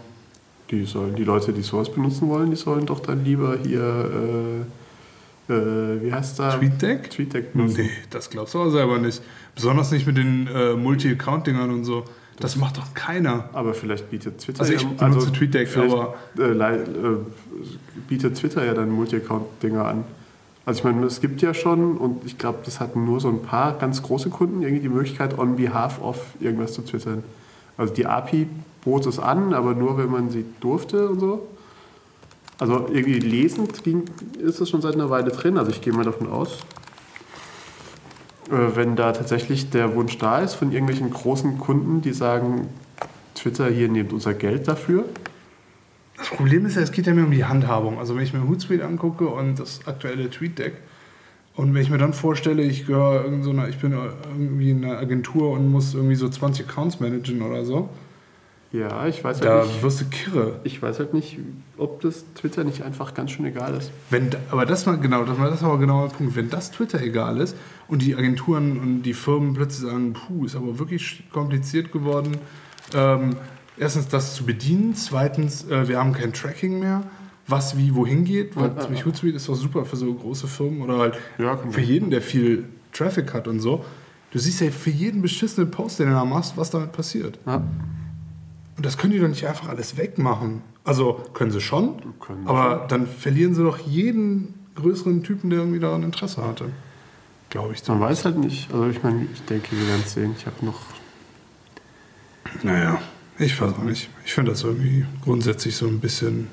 Die 0.71 0.85
sollen, 0.85 1.17
die 1.17 1.25
Leute, 1.25 1.53
die 1.53 1.63
sowas 1.63 1.93
benutzen 1.93 2.29
wollen, 2.29 2.51
die 2.51 2.57
sollen 2.57 2.87
doch 2.87 3.01
dann 3.01 3.25
lieber 3.25 3.57
hier, 3.63 3.81
äh, 3.81 4.65
äh, 5.49 6.03
wie 6.03 6.13
heißt 6.13 6.39
da? 6.39 6.57
TweetDeck? 6.57 7.11
TweetDeck 7.11 7.53
benutzen. 7.53 7.83
Nee, 7.85 7.91
das 8.11 8.31
glaubst 8.31 8.55
du 8.55 8.61
aber 8.61 8.71
selber 8.71 8.99
nicht. 8.99 9.23
Besonders 9.55 9.91
nicht 9.91 10.07
mit 10.07 10.17
den 10.17 10.47
äh, 10.49 10.75
Multi-Account-Dingern 10.75 11.71
und 11.71 11.85
so. 11.85 12.05
Das 12.39 12.57
macht 12.57 12.77
doch 12.77 12.93
keiner. 12.95 13.49
Aber 13.55 13.73
vielleicht 13.73 14.11
bietet 14.11 14.39
Twitter 14.39 14.61
Also 14.61 14.75
ich 14.75 14.83
ja, 14.83 14.89
benutze 14.89 15.33
TweetDeck, 15.33 15.69
vielleicht, 15.69 15.95
aber- 15.95 16.15
Äh, 16.39 16.51
äh, 16.53 17.17
bietet 18.09 18.37
Twitter 18.37 18.65
ja 18.65 18.75
dann 18.75 18.91
Multi-Account-Dinger 18.91 19.85
an. 19.87 20.05
Also 20.67 20.79
ich 20.81 20.85
meine, 20.85 21.07
es 21.07 21.21
gibt 21.21 21.41
ja 21.43 21.55
schon, 21.55 21.97
und 21.97 22.25
ich 22.27 22.39
glaube, 22.39 22.59
das 22.65 22.81
hatten 22.81 23.05
nur 23.05 23.21
so 23.21 23.29
ein 23.29 23.41
paar 23.43 23.79
ganz 23.79 24.03
große 24.03 24.31
Kunden 24.31 24.63
irgendwie 24.63 24.83
die 24.83 24.89
Möglichkeit, 24.89 25.39
on 25.39 25.57
behalf 25.57 26.01
of 26.03 26.19
irgendwas 26.41 26.73
zu 26.75 26.83
twittern. 26.83 27.23
Also 27.79 27.95
die 27.95 28.05
API 28.07 28.49
bot 28.85 29.07
es 29.07 29.19
an, 29.19 29.55
aber 29.55 29.75
nur, 29.75 29.97
wenn 29.97 30.11
man 30.11 30.29
sie 30.31 30.45
durfte 30.61 31.09
und 31.09 31.21
so. 31.21 31.47
Also 32.59 32.89
irgendwie 32.91 33.19
lesend 33.19 33.85
ging, 33.85 34.05
ist 34.39 34.61
es 34.61 34.71
schon 34.71 34.81
seit 34.81 34.95
einer 34.95 35.11
Weile 35.11 35.31
drin, 35.31 35.59
also 35.59 35.71
ich 35.71 35.81
gehe 35.83 35.93
mal 35.93 36.05
davon 36.05 36.29
aus. 36.29 36.59
Äh, 38.51 38.77
wenn 38.77 38.97
da 38.97 39.13
tatsächlich 39.13 39.71
der 39.71 39.95
Wunsch 39.95 40.17
da 40.19 40.39
ist 40.39 40.55
von 40.55 40.73
irgendwelchen 40.73 41.11
großen 41.11 41.59
Kunden, 41.59 42.01
die 42.01 42.13
sagen, 42.13 42.69
Twitter 43.35 43.69
hier 43.69 43.89
nehmt 43.89 44.13
unser 44.13 44.35
Geld 44.35 44.69
dafür. 44.69 45.05
Das 46.17 46.31
Problem 46.31 46.65
ist 46.65 46.77
ja, 46.77 46.83
es 46.83 46.93
geht 46.93 47.07
ja 47.07 47.13
mehr 47.13 47.25
um 47.25 47.31
die 47.31 47.45
Handhabung. 47.45 47.99
Also 47.99 48.17
wenn 48.17 48.23
ich 48.23 48.33
mir 48.33 48.49
Hootsuite 48.49 48.85
angucke 48.85 49.27
und 49.27 49.59
das 49.59 49.87
aktuelle 49.87 50.31
TweetDeck 50.31 50.75
und 51.57 51.75
wenn 51.75 51.83
ich 51.83 51.91
mir 51.91 51.99
dann 51.99 52.13
vorstelle, 52.13 52.63
ich 52.63 52.87
gehöre 52.87 53.25
irgend 53.25 53.45
so 53.45 53.53
ich 53.69 53.79
bin 53.79 53.93
irgendwie 53.93 54.71
in 54.71 54.85
einer 54.85 54.99
Agentur 54.99 55.51
und 55.51 55.71
muss 55.71 55.95
irgendwie 55.95 56.15
so 56.15 56.29
20 56.29 56.69
Accounts 56.69 57.01
managen 57.01 57.43
oder 57.43 57.65
so, 57.65 57.89
Ja, 58.77 59.07
ich 59.07 59.23
weiß 59.25 59.41
Da 59.41 59.59
halt 59.61 59.67
nicht. 59.69 59.83
wirst 59.83 60.01
du 60.01 60.05
kirre. 60.07 60.61
Ich 60.65 60.83
weiß 60.83 60.99
halt 60.99 61.15
nicht, 61.15 61.39
ob 61.79 62.01
das 62.01 62.25
Twitter 62.35 62.65
nicht 62.65 62.83
einfach 62.83 63.15
ganz 63.15 63.31
schön 63.31 63.45
egal 63.47 63.75
ist. 63.75 63.91
Wenn, 64.11 64.31
da- 64.31 64.39
aber 64.51 64.67
das 64.67 64.85
mal 64.87 64.99
genau, 64.99 65.25
das 65.25 65.37
das 65.39 65.63
war 65.63 65.71
aber 65.71 65.79
genau 65.79 66.07
der 66.07 66.15
Punkt. 66.15 66.37
Wenn 66.37 66.51
das 66.51 66.71
Twitter 66.71 67.01
egal 67.01 67.41
ist 67.41 67.57
und 67.89 68.03
die 68.03 68.15
Agenturen 68.17 68.79
und 68.79 69.03
die 69.03 69.15
Firmen 69.15 69.55
plötzlich 69.55 69.89
sagen, 69.91 70.13
puh, 70.13 70.45
ist 70.45 70.57
aber 70.57 70.79
wirklich 70.79 71.25
kompliziert 71.33 71.93
geworden. 71.93 72.37
Ähm, 72.95 73.37
erstens 73.79 74.09
das 74.09 74.35
zu 74.35 74.45
bedienen, 74.45 74.95
zweitens 74.95 75.69
äh, 75.71 75.89
wir 75.89 75.99
haben 75.99 76.13
kein 76.13 76.33
Tracking 76.33 76.79
mehr, 76.81 77.03
was 77.47 77.79
wie 77.79 77.95
wohin 77.95 78.25
geht. 78.25 78.57
Weil 78.57 78.71
Ja, 78.71 78.81
zum 78.81 78.91
Beispiel. 78.93 79.07
Hootsuite 79.13 79.37
ist 79.37 79.49
doch 79.49 79.55
super 79.55 79.85
für 79.85 79.97
so 79.97 80.13
große 80.13 80.49
Firmen 80.49 80.83
oder 80.83 80.99
halt 80.99 81.15
Ja, 81.39 81.57
für 81.57 81.81
jeden, 81.81 82.11
der 82.11 82.21
viel 82.21 82.65
Traffic 82.93 83.33
hat 83.33 83.47
und 83.49 83.61
so. 83.61 83.85
Du 84.33 84.39
siehst 84.41 84.61
ja 84.61 84.71
für 84.71 84.91
jeden 84.91 85.23
beschissenen 85.23 85.71
Post, 85.71 85.99
den 86.01 86.09
du 86.09 86.13
da 86.15 86.25
machst, 86.25 86.57
was 86.57 86.71
damit 86.71 86.93
passiert. 86.93 87.39
Ja. 87.47 87.63
Und 88.77 88.85
das 88.85 88.99
können 88.99 89.13
die 89.13 89.19
doch 89.19 89.29
nicht 89.29 89.47
einfach 89.47 89.69
alles 89.69 89.97
wegmachen. 89.97 90.63
Also 90.85 91.25
können 91.35 91.51
sie 91.51 91.61
schon, 91.61 92.01
Können 92.21 92.47
aber 92.47 92.87
dann 92.89 93.07
verlieren 93.07 93.55
sie 93.55 93.63
doch 93.63 93.79
jeden 93.79 94.55
größeren 94.77 95.23
Typen, 95.23 95.51
der 95.51 95.61
irgendwie 95.61 95.81
daran 95.81 96.03
Interesse 96.03 96.45
hatte. 96.47 96.67
Glaube 97.51 97.73
ich. 97.75 97.87
Man 97.89 98.01
weiß 98.01 98.25
halt 98.25 98.39
nicht. 98.39 98.71
Also 98.73 98.87
ich 98.89 99.03
meine, 99.03 99.27
ich 99.33 99.43
denke, 99.47 99.69
wir 99.73 99.87
werden 99.89 100.03
es 100.05 100.13
sehen. 100.13 100.35
Ich 100.39 100.47
habe 100.47 100.65
noch. 100.65 100.81
Naja, 102.63 103.01
ich 103.39 103.61
weiß 103.61 103.73
auch 103.73 103.83
nicht. 103.83 104.11
Ich 104.25 104.35
finde 104.35 104.53
das 104.53 104.63
irgendwie 104.63 105.07
grundsätzlich 105.25 105.77
so 105.77 105.87
ein 105.87 106.01
bisschen 106.01 106.49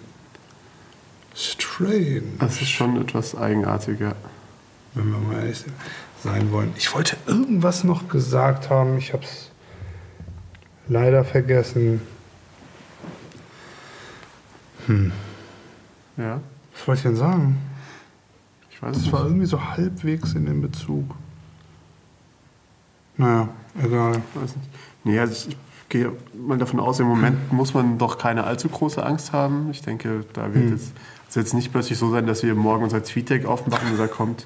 strange, 1.35 2.21
Das 2.39 2.61
ist 2.61 2.69
schon 2.69 3.01
etwas 3.01 3.35
eigenartiger. 3.35 4.15
wenn 4.93 5.11
wir 5.11 5.17
mal 5.17 5.39
ehrlich 5.41 5.63
sein 6.23 6.51
wollen. 6.51 6.71
Ich 6.77 6.93
wollte 6.93 7.17
irgendwas 7.27 7.83
noch 7.83 8.07
gesagt 8.07 8.69
haben. 8.69 8.97
Ich 8.97 9.13
habe 9.13 9.23
es 9.23 9.49
leider 10.87 11.23
vergessen. 11.25 12.01
Ja, 16.17 16.39
Was 16.73 16.87
wollte 16.87 16.99
ich 16.99 17.03
denn 17.03 17.15
sagen? 17.15 17.57
ich 18.71 18.81
weiß 18.81 18.97
es 18.97 19.03
Das 19.03 19.13
war 19.13 19.25
irgendwie 19.25 19.45
so 19.45 19.61
halbwegs 19.63 20.33
in 20.33 20.45
dem 20.45 20.61
Bezug. 20.61 21.05
Naja, 23.17 23.49
egal. 23.81 24.21
Ich 24.35 24.41
weiß 24.41 24.55
nicht. 24.55 24.69
Nee, 25.03 25.19
also 25.19 25.49
ich 25.49 25.57
gehe 25.89 26.11
mal 26.47 26.57
davon 26.57 26.79
aus, 26.79 26.99
im 26.99 27.07
Moment 27.07 27.51
muss 27.53 27.73
man 27.73 27.97
doch 27.97 28.17
keine 28.17 28.43
allzu 28.45 28.69
große 28.69 29.05
Angst 29.05 29.31
haben. 29.33 29.69
Ich 29.71 29.81
denke, 29.81 30.25
da 30.33 30.53
wird 30.53 30.65
Hm. 30.65 30.71
jetzt, 30.71 30.93
es 31.29 31.35
jetzt 31.35 31.53
nicht 31.53 31.71
plötzlich 31.71 31.97
so 31.97 32.09
sein, 32.11 32.25
dass 32.25 32.41
wir 32.43 32.55
morgen 32.55 32.83
unser 32.83 33.03
Tweet-Deck 33.03 33.45
aufmachen 33.45 33.91
und 33.91 33.97
da 33.99 34.07
kommt, 34.07 34.45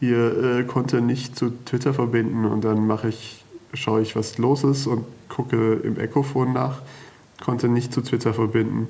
ihr 0.00 0.58
äh, 0.58 0.64
konnte 0.64 1.00
nicht 1.00 1.36
zu 1.38 1.50
Twitter 1.64 1.94
verbinden 1.94 2.44
und 2.44 2.64
dann 2.64 2.86
mache 2.86 3.08
ich, 3.08 3.44
schaue 3.72 4.02
ich, 4.02 4.14
was 4.16 4.36
los 4.38 4.62
ist 4.64 4.86
und 4.86 5.04
gucke 5.30 5.74
im 5.82 5.98
Echophon 5.98 6.52
nach, 6.52 6.82
konnte 7.42 7.68
nicht 7.68 7.92
zu 7.94 8.02
Twitter 8.02 8.34
verbinden. 8.34 8.88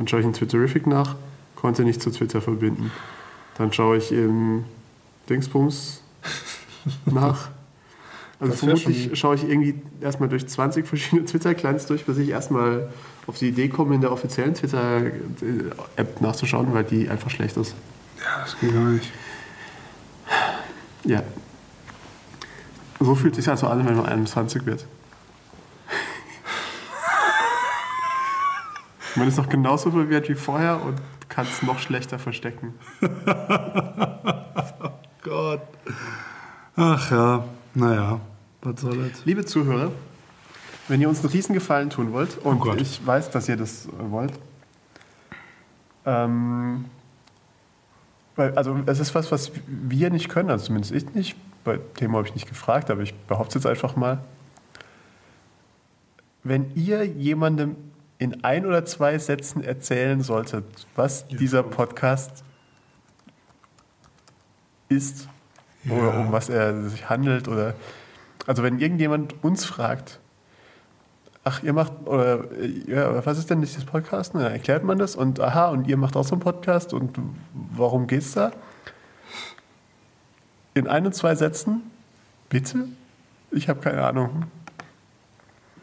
Dann 0.00 0.08
schaue 0.08 0.20
ich 0.20 0.26
in 0.26 0.32
Twitterific 0.32 0.86
nach, 0.86 1.14
konnte 1.56 1.84
nicht 1.84 2.00
zu 2.00 2.10
Twitter 2.10 2.40
verbinden. 2.40 2.90
Dann 3.58 3.70
schaue 3.70 3.98
ich 3.98 4.10
im 4.12 4.64
Dingsbums 5.28 6.00
nach. 7.04 7.50
Also 8.40 8.52
Das 8.52 8.60
vermutlich 8.60 9.10
schaue 9.18 9.34
ich 9.34 9.46
irgendwie 9.46 9.74
erstmal 10.00 10.30
durch 10.30 10.48
20 10.48 10.86
verschiedene 10.86 11.24
Twitter-Clients 11.26 11.84
durch, 11.84 12.06
bis 12.06 12.16
ich 12.16 12.30
erstmal 12.30 12.88
auf 13.26 13.36
die 13.36 13.48
Idee 13.48 13.68
komme, 13.68 13.94
in 13.94 14.00
der 14.00 14.10
offiziellen 14.10 14.54
Twitter-App 14.54 16.22
nachzuschauen, 16.22 16.72
weil 16.72 16.84
die 16.84 17.10
einfach 17.10 17.28
schlecht 17.28 17.58
ist. 17.58 17.74
Ja, 18.20 18.40
das 18.40 18.58
geht 18.58 18.72
gar 18.72 18.84
nicht. 18.84 19.12
Ja. 21.04 21.22
So 23.00 23.14
fühlt 23.14 23.34
sich 23.34 23.46
also 23.50 23.66
an, 23.66 23.86
wenn 23.86 23.96
man 23.96 24.06
21 24.06 24.64
wird. 24.64 24.86
Man 29.16 29.28
ist 29.28 29.38
noch 29.38 29.48
genauso 29.48 29.90
verwirrt 29.90 30.28
wie 30.28 30.34
vorher 30.34 30.82
und 30.82 30.96
kann 31.28 31.46
es 31.46 31.62
noch 31.62 31.78
schlechter 31.78 32.18
verstecken. 32.18 32.74
Gott. 35.22 35.62
Ach 36.76 37.10
ja, 37.10 37.44
naja, 37.74 38.20
was 38.62 38.80
soll 38.80 39.08
das? 39.08 39.24
Liebe 39.24 39.44
Zuhörer, 39.44 39.92
wenn 40.88 41.00
ihr 41.00 41.08
uns 41.08 41.20
einen 41.20 41.30
Riesengefallen 41.30 41.90
tun 41.90 42.12
wollt, 42.12 42.38
und 42.38 42.62
Oh 42.64 42.74
ich 42.74 43.04
weiß, 43.06 43.30
dass 43.30 43.48
ihr 43.48 43.56
das 43.56 43.86
äh, 43.86 43.90
wollt, 44.10 44.32
ähm, 46.06 46.86
weil, 48.36 48.56
also 48.56 48.78
es 48.86 49.00
ist 49.00 49.14
was, 49.14 49.30
was 49.30 49.52
wir 49.66 50.10
nicht 50.10 50.28
können, 50.28 50.50
also 50.50 50.66
zumindest 50.66 50.92
ich 50.92 51.14
nicht. 51.14 51.36
Bei 51.62 51.78
Thema 51.96 52.16
habe 52.16 52.26
ich 52.26 52.34
nicht 52.34 52.48
gefragt, 52.48 52.90
aber 52.90 53.02
ich 53.02 53.14
behaupte 53.14 53.58
es 53.58 53.64
jetzt 53.64 53.70
einfach 53.70 53.94
mal. 53.94 54.24
Wenn 56.42 56.74
ihr 56.74 57.04
jemandem 57.04 57.76
in 58.20 58.44
ein 58.44 58.64
oder 58.66 58.84
zwei 58.84 59.18
Sätzen 59.18 59.64
erzählen 59.64 60.20
solltet, 60.22 60.86
was 60.94 61.26
dieser 61.26 61.62
Podcast 61.64 62.44
ist 64.88 65.28
oder 65.88 66.12
Ja. 66.14 66.20
um 66.20 66.30
was 66.32 66.48
er 66.48 66.88
sich 66.88 67.08
handelt 67.08 67.48
oder 67.48 67.74
also 68.46 68.62
wenn 68.62 68.78
irgendjemand 68.78 69.42
uns 69.42 69.64
fragt, 69.64 70.20
ach 71.44 71.62
ihr 71.62 71.72
macht 71.72 71.92
oder 72.06 72.44
ja, 72.86 73.24
was 73.24 73.38
ist 73.38 73.48
denn 73.50 73.60
dieses 73.62 73.84
Podcast? 73.84 74.34
Dann 74.34 74.42
erklärt 74.42 74.84
man 74.84 74.98
das 74.98 75.16
und 75.16 75.40
aha 75.40 75.68
und 75.70 75.88
ihr 75.88 75.96
macht 75.96 76.16
auch 76.16 76.24
so 76.24 76.34
einen 76.34 76.42
Podcast 76.42 76.92
und 76.92 77.18
warum 77.54 78.06
geht's 78.06 78.32
da? 78.32 78.52
In 80.74 80.86
ein 80.86 81.06
und 81.06 81.14
zwei 81.14 81.34
Sätzen, 81.34 81.82
bitte? 82.48 82.84
Ich 83.50 83.68
habe 83.68 83.80
keine 83.80 84.04
Ahnung. 84.06 84.44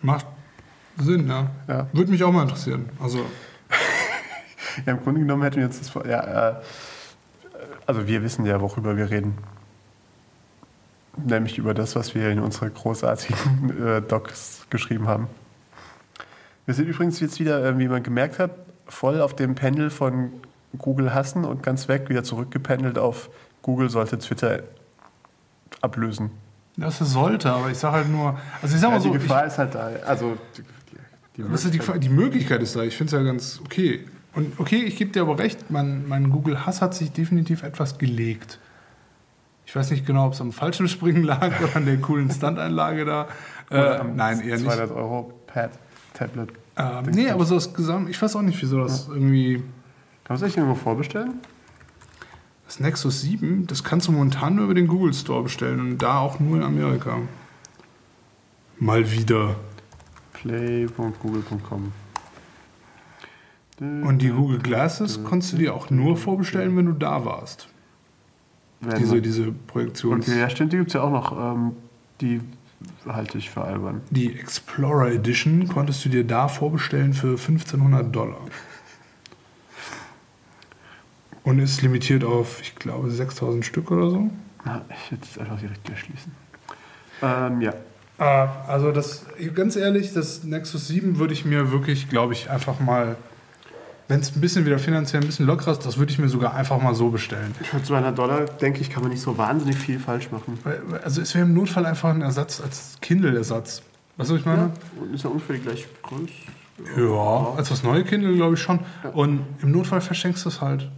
Macht 0.01 0.27
Sinn, 0.99 1.27
ja. 1.27 1.49
Ja. 1.67 1.87
Würde 1.93 2.11
mich 2.11 2.23
auch 2.23 2.31
mal 2.31 2.43
interessieren. 2.43 2.89
Also, 3.01 3.25
Ja, 4.85 4.93
Im 4.93 5.03
Grunde 5.03 5.21
genommen 5.21 5.43
hätten 5.43 5.57
wir 5.57 5.65
uns 5.65 5.79
das 5.79 5.93
ja, 6.05 6.49
äh, 6.49 6.55
also 7.85 8.07
wir 8.07 8.21
wissen 8.21 8.45
ja, 8.45 8.61
worüber 8.61 8.97
wir 8.97 9.09
reden. 9.09 9.37
Nämlich 11.15 11.57
über 11.57 11.73
das, 11.73 11.95
was 11.95 12.13
wir 12.13 12.29
in 12.29 12.39
unserer 12.39 12.69
großartigen 12.69 13.87
äh, 13.87 14.01
Docs 14.01 14.67
geschrieben 14.69 15.07
haben. 15.07 15.27
Wir 16.65 16.75
sind 16.75 16.87
übrigens 16.87 17.19
jetzt 17.19 17.39
wieder, 17.39 17.63
äh, 17.65 17.77
wie 17.79 17.87
man 17.87 18.03
gemerkt 18.03 18.39
hat, 18.39 18.51
voll 18.87 19.19
auf 19.21 19.35
dem 19.35 19.55
Pendel 19.55 19.89
von 19.89 20.31
Google 20.77 21.13
hassen 21.13 21.43
und 21.43 21.63
ganz 21.63 21.87
weg 21.87 22.09
wieder 22.09 22.23
zurückgependelt 22.23 22.99
auf 22.99 23.29
Google 23.63 23.89
sollte 23.89 24.19
Twitter 24.19 24.63
ablösen. 25.81 26.31
das 26.75 26.99
sollte, 26.99 27.51
aber 27.51 27.69
ich 27.71 27.77
sage 27.77 27.95
halt 27.97 28.09
nur, 28.09 28.37
also 28.61 28.75
ich 28.75 28.81
sag 28.81 28.89
mal 28.89 28.97
Ja, 28.97 29.01
so, 29.01 29.09
die 29.09 29.17
ich, 29.17 29.23
Gefahr 29.23 29.45
ist 29.45 29.57
halt 29.57 29.73
da. 29.75 29.89
Also 30.05 30.37
die, 31.37 31.43
das 31.49 31.65
ist 31.65 31.73
die, 31.73 31.99
die 31.99 32.09
Möglichkeit 32.09 32.61
ist 32.61 32.75
da. 32.75 32.83
Ich 32.83 32.97
finde 32.97 33.15
es 33.15 33.19
ja 33.19 33.23
ganz 33.23 33.61
okay. 33.63 34.05
Und 34.33 34.59
okay, 34.59 34.83
ich 34.83 34.97
gebe 34.97 35.11
dir 35.11 35.21
aber 35.21 35.39
recht, 35.39 35.69
mein, 35.71 36.07
mein 36.07 36.29
Google-Hass 36.29 36.81
hat 36.81 36.93
sich 36.93 37.11
definitiv 37.11 37.63
etwas 37.63 37.97
gelegt. 37.97 38.59
Ich 39.65 39.75
weiß 39.75 39.91
nicht 39.91 40.05
genau, 40.05 40.27
ob 40.27 40.33
es 40.33 40.41
am 40.41 40.51
falschen 40.51 40.87
Springen 40.87 41.23
lag 41.23 41.59
oder 41.59 41.75
an 41.75 41.85
der 41.85 41.97
coolen 41.97 42.31
Standeinlage 42.31 43.05
da. 43.05 43.27
Äh, 43.69 44.01
nein, 44.15 44.39
eher 44.39 44.55
nicht. 44.55 44.65
200 44.65 44.91
Euro 44.91 45.33
Pad, 45.45 45.71
Tablet. 46.13 46.53
Ähm, 46.77 47.03
nee, 47.11 47.29
aber 47.29 47.43
so 47.43 47.55
das 47.55 47.73
Gesamt, 47.73 48.09
ich 48.09 48.21
weiß 48.21 48.37
auch 48.37 48.41
nicht, 48.41 48.61
wieso 48.61 48.79
das 48.79 49.09
irgendwie. 49.09 49.55
Kann 50.23 50.35
man 50.35 50.37
sich 50.37 50.53
den 50.53 50.63
irgendwo 50.63 50.81
vorbestellen? 50.81 51.33
Das 52.65 52.79
Nexus 52.79 53.23
7, 53.23 53.67
das 53.67 53.83
kannst 53.83 54.07
du 54.07 54.13
momentan 54.13 54.55
nur 54.55 54.63
über 54.63 54.73
den 54.73 54.87
Google 54.87 55.13
Store 55.13 55.43
bestellen 55.43 55.81
und 55.81 55.97
da 55.97 56.19
auch 56.19 56.39
nur 56.39 56.55
in 56.55 56.63
Amerika. 56.63 57.17
Mal 58.79 59.11
wieder. 59.11 59.57
play.google.com. 60.41 61.91
Und 63.79 64.21
die 64.23 64.29
Google 64.29 64.57
Glasses 64.57 65.23
konntest 65.23 65.53
du 65.53 65.57
dir 65.57 65.75
auch 65.75 65.91
nur 65.91 66.17
vorbestellen, 66.17 66.75
wenn 66.77 66.87
du 66.87 66.93
da 66.93 67.25
warst. 67.25 67.67
Werden 68.81 68.99
Diese, 68.99 69.21
diese 69.21 69.51
Projektions... 69.51 70.27
Okay, 70.27 70.39
ja, 70.39 70.49
stimmt, 70.49 70.73
die 70.73 70.77
gibt 70.77 70.89
es 70.89 70.93
ja 70.95 71.01
auch 71.01 71.11
noch. 71.11 71.55
Ähm, 71.55 71.73
die 72.21 72.41
halte 73.07 73.37
ich 73.37 73.49
für 73.49 73.63
albern. 73.63 74.01
Die 74.09 74.33
Explorer 74.33 75.11
Edition 75.11 75.67
konntest 75.67 76.03
du 76.05 76.09
dir 76.09 76.23
da 76.23 76.47
vorbestellen 76.47 77.13
für 77.13 77.31
1500 77.31 78.15
Dollar. 78.15 78.41
Und 81.43 81.59
ist 81.59 81.81
limitiert 81.81 82.23
auf, 82.23 82.61
ich 82.61 82.75
glaube, 82.75 83.09
6000 83.09 83.63
Stück 83.63 83.91
oder 83.91 84.09
so. 84.09 84.29
Na, 84.65 84.83
ich 84.89 85.11
hätte 85.11 85.23
es 85.23 85.37
einfach 85.37 85.59
direkt 85.59 85.87
schließen. 85.97 86.31
Ähm, 87.21 87.61
ja. 87.61 87.73
Äh, 88.19 88.23
also 88.23 88.91
das, 88.91 89.25
ganz 89.53 89.75
ehrlich, 89.75 90.13
das 90.13 90.43
Nexus 90.43 90.87
7 90.87 91.19
würde 91.19 91.33
ich 91.33 91.45
mir 91.45 91.71
wirklich, 91.71 92.09
glaube 92.09 92.33
ich, 92.33 92.49
einfach 92.49 92.79
mal, 92.79 93.15
wenn 94.07 94.19
es 94.19 94.35
ein 94.35 94.41
bisschen 94.41 94.65
wieder 94.65 94.79
finanziell 94.79 95.21
ein 95.21 95.27
bisschen 95.27 95.45
lockerer 95.45 95.73
ist, 95.73 95.85
das 95.85 95.97
würde 95.97 96.11
ich 96.11 96.19
mir 96.19 96.29
sogar 96.29 96.53
einfach 96.53 96.81
mal 96.81 96.95
so 96.95 97.09
bestellen. 97.09 97.53
Für 97.61 97.83
200 97.83 98.17
Dollar, 98.17 98.45
denke 98.45 98.81
ich, 98.81 98.89
kann 98.89 99.03
man 99.03 99.11
nicht 99.11 99.21
so 99.21 99.37
wahnsinnig 99.37 99.77
viel 99.77 99.99
falsch 99.99 100.31
machen. 100.31 100.57
Also 101.03 101.21
es 101.21 101.35
wäre 101.35 101.45
im 101.45 101.53
Notfall 101.53 101.85
einfach 101.85 102.09
ein 102.09 102.21
Ersatz 102.21 102.61
als 102.61 102.97
Kindle-Ersatz. 103.01 103.83
Weißt 104.17 104.29
du, 104.29 104.33
was 104.33 104.39
ich 104.39 104.45
meine? 104.45 104.71
Und 104.99 105.13
ist 105.13 105.23
ja 105.23 105.29
ungefähr 105.29 105.57
gleich 105.59 105.85
groß. 106.01 106.29
Ja, 106.95 107.53
als 107.57 107.69
das 107.69 107.83
neue 107.83 108.03
Kindle 108.03 108.35
glaube 108.35 108.55
ich 108.55 108.61
schon. 108.61 108.79
Und 109.13 109.41
im 109.61 109.71
Notfall 109.71 110.01
verschenkst 110.01 110.45
du 110.45 110.49
es 110.49 110.61
halt 110.61 110.89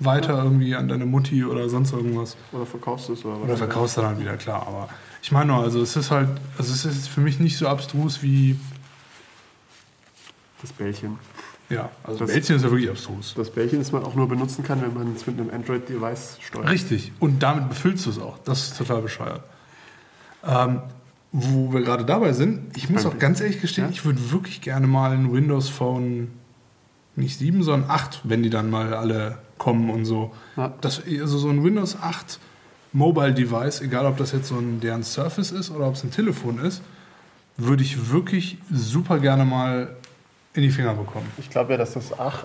weiter 0.00 0.42
irgendwie 0.42 0.74
an 0.74 0.88
deine 0.88 1.06
Mutti 1.06 1.44
oder 1.44 1.68
sonst 1.68 1.92
irgendwas. 1.92 2.36
Oder 2.52 2.66
verkaufst 2.66 3.08
du 3.08 3.12
es 3.12 3.24
oder 3.24 3.34
was? 3.36 3.42
Oder 3.44 3.56
verkaufst 3.56 3.96
du 3.96 4.00
dann 4.00 4.18
wieder, 4.18 4.36
klar. 4.36 4.66
Aber 4.66 4.88
ich 5.22 5.30
meine 5.30 5.52
nur, 5.52 5.62
also 5.62 5.80
es 5.82 5.94
ist 5.96 6.10
halt, 6.10 6.28
also 6.58 6.72
es 6.72 6.84
ist 6.84 7.08
für 7.08 7.20
mich 7.20 7.38
nicht 7.38 7.56
so 7.58 7.68
abstrus 7.68 8.22
wie 8.22 8.58
Das 10.62 10.72
Bällchen. 10.72 11.18
Ja, 11.68 11.88
also 12.02 12.18
Das- 12.20 12.30
Bällchen 12.32 12.56
ist 12.56 12.62
ja 12.62 12.70
wirklich 12.70 12.90
abstrus. 12.90 13.34
Das 13.36 13.50
Bällchen, 13.50 13.78
das 13.78 13.92
man 13.92 14.02
auch 14.04 14.14
nur 14.14 14.28
benutzen 14.28 14.64
kann, 14.64 14.82
wenn 14.82 14.92
man 14.92 15.14
es 15.14 15.26
mit 15.26 15.38
einem 15.38 15.50
Android-Device 15.50 16.38
steuert. 16.40 16.68
Richtig. 16.70 17.12
Und 17.20 17.42
damit 17.42 17.68
befüllst 17.68 18.06
du 18.06 18.10
es 18.10 18.18
auch. 18.18 18.38
Das 18.44 18.64
ist 18.64 18.78
total 18.78 19.02
bescheuert. 19.02 19.42
Ähm, 20.44 20.80
wo 21.32 21.72
wir 21.72 21.82
gerade 21.82 22.04
dabei 22.04 22.32
sind, 22.32 22.76
ich 22.76 22.90
muss 22.90 23.06
auch 23.06 23.18
ganz 23.18 23.40
ehrlich 23.40 23.60
gestehen, 23.60 23.84
Ja? 23.84 23.90
ich 23.90 24.04
würde 24.04 24.32
wirklich 24.32 24.60
gerne 24.62 24.86
mal 24.88 25.12
ein 25.12 25.32
Windows 25.32 25.68
Phone, 25.68 26.28
nicht 27.14 27.38
7, 27.38 27.62
sondern 27.62 27.88
8, 27.90 28.22
wenn 28.24 28.42
die 28.42 28.50
dann 28.50 28.68
mal 28.68 28.94
alle 28.94 29.38
kommen 29.60 29.90
und 29.90 30.04
so. 30.04 30.32
Ja. 30.56 30.72
Das, 30.80 31.00
also 31.06 31.38
so 31.38 31.48
ein 31.50 31.62
Windows 31.62 31.96
8 32.00 32.40
Mobile 32.92 33.32
Device, 33.32 33.82
egal 33.82 34.06
ob 34.06 34.16
das 34.16 34.32
jetzt 34.32 34.48
so 34.48 34.56
ein 34.56 34.80
deren 34.80 35.04
Surface 35.04 35.52
ist 35.52 35.70
oder 35.70 35.86
ob 35.86 35.94
es 35.94 36.02
ein 36.02 36.10
Telefon 36.10 36.58
ist, 36.58 36.82
würde 37.56 37.84
ich 37.84 38.10
wirklich 38.10 38.58
super 38.72 39.20
gerne 39.20 39.44
mal 39.44 39.94
in 40.54 40.62
die 40.62 40.70
Finger 40.70 40.94
bekommen. 40.94 41.26
Ich 41.38 41.48
glaube 41.50 41.72
ja, 41.72 41.78
dass 41.78 41.92
das 41.94 42.18
ach. 42.18 42.42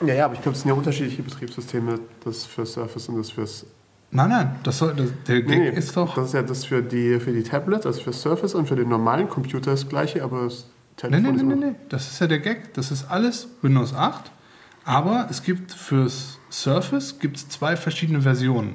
Ja, 0.00 0.14
ja, 0.14 0.24
aber 0.24 0.34
ich 0.34 0.40
glaube, 0.40 0.56
es 0.56 0.62
sind 0.62 0.70
ja 0.70 0.74
unterschiedliche 0.74 1.22
Betriebssysteme, 1.22 1.98
das 2.24 2.46
für 2.46 2.64
Surface 2.64 3.08
und 3.08 3.18
das 3.18 3.30
fürs. 3.30 3.66
Nein, 4.10 4.28
nein, 4.30 4.54
das 4.62 4.78
soll, 4.78 4.94
das, 4.94 5.08
der 5.26 5.42
Gag 5.42 5.58
Nee, 5.58 5.68
ist 5.70 5.96
doch. 5.96 6.14
Das 6.14 6.28
ist 6.28 6.34
ja 6.34 6.42
das 6.42 6.64
für 6.64 6.82
die, 6.82 7.18
für 7.20 7.32
die 7.32 7.42
Tablets, 7.42 7.84
also 7.84 8.00
für 8.00 8.12
Surface 8.12 8.54
und 8.54 8.66
für 8.68 8.76
den 8.76 8.88
normalen 8.88 9.28
Computer 9.28 9.72
das 9.72 9.88
gleiche, 9.88 10.22
aber 10.22 10.44
das 10.44 10.66
Telefon 10.96 11.34
ist 11.36 11.42
nee, 11.42 11.54
noch- 11.54 11.60
nee. 11.60 11.74
Das 11.88 12.08
ist 12.10 12.20
ja 12.20 12.28
der 12.28 12.38
Gag. 12.38 12.72
Das 12.74 12.90
ist 12.92 13.10
alles 13.10 13.48
Windows 13.62 13.92
8. 13.92 14.30
Aber 14.84 15.26
es 15.30 15.42
gibt 15.42 15.72
fürs 15.72 16.38
Surface 16.50 17.18
gibt's 17.18 17.48
zwei 17.48 17.76
verschiedene 17.76 18.20
Versionen 18.20 18.74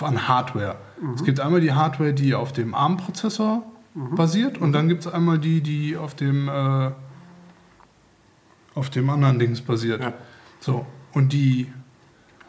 an 0.00 0.28
Hardware. 0.28 0.76
Es 1.14 1.24
gibt 1.24 1.40
einmal 1.40 1.60
die 1.60 1.72
Hardware, 1.72 2.14
die 2.14 2.34
auf 2.34 2.54
dem 2.54 2.74
ARM-Prozessor 2.74 3.62
basiert 3.94 4.58
und 4.58 4.72
dann 4.72 4.88
gibt 4.88 5.02
es 5.04 5.12
einmal 5.12 5.38
die, 5.38 5.60
die 5.60 5.96
auf 5.96 6.14
dem, 6.14 6.48
äh, 6.48 6.90
auf 8.74 8.88
dem 8.88 9.10
anderen 9.10 9.38
Dings 9.38 9.60
basiert. 9.60 10.00
Ja. 10.00 10.14
So, 10.60 10.86
und 11.12 11.32
die, 11.32 11.70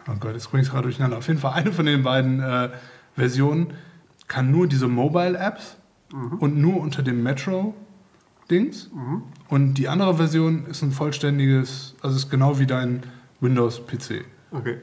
oh 0.08 0.16
Gott, 0.20 0.34
jetzt 0.34 0.50
bringe 0.50 0.62
ich 0.62 0.68
es 0.68 0.72
gerade 0.72 0.84
durcheinander. 0.84 1.18
Auf 1.18 1.28
jeden 1.28 1.40
Fall 1.40 1.54
eine 1.54 1.72
von 1.72 1.86
den 1.86 2.04
beiden 2.04 2.40
äh, 2.40 2.70
Versionen 3.16 3.74
kann 4.28 4.52
nur 4.52 4.68
diese 4.68 4.88
Mobile-Apps 4.88 5.78
und 6.40 6.58
nur 6.58 6.80
unter 6.80 7.04
dem 7.04 7.24
Metro-Dings. 8.52 8.90
Und 9.50 9.74
die 9.76 9.88
andere 9.88 10.16
Version 10.16 10.66
ist 10.68 10.82
ein 10.82 10.92
vollständiges, 10.92 11.96
also 12.02 12.16
ist 12.16 12.30
genau 12.30 12.60
wie 12.60 12.66
dein 12.66 13.04
Windows-PC. 13.40 14.26
Okay. 14.52 14.78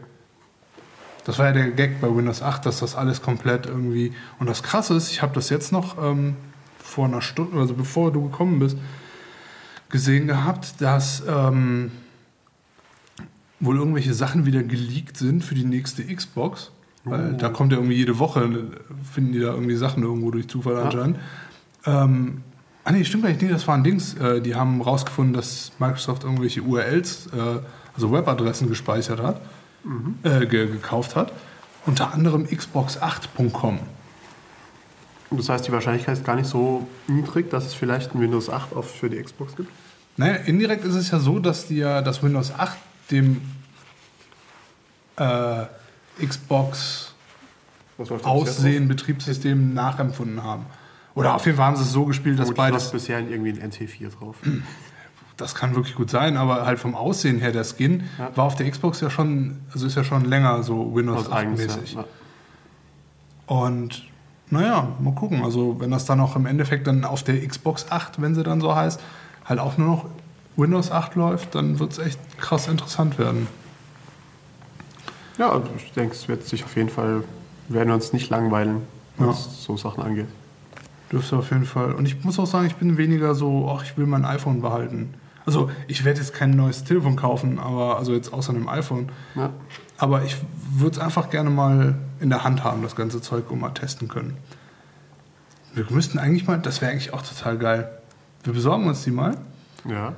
Das 1.24 1.38
war 1.38 1.46
ja 1.46 1.52
der 1.52 1.70
Gag 1.70 2.00
bei 2.00 2.14
Windows 2.14 2.42
8, 2.42 2.64
dass 2.64 2.80
das 2.80 2.94
alles 2.96 3.20
komplett 3.22 3.66
irgendwie. 3.66 4.12
Und 4.38 4.48
das 4.48 4.62
Krasse 4.62 4.94
ist, 4.94 5.10
ich 5.10 5.20
habe 5.22 5.34
das 5.34 5.50
jetzt 5.50 5.72
noch 5.72 6.02
ähm, 6.02 6.36
vor 6.78 7.06
einer 7.06 7.20
Stunde, 7.20 7.58
also 7.58 7.74
bevor 7.74 8.12
du 8.12 8.24
gekommen 8.30 8.58
bist, 8.58 8.78
gesehen 9.90 10.26
gehabt, 10.26 10.80
dass 10.80 11.22
ähm, 11.28 11.90
wohl 13.60 13.76
irgendwelche 13.76 14.14
Sachen 14.14 14.46
wieder 14.46 14.62
geleakt 14.62 15.16
sind 15.16 15.44
für 15.44 15.54
die 15.54 15.64
nächste 15.64 16.02
Xbox. 16.04 16.70
Weil 17.04 17.34
Oh. 17.34 17.36
da 17.38 17.48
kommt 17.48 17.72
ja 17.72 17.78
irgendwie 17.78 17.96
jede 17.96 18.18
Woche, 18.18 18.40
finden 19.12 19.32
die 19.32 19.40
da 19.40 19.52
irgendwie 19.54 19.76
Sachen 19.76 20.02
irgendwo 20.02 20.30
durch 20.30 20.48
Zufall 20.48 20.74
Ja. 20.74 20.82
anscheinend. 20.84 21.18
Ähm, 21.86 22.42
ah 22.89 22.93
nee, 22.93 23.05
stimmt 23.05 23.24
gar 23.24 23.30
nicht, 23.30 23.43
nee, 23.43 23.49
das 23.49 23.66
war 23.68 23.74
ein 23.74 23.84
Dings. 23.84 24.14
Äh, 24.14 24.41
die 24.41 24.55
haben 24.55 24.80
rausgefunden, 24.80 25.34
dass 25.34 25.72
Microsoft 25.78 26.24
irgendwelche 26.24 26.62
URLs, 26.62 27.26
äh, 27.26 27.61
also 27.95 28.12
Webadressen 28.12 28.68
gespeichert 28.68 29.22
hat 29.22 29.41
äh, 30.22 30.47
ge 30.47 30.66
gekauft 30.66 31.16
hat. 31.16 31.32
Unter 31.86 32.12
anderem 32.12 32.45
xbox8.com. 32.45 33.78
Und 35.30 35.41
das 35.41 35.49
heißt, 35.49 35.66
die 35.66 35.72
Wahrscheinlichkeit 35.72 36.16
ist 36.16 36.24
gar 36.24 36.36
nicht 36.36 36.49
so 36.49 36.89
niedrig, 37.07 37.51
dass 37.51 37.66
es 37.66 37.74
vielleicht 37.74 38.14
ein 38.14 38.20
Windows 38.20 38.49
8 38.49 38.74
auch 38.74 38.84
für 38.84 39.11
die 39.11 39.22
Xbox 39.22 39.57
gibt? 39.57 39.70
Naja, 40.16 40.34
indirekt 40.34 40.84
ist 40.84 40.95
es 40.95 41.11
ja 41.11 41.18
so, 41.18 41.39
dass 41.39 41.66
die 41.66 41.76
ja 41.76 42.03
das 42.03 42.22
Windows 42.22 42.53
8 42.57 42.76
dem 43.11 43.41
äh, 45.16 45.64
Xbox 46.24 47.14
Aussehen, 48.22 48.86
Betriebssystem 48.86 49.74
nachempfunden 49.74 50.43
haben. 50.43 50.66
Oder 51.18 51.34
auf 51.34 51.44
jeden 51.46 51.56
Fall 51.56 51.66
haben 51.66 51.76
sie 51.76 51.82
es 51.82 51.92
so 51.92 52.04
gespielt, 52.04 52.38
dass 52.38 52.48
Gut, 52.48 52.56
beides. 52.56 52.90
bisher 52.90 53.18
irgendwie 53.20 53.50
ein 53.60 53.70
NT4 53.72 54.10
drauf. 54.18 54.36
Das 55.36 55.54
kann 55.54 55.76
wirklich 55.76 55.94
gut 55.94 56.10
sein, 56.10 56.36
aber 56.36 56.66
halt 56.66 56.80
vom 56.80 56.96
Aussehen 56.96 57.38
her, 57.38 57.52
der 57.52 57.62
Skin 57.64 58.02
Ja. 58.18 58.36
war 58.36 58.44
auf 58.46 58.56
der 58.56 58.68
Xbox 58.68 59.00
ja 59.00 59.08
schon, 59.08 59.60
also 59.72 59.86
ist 59.86 59.94
ja 59.94 60.02
schon 60.02 60.24
länger 60.24 60.64
so 60.64 60.92
Windows 60.96 61.26
Aus 61.26 61.26
8 61.30 61.32
eigenes, 61.32 61.60
mäßig. 61.76 61.94
ja. 61.94 62.04
Und 63.46 64.02
naja, 64.50 64.88
mal 64.98 65.14
gucken. 65.14 65.44
Also 65.44 65.76
wenn 65.78 65.92
das 65.92 66.06
dann 66.06 66.18
auch 66.20 66.34
im 66.34 66.44
Endeffekt 66.46 66.88
dann 66.88 67.04
auf 67.04 67.22
der 67.22 67.46
Xbox 67.46 67.86
8, 67.88 68.20
wenn 68.20 68.34
sie 68.34 68.42
dann 68.42 68.60
so 68.60 68.74
heißt, 68.74 68.98
halt 69.44 69.60
auch 69.60 69.78
nur 69.78 69.86
noch 69.86 70.06
Windows 70.56 70.90
8 70.90 71.14
läuft, 71.14 71.54
dann 71.54 71.78
wird 71.78 71.92
es 71.92 71.98
echt 71.98 72.18
krass 72.38 72.66
interessant 72.66 73.16
werden. 73.20 73.46
Ja, 75.38 75.62
ich 75.76 75.92
denke, 75.92 76.16
es 76.16 76.26
wird 76.26 76.44
sich 76.48 76.64
auf 76.64 76.74
jeden 76.74 76.88
Fall, 76.88 77.22
werden 77.68 77.86
wir 77.88 77.94
uns 77.94 78.12
nicht 78.12 78.28
langweilen, 78.28 78.82
was 79.18 79.44
Ja. 79.44 79.52
so 79.52 79.76
Sachen 79.76 80.02
angeht. 80.02 80.26
Dürfte 81.11 81.36
auf 81.36 81.50
jeden 81.50 81.64
Fall. 81.64 81.92
Und 81.92 82.06
ich 82.06 82.22
muss 82.24 82.38
auch 82.38 82.46
sagen, 82.46 82.66
ich 82.66 82.76
bin 82.76 82.98
weniger 82.98 83.34
so, 83.34 83.70
ach, 83.70 83.82
ich 83.82 83.96
will 83.96 84.06
mein 84.06 84.24
iPhone 84.24 84.61
behalten. 84.61 85.14
Also 85.46 85.70
ich 85.86 86.04
werde 86.04 86.20
jetzt 86.20 86.34
kein 86.34 86.50
neues 86.50 86.84
Telefon 86.84 87.16
kaufen, 87.16 87.59
aber 87.59 87.96
also 87.96 88.12
jetzt 88.12 88.34
außer 88.34 88.52
einem 88.52 88.68
iPhone. 88.68 89.09
Ja. 89.34 89.50
Aber 89.96 90.22
ich 90.24 90.36
würde 90.72 90.96
es 90.96 91.02
einfach 91.02 91.30
gerne 91.30 91.48
mal 91.48 91.94
in 92.20 92.28
der 92.28 92.44
Hand 92.44 92.64
haben, 92.64 92.82
das 92.82 92.94
ganze 92.94 93.22
Zeug, 93.22 93.50
um 93.50 93.61
mal 93.61 93.70
testen 93.70 94.09
können. 94.09 94.36
Wir 95.74 95.86
müssten 95.88 96.18
eigentlich 96.18 96.46
mal, 96.46 96.59
das 96.59 96.82
wäre 96.82 96.92
eigentlich 96.92 97.14
auch 97.14 97.22
total 97.22 97.56
geil. 97.56 97.90
Wir 98.44 98.52
besorgen 98.52 98.86
uns 98.86 99.04
die 99.04 99.11
mal, 99.11 99.36
ja. 99.88 100.12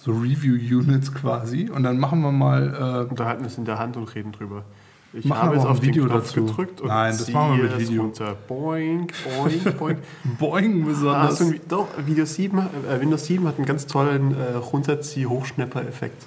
so 0.00 0.12
Review-Units 0.12 1.14
quasi, 1.14 1.68
und 1.68 1.82
dann 1.82 1.98
machen 1.98 2.20
wir 2.20 2.32
mal 2.32 3.06
äh, 3.06 3.10
Unterhalten 3.10 3.44
es 3.44 3.58
in 3.58 3.64
der 3.64 3.78
Hand 3.78 3.96
und 3.96 4.14
reden 4.14 4.30
drüber. 4.30 4.64
Ich 5.12 5.24
Machen 5.24 5.42
habe 5.42 5.56
jetzt 5.56 5.64
auch 5.66 5.70
auf 5.70 5.82
Video 5.82 6.04
Knopf 6.06 6.26
dazu. 6.28 6.44
gedrückt 6.46 6.80
und 6.80 6.86
Nein, 6.88 7.10
das 7.18 7.28
machen 7.32 7.56
wir 7.56 7.64
mit 7.64 7.78
Video. 7.80 8.02
runter. 8.02 8.36
Boing, 8.46 9.08
boing, 9.24 9.74
boing. 9.78 9.96
Boing 10.38 10.82
Ah, 10.82 10.86
besonders. 10.86 11.38
du 11.38 11.44
ein, 11.46 11.60
doch, 11.68 11.88
Windows 12.06 12.34
7, 12.34 12.58
äh, 12.58 13.00
Windows 13.00 13.26
7 13.26 13.46
hat 13.48 13.56
einen 13.56 13.66
ganz 13.66 13.86
tollen 13.88 14.36
äh, 14.38 14.54
Runterzieh-Hochschnepper-Effekt. 14.56 16.26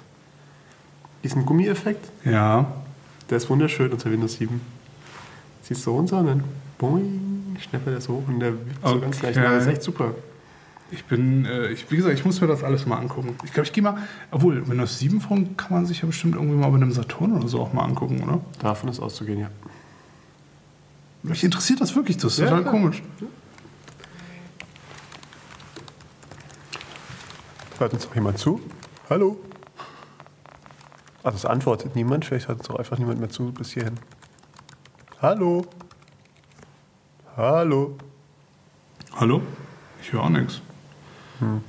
Diesen 1.22 1.46
Gummieffekt, 1.46 2.10
ja, 2.26 2.66
der 3.30 3.38
ist 3.38 3.48
wunderschön 3.48 3.90
unter 3.90 4.10
Windows 4.10 4.34
7. 4.34 4.60
Ziehst 5.62 5.86
du 5.86 5.90
runter 5.92 6.18
und 6.18 6.26
dann 6.26 6.44
boing, 6.76 7.56
schneppert 7.60 7.94
er 7.94 8.00
so 8.02 8.14
hoch 8.14 8.24
und 8.28 8.40
der 8.40 8.52
wippt 8.52 8.86
so 8.86 9.00
ganz 9.00 9.16
Okay. 9.16 9.26
leicht. 9.32 9.38
Das 9.38 9.62
ist 9.62 9.68
echt 9.68 9.82
super. 9.82 10.14
Ich 10.90 11.04
bin, 11.06 11.44
äh, 11.44 11.68
ich, 11.68 11.90
wie 11.90 11.96
gesagt, 11.96 12.14
ich 12.18 12.24
muss 12.24 12.40
mir 12.40 12.46
das 12.46 12.62
alles 12.62 12.86
mal 12.86 12.98
angucken. 12.98 13.36
Ich 13.44 13.52
glaube, 13.52 13.66
ich 13.66 13.72
gehe 13.72 13.82
mal, 13.82 13.98
obwohl, 14.30 14.66
Windows 14.68 14.98
7 14.98 15.20
Phone 15.20 15.56
kann 15.56 15.72
man 15.72 15.86
sich 15.86 16.00
ja 16.02 16.06
bestimmt 16.06 16.34
irgendwie 16.36 16.56
mal 16.56 16.68
bei 16.70 16.76
einem 16.76 16.92
Saturn 16.92 17.32
oder 17.32 17.48
so 17.48 17.60
auch 17.60 17.72
mal 17.72 17.82
angucken, 17.84 18.22
oder? 18.22 18.40
Davon 18.60 18.88
ist 18.88 19.00
auszugehen, 19.00 19.40
ja. 19.40 19.50
Mich 21.22 21.42
interessiert 21.42 21.80
das 21.80 21.96
wirklich, 21.96 22.16
das 22.18 22.34
ist 22.34 22.38
Ja, 22.40 22.46
total 22.48 22.62
klar. 22.62 22.72
komisch. 22.74 23.02
Hört 27.78 27.92
uns 27.92 28.06
auch 28.06 28.14
jemand 28.14 28.38
zu? 28.38 28.60
Hallo? 29.10 29.38
Also 31.22 31.36
es 31.36 31.44
antwortet 31.46 31.96
niemand, 31.96 32.24
vielleicht 32.26 32.48
hört 32.48 32.58
uns 32.60 32.70
auch 32.70 32.76
einfach 32.76 32.98
niemand 32.98 33.18
mehr 33.18 33.30
zu 33.30 33.50
bis 33.52 33.72
hierhin. 33.72 33.94
Hallo? 35.22 35.66
Hallo? 37.36 37.96
Hallo? 39.16 39.40
Ich 40.02 40.12
höre 40.12 40.22
auch 40.24 40.28
nichts. 40.28 40.60
Hm. 41.40 41.62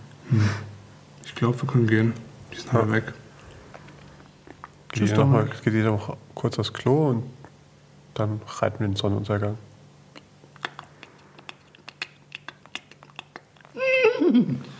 Ich 1.25 1.35
glaube, 1.35 1.61
wir 1.61 1.67
können 1.69 1.87
gehen. 1.87 2.13
Die 2.51 2.57
sind 2.57 2.73
ja. 2.73 2.79
alle 2.79 2.91
weg. 2.91 3.13
Tschüss 4.93 5.11
ja, 5.11 5.17
nochmal. 5.17 5.49
Geht 5.63 5.73
jeder 5.73 5.91
noch 5.91 6.15
kurz 6.33 6.57
aufs 6.59 6.71
Klo 6.73 7.09
und 7.09 7.23
dann 8.13 8.41
reiten 8.59 8.79
wir 8.79 8.87
den 8.87 8.95
Sonnenuntergang. 8.95 9.57